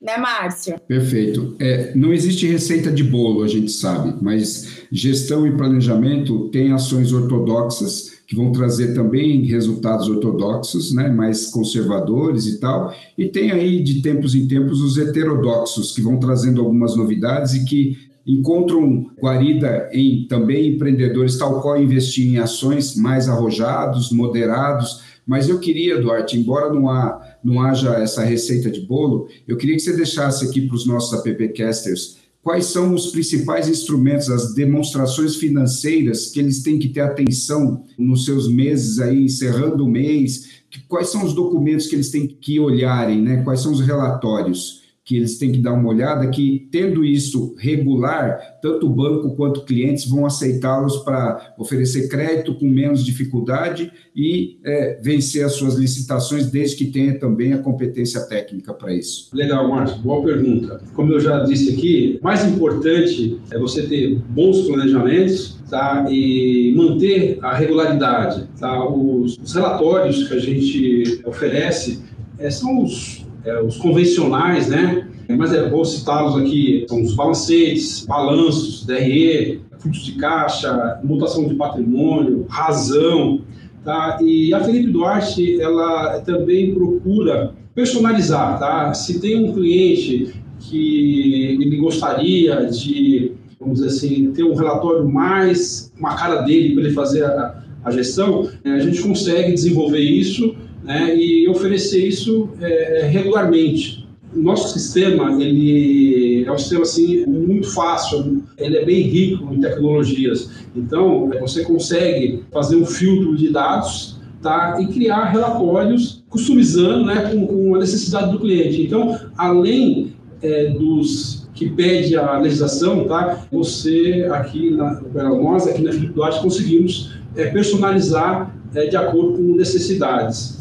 né, 0.00 0.16
Márcio? 0.16 0.80
Perfeito. 0.88 1.54
É, 1.58 1.94
não 1.94 2.12
existe 2.12 2.46
receita 2.46 2.90
de 2.90 3.04
bolo, 3.04 3.42
a 3.42 3.48
gente 3.48 3.70
sabe, 3.70 4.14
mas 4.22 4.84
gestão 4.90 5.46
e 5.46 5.56
planejamento 5.56 6.48
têm 6.48 6.72
ações 6.72 7.12
ortodoxas 7.12 8.20
que 8.26 8.34
vão 8.34 8.52
trazer 8.52 8.94
também 8.94 9.44
resultados 9.44 10.08
ortodoxos, 10.08 10.94
né, 10.94 11.08
mais 11.08 11.46
conservadores 11.46 12.46
e 12.46 12.60
tal, 12.60 12.94
e 13.18 13.26
tem 13.28 13.50
aí 13.50 13.82
de 13.82 14.00
tempos 14.00 14.34
em 14.34 14.46
tempos 14.46 14.80
os 14.80 14.96
heterodoxos 14.96 15.92
que 15.92 16.00
vão 16.00 16.18
trazendo 16.18 16.60
algumas 16.60 16.96
novidades 16.96 17.54
e 17.54 17.64
que 17.64 17.98
encontram 18.26 19.10
guarida 19.20 19.90
em 19.92 20.26
também 20.28 20.74
empreendedores 20.74 21.36
tal 21.36 21.60
qual 21.60 21.82
investir 21.82 22.26
em 22.26 22.38
ações 22.38 22.94
mais 22.94 23.28
arrojados, 23.28 24.12
moderados, 24.12 25.02
mas 25.26 25.48
eu 25.48 25.58
queria, 25.58 26.00
Duarte, 26.00 26.38
embora 26.38 26.72
não, 26.72 26.88
há, 26.88 27.20
não 27.42 27.60
haja 27.62 27.94
essa 27.94 28.22
receita 28.22 28.70
de 28.70 28.80
bolo, 28.80 29.28
eu 29.46 29.56
queria 29.56 29.76
que 29.76 29.82
você 29.82 29.96
deixasse 29.96 30.44
aqui 30.44 30.62
para 30.62 30.76
os 30.76 30.86
nossos 30.86 31.12
appcasters 31.18 32.18
quais 32.42 32.66
são 32.66 32.94
os 32.94 33.08
principais 33.08 33.68
instrumentos, 33.68 34.30
as 34.30 34.54
demonstrações 34.54 35.36
financeiras 35.36 36.30
que 36.30 36.40
eles 36.40 36.62
têm 36.62 36.78
que 36.78 36.88
ter 36.88 37.00
atenção 37.00 37.84
nos 37.98 38.24
seus 38.24 38.48
meses 38.48 38.98
aí, 38.98 39.24
encerrando 39.24 39.84
o 39.84 39.88
mês, 39.88 40.62
quais 40.88 41.08
são 41.08 41.24
os 41.24 41.34
documentos 41.34 41.86
que 41.86 41.94
eles 41.94 42.10
têm 42.10 42.26
que 42.26 42.58
olharem, 42.58 43.20
né? 43.20 43.42
quais 43.42 43.60
são 43.60 43.72
os 43.72 43.80
relatórios 43.80 44.79
que 45.10 45.16
eles 45.16 45.38
têm 45.38 45.50
que 45.50 45.58
dar 45.58 45.72
uma 45.72 45.88
olhada, 45.88 46.28
que 46.28 46.68
tendo 46.70 47.04
isso 47.04 47.52
regular, 47.58 48.60
tanto 48.62 48.86
o 48.86 48.90
banco 48.90 49.34
quanto 49.34 49.64
clientes 49.64 50.08
vão 50.08 50.24
aceitá-los 50.24 50.98
para 50.98 51.52
oferecer 51.58 52.08
crédito 52.08 52.54
com 52.54 52.66
menos 52.66 53.04
dificuldade 53.04 53.90
e 54.14 54.60
é, 54.64 55.00
vencer 55.02 55.44
as 55.44 55.54
suas 55.54 55.74
licitações, 55.74 56.48
desde 56.48 56.76
que 56.76 56.92
tenha 56.92 57.18
também 57.18 57.52
a 57.52 57.58
competência 57.58 58.20
técnica 58.20 58.72
para 58.72 58.94
isso. 58.94 59.28
Legal, 59.34 59.68
Márcio, 59.68 59.98
boa 60.00 60.22
pergunta. 60.22 60.80
Como 60.94 61.12
eu 61.12 61.18
já 61.18 61.42
disse 61.42 61.74
aqui, 61.74 62.20
mais 62.22 62.46
importante 62.46 63.40
é 63.50 63.58
você 63.58 63.82
ter 63.88 64.16
bons 64.28 64.60
planejamentos, 64.60 65.58
tá? 65.68 66.06
E 66.08 66.72
manter 66.76 67.36
a 67.42 67.56
regularidade, 67.56 68.48
tá? 68.60 68.88
Os, 68.88 69.36
os 69.42 69.52
relatórios 69.52 70.28
que 70.28 70.34
a 70.34 70.38
gente 70.38 71.20
oferece 71.24 72.00
é, 72.38 72.48
são 72.48 72.84
os 72.84 73.28
é, 73.44 73.62
os 73.62 73.76
convencionais, 73.76 74.68
né? 74.68 75.08
Mas 75.28 75.52
é, 75.52 75.68
vou 75.68 75.84
citá-los 75.84 76.36
aqui, 76.36 76.84
são 76.88 77.02
os 77.02 77.14
balancetes, 77.14 78.04
balanços, 78.04 78.84
DRE, 78.84 79.60
fluxo 79.78 80.04
de 80.04 80.12
caixa, 80.12 81.00
mutação 81.02 81.46
de 81.46 81.54
patrimônio, 81.54 82.46
razão, 82.48 83.42
tá? 83.84 84.18
E 84.20 84.52
a 84.52 84.62
Felipe 84.62 84.90
Duarte, 84.90 85.60
ela 85.60 86.20
também 86.20 86.74
procura 86.74 87.54
personalizar, 87.74 88.58
tá? 88.58 88.92
Se 88.92 89.20
tem 89.20 89.44
um 89.44 89.52
cliente 89.52 90.34
que 90.58 91.56
ele 91.60 91.76
gostaria 91.76 92.66
de, 92.66 93.32
vamos 93.58 93.80
dizer 93.80 93.88
assim, 93.88 94.32
ter 94.32 94.44
um 94.44 94.54
relatório 94.54 95.08
mais 95.08 95.92
uma 95.98 96.14
cara 96.14 96.42
dele 96.42 96.74
para 96.74 96.84
ele 96.84 96.92
fazer 96.92 97.24
a, 97.24 97.62
a 97.84 97.90
gestão, 97.90 98.48
a 98.64 98.78
gente 98.80 99.00
consegue 99.02 99.52
desenvolver 99.52 100.00
isso 100.00 100.54
né, 100.82 101.16
e 101.16 101.48
oferecer 101.48 102.06
isso 102.06 102.50
é, 102.60 103.08
regularmente. 103.10 104.08
O 104.34 104.40
nosso 104.40 104.72
sistema 104.78 105.42
ele 105.42 106.44
é 106.46 106.52
um 106.52 106.58
sistema 106.58 106.82
assim 106.82 107.26
muito 107.26 107.68
fácil, 107.70 108.42
ele 108.56 108.76
é 108.76 108.84
bem 108.84 109.02
rico 109.02 109.52
em 109.52 109.60
tecnologias. 109.60 110.50
Então, 110.74 111.30
você 111.40 111.64
consegue 111.64 112.44
fazer 112.52 112.76
um 112.76 112.86
filtro 112.86 113.36
de 113.36 113.50
dados 113.50 114.20
tá? 114.40 114.78
e 114.80 114.86
criar 114.86 115.24
relatórios 115.24 116.22
customizando 116.28 117.06
né, 117.06 117.30
com, 117.32 117.46
com 117.46 117.74
a 117.74 117.78
necessidade 117.78 118.30
do 118.30 118.38
cliente. 118.38 118.82
Então, 118.82 119.18
além 119.36 120.14
é, 120.42 120.66
dos 120.66 121.48
que 121.54 121.68
pede 121.68 122.16
a 122.16 122.38
legislação, 122.38 123.06
tá? 123.06 123.44
Você 123.52 124.26
aqui 124.32 124.70
na 124.70 124.98
nós 125.12 125.66
aqui 125.66 125.82
na 125.82 125.90
Duarte 125.90 126.40
conseguimos 126.40 127.12
é, 127.36 127.46
personalizar 127.46 128.56
é, 128.74 128.86
de 128.86 128.96
acordo 128.96 129.34
com 129.34 129.56
necessidades. 129.56 130.59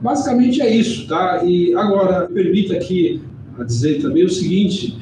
Basicamente 0.00 0.60
é 0.60 0.74
isso, 0.74 1.06
tá? 1.08 1.42
E 1.44 1.74
agora 1.74 2.26
permita 2.26 2.74
aqui 2.74 3.20
dizer 3.64 4.00
também 4.02 4.24
o 4.24 4.30
seguinte, 4.30 4.96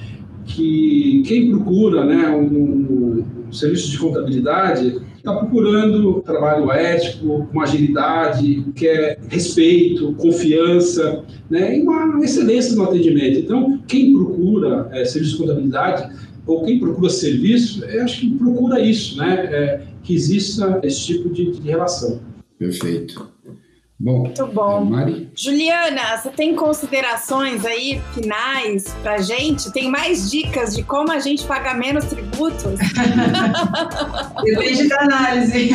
que 0.44 1.22
quem 1.26 1.50
procura, 1.50 2.04
né, 2.04 2.28
um, 2.30 3.24
um 3.48 3.52
serviço 3.52 3.90
de 3.90 3.98
contabilidade 3.98 5.00
está 5.16 5.34
procurando 5.36 6.20
trabalho 6.20 6.70
ético, 6.70 7.48
com 7.50 7.60
agilidade, 7.60 8.62
quer 8.74 9.18
respeito, 9.28 10.12
confiança, 10.14 11.24
né, 11.48 11.78
e 11.78 11.82
uma 11.82 12.22
excelência 12.22 12.76
no 12.76 12.84
atendimento. 12.84 13.38
Então, 13.38 13.80
quem 13.88 14.12
procura 14.12 14.88
é, 14.92 15.04
serviço 15.04 15.32
de 15.32 15.38
contabilidade 15.38 16.14
ou 16.46 16.62
quem 16.62 16.78
procura 16.78 17.08
serviço, 17.08 17.82
eu 17.86 18.04
acho 18.04 18.20
que 18.20 18.30
procura 18.34 18.78
isso, 18.80 19.16
né, 19.16 19.48
é, 19.50 19.82
que 20.02 20.14
exista 20.14 20.78
esse 20.82 21.06
tipo 21.06 21.30
de, 21.30 21.52
de 21.52 21.68
relação. 21.68 22.20
Perfeito. 22.58 23.33
Bom, 23.98 24.24
Muito 24.24 24.46
bom. 24.48 24.84
Mari? 24.84 25.30
Juliana, 25.36 26.16
você 26.16 26.28
tem 26.28 26.54
considerações 26.56 27.64
aí 27.64 28.02
finais 28.12 28.88
para 29.02 29.18
gente? 29.18 29.70
Tem 29.72 29.88
mais 29.88 30.28
dicas 30.30 30.74
de 30.74 30.82
como 30.82 31.12
a 31.12 31.20
gente 31.20 31.44
paga 31.44 31.74
menos 31.74 32.06
tributos? 32.06 32.74
Depende 34.42 34.88
da 34.88 35.00
análise. 35.00 35.70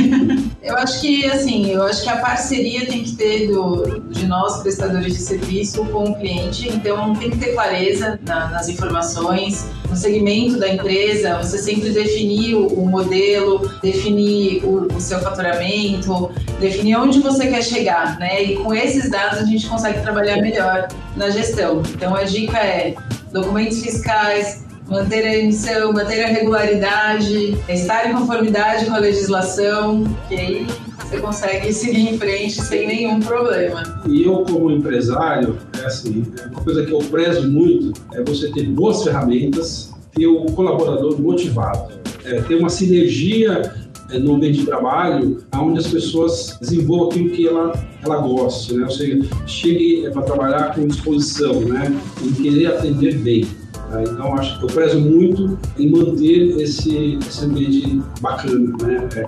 Eu 0.62 0.76
acho 0.76 1.00
que, 1.00 1.26
assim, 1.28 1.72
eu 1.72 1.82
acho 1.84 2.04
que 2.04 2.10
a 2.10 2.18
parceria 2.18 2.86
tem 2.86 3.04
que 3.04 3.16
ter 3.16 3.48
do, 3.48 4.02
de 4.10 4.28
nós, 4.28 4.62
prestadores 4.62 5.14
de 5.14 5.22
serviço, 5.22 5.86
com 5.86 6.12
o 6.12 6.16
cliente. 6.16 6.68
Então, 6.68 7.16
tem 7.16 7.30
que 7.30 7.38
ter 7.38 7.54
clareza 7.54 8.20
na, 8.26 8.50
nas 8.50 8.68
informações, 8.68 9.66
no 9.90 9.96
segmento 9.96 10.60
da 10.60 10.68
empresa, 10.68 11.38
você 11.38 11.58
sempre 11.58 11.90
definir 11.92 12.56
o, 12.56 12.68
o 12.68 12.86
modelo, 12.86 13.72
definir 13.82 14.64
o, 14.66 14.94
o 14.94 15.00
seu 15.00 15.20
faturamento, 15.20 16.30
definir 16.60 16.98
onde 16.98 17.22
você 17.22 17.48
quer 17.48 17.64
chegar 17.64 18.09
né? 18.18 18.44
E 18.44 18.58
com 18.58 18.74
esses 18.74 19.10
dados 19.10 19.40
a 19.40 19.46
gente 19.46 19.68
consegue 19.68 20.02
trabalhar 20.02 20.42
melhor 20.42 20.88
na 21.16 21.30
gestão. 21.30 21.84
Então 21.94 22.16
a 22.16 22.24
dica 22.24 22.58
é 22.58 22.96
documentos 23.32 23.82
fiscais, 23.82 24.66
manter 24.88 25.24
a 25.26 25.38
emissão, 25.38 25.94
manter 25.94 26.24
a 26.24 26.28
regularidade, 26.28 27.58
estar 27.68 28.10
em 28.10 28.14
conformidade 28.14 28.86
com 28.86 28.96
a 28.96 28.98
legislação, 28.98 30.04
que 30.28 30.36
aí 30.36 30.68
você 31.10 31.20
consegue 31.20 31.74
seguir 31.74 32.10
em 32.10 32.18
frente 32.18 32.62
sem 32.62 32.88
nenhum 32.88 33.20
problema. 33.20 34.02
E 34.08 34.24
eu, 34.24 34.44
como 34.44 34.72
empresário, 34.72 35.58
é 35.82 35.86
assim, 35.86 36.26
uma 36.52 36.62
coisa 36.62 36.86
que 36.86 36.92
eu 36.92 37.00
prezo 37.00 37.50
muito 37.50 38.00
é 38.14 38.24
você 38.24 38.52
ter 38.52 38.68
boas 38.68 39.04
ferramentas, 39.04 39.92
ter 40.16 40.28
o 40.28 40.46
colaborador 40.46 41.20
motivado, 41.20 41.94
é, 42.26 42.42
ter 42.42 42.56
uma 42.56 42.70
sinergia 42.70 43.62
é, 43.62 43.89
no 44.18 44.36
ambiente 44.36 44.60
de 44.60 44.66
trabalho, 44.66 45.44
onde 45.54 45.80
as 45.80 45.88
pessoas 45.88 46.58
desenvolvam 46.60 47.10
aquilo 47.10 47.30
que 47.30 47.48
ela, 47.48 47.88
ela 48.04 48.18
gosta, 48.18 48.74
né? 48.74 48.86
ou 48.86 48.92
seja, 48.92 49.20
chegue 49.46 50.06
é, 50.06 50.10
para 50.10 50.24
trabalhar 50.24 50.74
com 50.74 50.88
disposição, 50.88 51.62
né? 51.62 51.96
em 52.24 52.32
querer 52.34 52.68
atender 52.68 53.18
bem. 53.20 53.46
Tá? 53.90 54.02
Então, 54.04 54.34
acho 54.36 54.58
que 54.60 54.66
eu 54.66 54.70
prezo 54.70 55.00
muito 55.00 55.60
em 55.78 55.90
manter 55.90 56.62
esse, 56.62 57.18
esse 57.28 57.46
ambiente 57.46 58.02
bacana, 58.22 58.76
né? 58.82 59.10
É, 59.16 59.24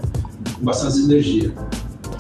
com 0.54 0.64
bastante 0.64 1.00
energia. 1.00 1.54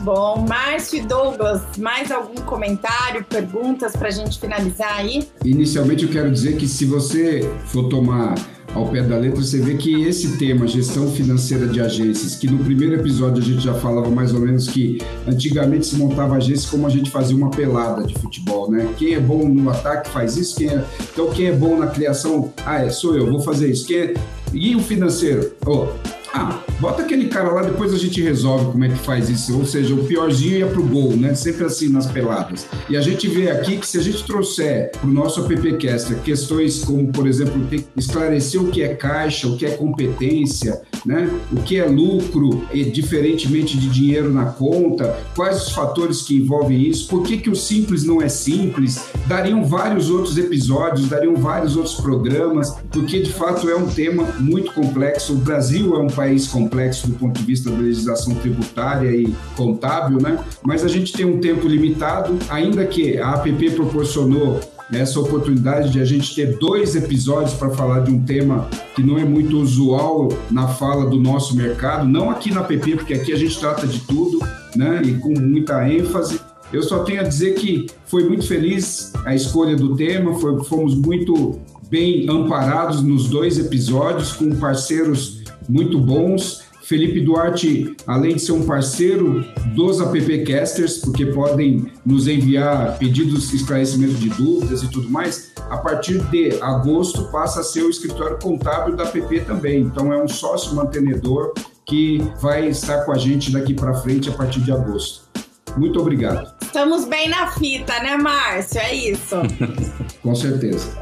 Bom, 0.04 0.46
Márcio 0.50 0.98
e 0.98 1.02
Douglas, 1.04 1.62
mais 1.78 2.12
algum 2.12 2.42
comentário, 2.42 3.24
perguntas 3.24 3.96
para 3.96 4.08
a 4.08 4.12
gente 4.12 4.40
finalizar 4.40 4.98
aí? 4.98 5.28
Inicialmente, 5.46 6.06
eu 6.06 6.10
quero 6.10 6.32
dizer 6.32 6.58
que 6.58 6.68
se 6.68 6.86
você 6.86 7.48
for 7.68 7.88
tomar 7.88 8.34
ao 8.74 8.88
pé 8.88 9.02
da 9.02 9.18
letra, 9.18 9.42
você 9.42 9.60
vê 9.60 9.76
que 9.76 10.04
esse 10.04 10.38
tema, 10.38 10.66
gestão 10.68 11.10
financeira 11.12 11.68
de 11.68 11.82
agências, 11.82 12.36
que 12.36 12.48
no 12.48 12.64
primeiro 12.64 12.96
episódio 12.96 13.42
a 13.42 13.46
gente 13.46 13.62
já 13.62 13.74
falava 13.74 14.10
mais 14.10 14.34
ou 14.34 14.40
menos 14.40 14.68
que 14.68 15.00
antigamente 15.28 15.88
se 15.88 15.96
montava 15.96 16.36
agência 16.36 16.70
como 16.70 16.88
a 16.88 16.90
gente 16.90 17.10
fazia 17.10 17.36
uma 17.36 17.52
pelada 17.52 18.04
de 18.04 18.14
futebol, 18.14 18.72
né? 18.72 18.88
Quem 18.98 19.14
é 19.14 19.20
bom 19.20 19.48
no 19.48 19.70
ataque 19.70 20.10
faz 20.10 20.38
isso, 20.38 20.56
quem 20.56 20.70
é... 20.70 20.84
então 21.12 21.30
quem 21.32 21.48
é 21.48 21.52
bom 21.52 21.78
na 21.78 21.88
criação, 21.88 22.54
ah, 22.66 22.84
é, 22.84 22.90
sou 22.90 23.16
eu, 23.16 23.30
vou 23.30 23.42
fazer 23.42 23.70
isso. 23.70 23.86
Quem 23.86 23.98
é... 23.98 24.14
E 24.54 24.76
o 24.76 24.80
financeiro? 24.80 25.52
Oh, 25.66 25.88
ah, 26.34 26.64
bota 26.80 27.02
aquele 27.02 27.28
cara 27.28 27.52
lá, 27.52 27.62
depois 27.62 27.94
a 27.94 27.98
gente 27.98 28.22
resolve 28.22 28.72
como 28.72 28.86
é 28.86 28.90
que 28.90 28.98
faz 29.00 29.30
isso. 29.30 29.58
Ou 29.58 29.66
seja, 29.66 29.94
o 29.94 30.06
piorzinho 30.06 30.58
ia 30.58 30.68
pro 30.68 30.84
gol, 30.84 31.16
né? 31.18 31.36
Sempre 31.36 31.66
assim 31.66 31.90
nas 31.90 32.06
peladas. 32.06 32.68
E 32.90 32.96
a 32.96 33.02
gente 33.02 33.28
vê 33.28 33.50
aqui 33.50 33.78
que 33.78 33.88
se 33.88 33.98
a 33.98 34.02
gente 34.02 34.24
trouxer 34.24 34.92
pro 35.00 35.10
nosso 35.10 35.42
appcaster 35.42 36.18
questões 36.22 36.84
como, 36.84 37.12
por 37.12 37.28
exemplo, 37.28 37.62
esclarecer 37.98 38.62
o 38.62 38.72
que 38.72 38.82
é 38.82 38.96
caixa, 38.96 39.48
o 39.48 39.58
que 39.58 39.66
é 39.66 39.72
competência, 39.72 40.82
né? 41.06 41.30
O 41.52 41.58
que 41.58 41.78
é 41.78 41.86
lucro, 41.86 42.66
e, 42.74 42.84
diferentemente 42.86 43.78
de 43.78 43.90
dinheiro 43.90 44.32
na 44.32 44.46
conta, 44.46 45.18
quais 45.36 45.68
os 45.68 45.72
fatores 45.72 46.22
que 46.22 46.38
envolvem 46.38 46.82
isso, 46.82 47.08
por 47.08 47.24
que, 47.24 47.38
que 47.38 47.50
o 47.50 47.56
simples 47.56 48.04
não 48.04 48.22
é 48.22 48.30
simples, 48.30 49.04
dariam 49.28 49.64
vários 49.66 50.10
outros 50.10 50.38
episódios, 50.38 51.10
dariam 51.10 51.36
vários 51.36 51.76
outros 51.76 51.96
programas, 51.96 52.74
porque 52.90 53.20
de 53.20 53.34
fato 53.34 53.70
é 53.70 53.76
um 53.76 53.88
tema 53.88 54.24
muito 54.40 54.72
complexo. 54.74 55.34
O 55.34 55.38
Brasil 55.38 55.96
é 55.96 56.00
um 56.00 56.08
país 56.08 56.21
complexo 56.50 57.08
do 57.08 57.16
ponto 57.16 57.40
de 57.40 57.46
vista 57.46 57.70
da 57.70 57.78
legislação 57.78 58.36
tributária 58.36 59.10
e 59.10 59.34
contábil, 59.56 60.22
né? 60.22 60.44
Mas 60.64 60.84
a 60.84 60.88
gente 60.88 61.14
tem 61.14 61.26
um 61.26 61.40
tempo 61.40 61.68
limitado, 61.68 62.38
ainda 62.50 62.86
que 62.86 63.18
a 63.18 63.32
APP 63.32 63.72
proporcionou 63.72 64.60
essa 64.92 65.20
oportunidade 65.20 65.90
de 65.90 66.02
a 66.02 66.06
gente 66.06 66.36
ter 66.36 66.58
dois 66.58 66.96
episódios 66.96 67.54
para 67.54 67.70
falar 67.70 68.02
de 68.02 68.12
um 68.12 68.22
tema 68.24 68.68
que 68.94 69.02
não 69.02 69.18
é 69.18 69.24
muito 69.24 69.58
usual 69.58 70.30
na 70.50 70.68
fala 70.68 71.10
do 71.10 71.20
nosso 71.20 71.56
mercado, 71.56 72.06
não 72.06 72.30
aqui 72.30 72.52
na 72.52 72.64
PP, 72.64 72.98
porque 72.98 73.14
aqui 73.14 73.32
a 73.32 73.38
gente 73.38 73.58
trata 73.58 73.88
de 73.88 74.00
tudo, 74.02 74.40
né? 74.76 75.02
E 75.04 75.14
com 75.14 75.40
muita 75.40 75.88
ênfase. 75.90 76.40
Eu 76.74 76.84
só 76.84 77.04
tenho 77.04 77.22
a 77.22 77.24
dizer 77.24 77.56
que 77.56 77.88
foi 78.06 78.28
muito 78.28 78.48
feliz 78.48 79.12
a 79.26 79.36
escolha 79.36 79.76
do 79.76 79.96
tema, 79.96 80.34
foi, 80.40 80.64
fomos 80.64 80.96
muito 80.96 81.60
bem 81.90 82.30
amparados 82.30 83.02
nos 83.02 83.28
dois 83.28 83.60
episódios, 83.60 84.32
com 84.32 84.56
parceiros 84.56 85.41
muito 85.72 86.00
bons. 86.00 86.64
Felipe 86.84 87.22
Duarte, 87.22 87.96
além 88.06 88.36
de 88.36 88.42
ser 88.42 88.52
um 88.52 88.66
parceiro 88.66 89.46
dos 89.74 90.02
AppCasters, 90.02 90.98
porque 90.98 91.28
podem 91.28 91.86
nos 92.06 92.28
enviar 92.28 92.98
pedidos, 92.98 93.54
esclarecimento 93.54 94.16
de 94.16 94.30
dúvidas 94.30 94.84
e 94.84 94.90
tudo 94.90 95.10
mais, 95.10 95.54
a 95.70 95.78
partir 95.78 96.20
de 96.30 96.60
agosto 96.62 97.32
passa 97.32 97.62
a 97.62 97.64
ser 97.64 97.84
o 97.84 97.90
escritório 97.90 98.38
contábil 98.42 98.96
da 98.96 99.04
app 99.04 99.40
também. 99.42 99.82
Então 99.82 100.12
é 100.12 100.22
um 100.22 100.28
sócio 100.28 100.76
mantenedor 100.76 101.54
que 101.86 102.22
vai 102.42 102.68
estar 102.68 103.06
com 103.06 103.14
a 103.14 103.18
gente 103.18 103.52
daqui 103.52 103.74
para 103.74 103.94
frente 103.94 104.30
a 104.30 104.34
partir 104.34 104.60
de 104.60 104.72
agosto. 104.72 105.30
Muito 105.78 106.00
obrigado. 106.00 106.54
Estamos 106.62 107.06
bem 107.06 107.30
na 107.30 107.52
fita, 107.52 108.02
né, 108.04 108.18
Márcio? 108.18 108.80
É 108.82 108.94
isso. 108.94 109.36
Com 110.22 110.36
certeza. 110.36 110.96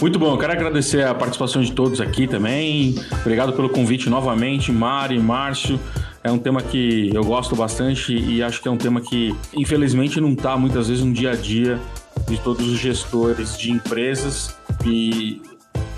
Muito 0.00 0.18
bom, 0.18 0.36
quero 0.36 0.52
agradecer 0.52 1.04
a 1.04 1.14
participação 1.14 1.62
de 1.62 1.72
todos 1.72 2.00
aqui 2.00 2.26
também. 2.26 2.96
Obrigado 3.20 3.52
pelo 3.52 3.68
convite 3.68 4.10
novamente, 4.10 4.72
Mari, 4.72 5.18
Márcio. 5.20 5.78
É 6.22 6.30
um 6.30 6.38
tema 6.38 6.60
que 6.60 7.10
eu 7.14 7.24
gosto 7.24 7.54
bastante 7.54 8.14
e 8.14 8.42
acho 8.42 8.60
que 8.60 8.68
é 8.68 8.70
um 8.70 8.76
tema 8.76 9.00
que, 9.00 9.34
infelizmente, 9.54 10.20
não 10.20 10.32
está 10.32 10.56
muitas 10.56 10.88
vezes 10.88 11.04
no 11.04 11.12
dia 11.12 11.30
a 11.30 11.36
dia 11.36 11.78
de 12.28 12.38
todos 12.38 12.66
os 12.66 12.78
gestores 12.78 13.56
de 13.56 13.70
empresas 13.70 14.56
e 14.84 15.40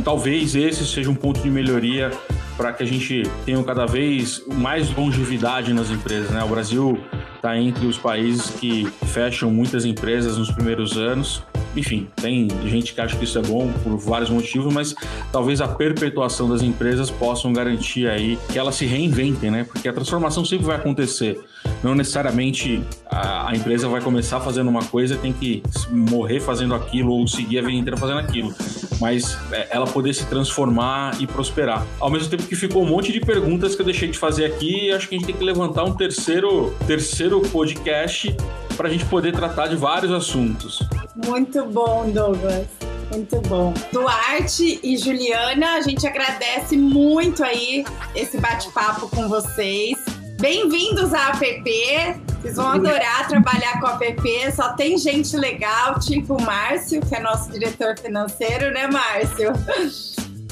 talvez 0.05 0.55
esse 0.55 0.87
seja 0.87 1.11
um 1.11 1.15
ponto 1.15 1.41
de 1.41 1.51
melhoria 1.51 2.11
para 2.57 2.73
que 2.73 2.83
a 2.83 2.87
gente 2.87 3.23
tenha 3.45 3.63
cada 3.65 3.87
vez 3.87 4.43
mais 4.55 4.95
longevidade 4.95 5.73
nas 5.73 5.91
empresas. 5.91 6.31
Né? 6.31 6.45
O 6.45 6.49
Brasil 6.49 6.99
está 7.37 7.59
entre 7.59 7.87
os 7.87 7.99
países 7.99 8.51
que 8.51 8.87
fecham 9.07 9.51
muitas 9.51 9.85
empresas 9.85 10.37
nos 10.37 10.51
primeiros 10.51 10.97
anos. 10.97 11.43
Enfim, 11.77 12.09
tem 12.17 12.49
gente 12.65 12.93
que 12.93 13.01
acha 13.01 13.17
que 13.17 13.25
isso 13.25 13.39
é 13.39 13.43
bom 13.43 13.73
por 13.83 13.97
vários 13.97 14.31
motivos, 14.31 14.73
mas 14.73 14.95
talvez 15.31 15.61
a 15.61 15.69
perpetuação 15.69 16.49
das 16.49 16.63
empresas 16.63 17.11
possam 17.11 17.53
garantir 17.53 18.09
aí 18.09 18.39
que 18.51 18.59
elas 18.59 18.75
se 18.75 18.85
reinventem, 18.85 19.51
né? 19.51 19.65
Porque 19.65 19.89
a 19.89 19.93
transformação 19.93 20.45
sempre 20.45 20.67
vai 20.67 20.77
acontecer. 20.77 21.41
Não 21.83 21.95
necessariamente 21.95 22.83
a, 23.11 23.55
empresa 23.55 23.89
vai 23.89 24.01
começar 24.01 24.41
fazendo 24.41 24.69
uma 24.69 24.85
coisa, 24.85 25.17
tem 25.17 25.33
que 25.33 25.63
morrer 25.91 26.41
fazendo 26.41 26.75
aquilo 26.75 27.13
ou 27.13 27.27
seguir 27.27 27.59
a 27.59 27.63
vida 27.63 27.73
inteira 27.73 27.97
fazendo 27.97 28.19
aquilo. 28.19 28.55
Mas 29.01 29.37
é, 29.51 29.69
ela 29.71 29.87
poder 29.87 30.13
se 30.13 30.27
transformar 30.27 31.21
e 31.21 31.27
prosperar. 31.27 31.87
Ao 31.99 32.11
mesmo 32.11 32.29
tempo 32.29 32.45
que 32.45 32.57
ficou 32.57 32.83
um 32.83 32.89
monte 32.89 33.13
de 33.13 33.21
perguntas 33.21 33.75
que 33.75 33.83
eu 33.83 33.87
deixei 33.87 34.09
de 34.09 34.19
fazer 34.19 34.45
aqui, 34.45 34.91
acho 34.93 35.09
que 35.09 35.15
a 35.15 35.19
gente 35.19 35.27
tem 35.27 35.37
que 35.37 35.45
levantar 35.45 35.85
um 35.85 35.95
terceiro, 35.95 36.75
terceiro 36.87 37.41
podcast 37.41 38.35
para 38.77 38.89
a 38.89 38.91
gente 38.91 39.05
poder 39.07 39.33
tratar 39.33 39.69
de 39.69 39.77
vários 39.77 40.13
assuntos. 40.13 40.81
Muito 41.15 41.67
bom, 41.67 42.11
Douglas. 42.11 42.67
Muito 43.11 43.41
bom. 43.43 43.75
Duarte 43.93 44.81
e 44.83 44.97
Juliana, 44.97 45.75
a 45.75 45.83
gente 45.83 46.07
agradece 46.07 46.75
muito 46.77 47.45
aí 47.45 47.85
esse 48.15 48.39
bate-papo 48.39 49.09
com 49.09 49.29
vocês. 49.29 49.99
Bem-vindos 50.41 51.13
à 51.13 51.29
APP. 51.29 52.17
Vocês 52.41 52.57
vão 52.57 52.67
adorar 52.69 53.29
trabalhar 53.29 53.79
com 53.79 53.89
a 53.89 53.91
APP. 53.91 54.51
Só 54.57 54.73
tem 54.73 54.97
gente 54.97 55.37
legal, 55.37 56.01
tipo 56.01 56.35
o 56.35 56.43
Márcio, 56.43 57.03
que 57.03 57.15
é 57.15 57.21
nosso 57.21 57.53
diretor 57.53 57.99
financeiro, 57.99 58.73
né, 58.73 58.87
Márcio? 58.87 59.53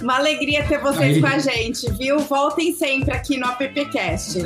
Uma 0.03 0.17
alegria 0.17 0.65
ter 0.65 0.79
vocês 0.79 1.17
Aí. 1.17 1.21
com 1.21 1.27
a 1.27 1.39
gente, 1.39 1.91
viu? 1.93 2.19
Voltem 2.21 2.75
sempre 2.75 3.13
aqui 3.13 3.39
no 3.39 3.47
AppCast. 3.47 4.39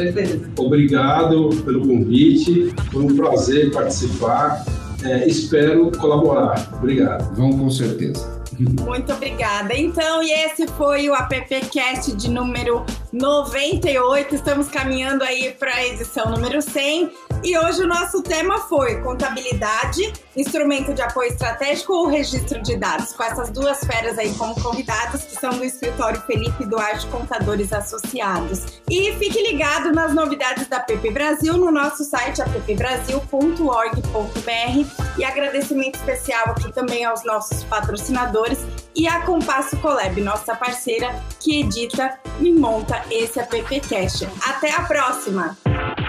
Obrigado 0.57 1.51
pelo 1.65 1.87
convite. 1.87 2.73
Foi 2.93 3.03
um 3.03 3.17
prazer 3.17 3.73
participar. 3.73 4.65
É, 5.05 5.29
espero 5.29 5.91
colaborar. 5.99 6.69
Obrigado. 6.75 7.35
Vão 7.35 7.53
com 7.53 7.71
certeza. 7.71 8.43
Muito 8.59 9.13
obrigada. 9.13 9.75
Então, 9.77 10.23
e 10.23 10.31
esse 10.31 10.67
foi 10.69 11.09
o 11.09 11.15
AppCast 11.15 12.15
de 12.15 12.31
número 12.31 12.85
98. 13.13 14.35
Estamos 14.35 14.69
caminhando 14.69 15.25
aí 15.25 15.55
para 15.59 15.75
a 15.75 15.87
edição 15.87 16.31
número 16.31 16.63
100. 16.63 17.11
E 17.45 17.59
hoje 17.59 17.82
o 17.82 17.86
nosso 17.86 18.22
tema 18.22 18.59
foi 18.59 19.03
contabilidade, 19.03 20.14
instrumento 20.34 20.95
de 20.95 21.03
apoio 21.03 21.28
estratégico 21.28 21.92
ou 21.92 22.07
registro 22.07 22.62
de 22.62 22.74
dados, 22.74 23.12
com 23.12 23.22
essas 23.22 23.51
duas 23.51 23.84
feras 23.84 24.18
aí 24.18 24.32
como 24.36 24.59
convidados, 24.62 25.24
que 25.24 25.38
são 25.38 25.51
do 25.51 25.62
escritório 25.62 26.22
Felipe 26.22 26.64
Duarte 26.64 27.07
Contadores 27.09 27.70
Associados. 27.70 28.80
E 28.90 29.12
fique 29.16 29.42
ligado 29.42 29.92
nas 29.92 30.14
novidades 30.14 30.66
da 30.68 30.80
PP 30.80 31.11
Brasil 31.11 31.59
no 31.59 31.70
nosso 31.70 32.03
site 32.03 32.40
appbrasil.org.br 32.40 35.18
e 35.18 35.24
agradecimento 35.24 35.97
especial 35.97 36.45
aqui 36.47 36.72
também 36.72 37.05
aos 37.05 37.24
nossos 37.24 37.62
patrocinadores 37.64 38.61
e 38.97 39.07
a 39.07 39.20
Compasso 39.20 39.76
Colab, 39.78 40.18
nossa 40.22 40.57
parceira 40.57 41.14
que 41.40 41.61
edita 41.61 42.18
e 42.40 42.51
monta 42.51 43.05
esse 43.11 43.38
AppCast. 43.38 44.26
Até 44.47 44.70
a 44.70 44.80
próxima! 44.84 45.59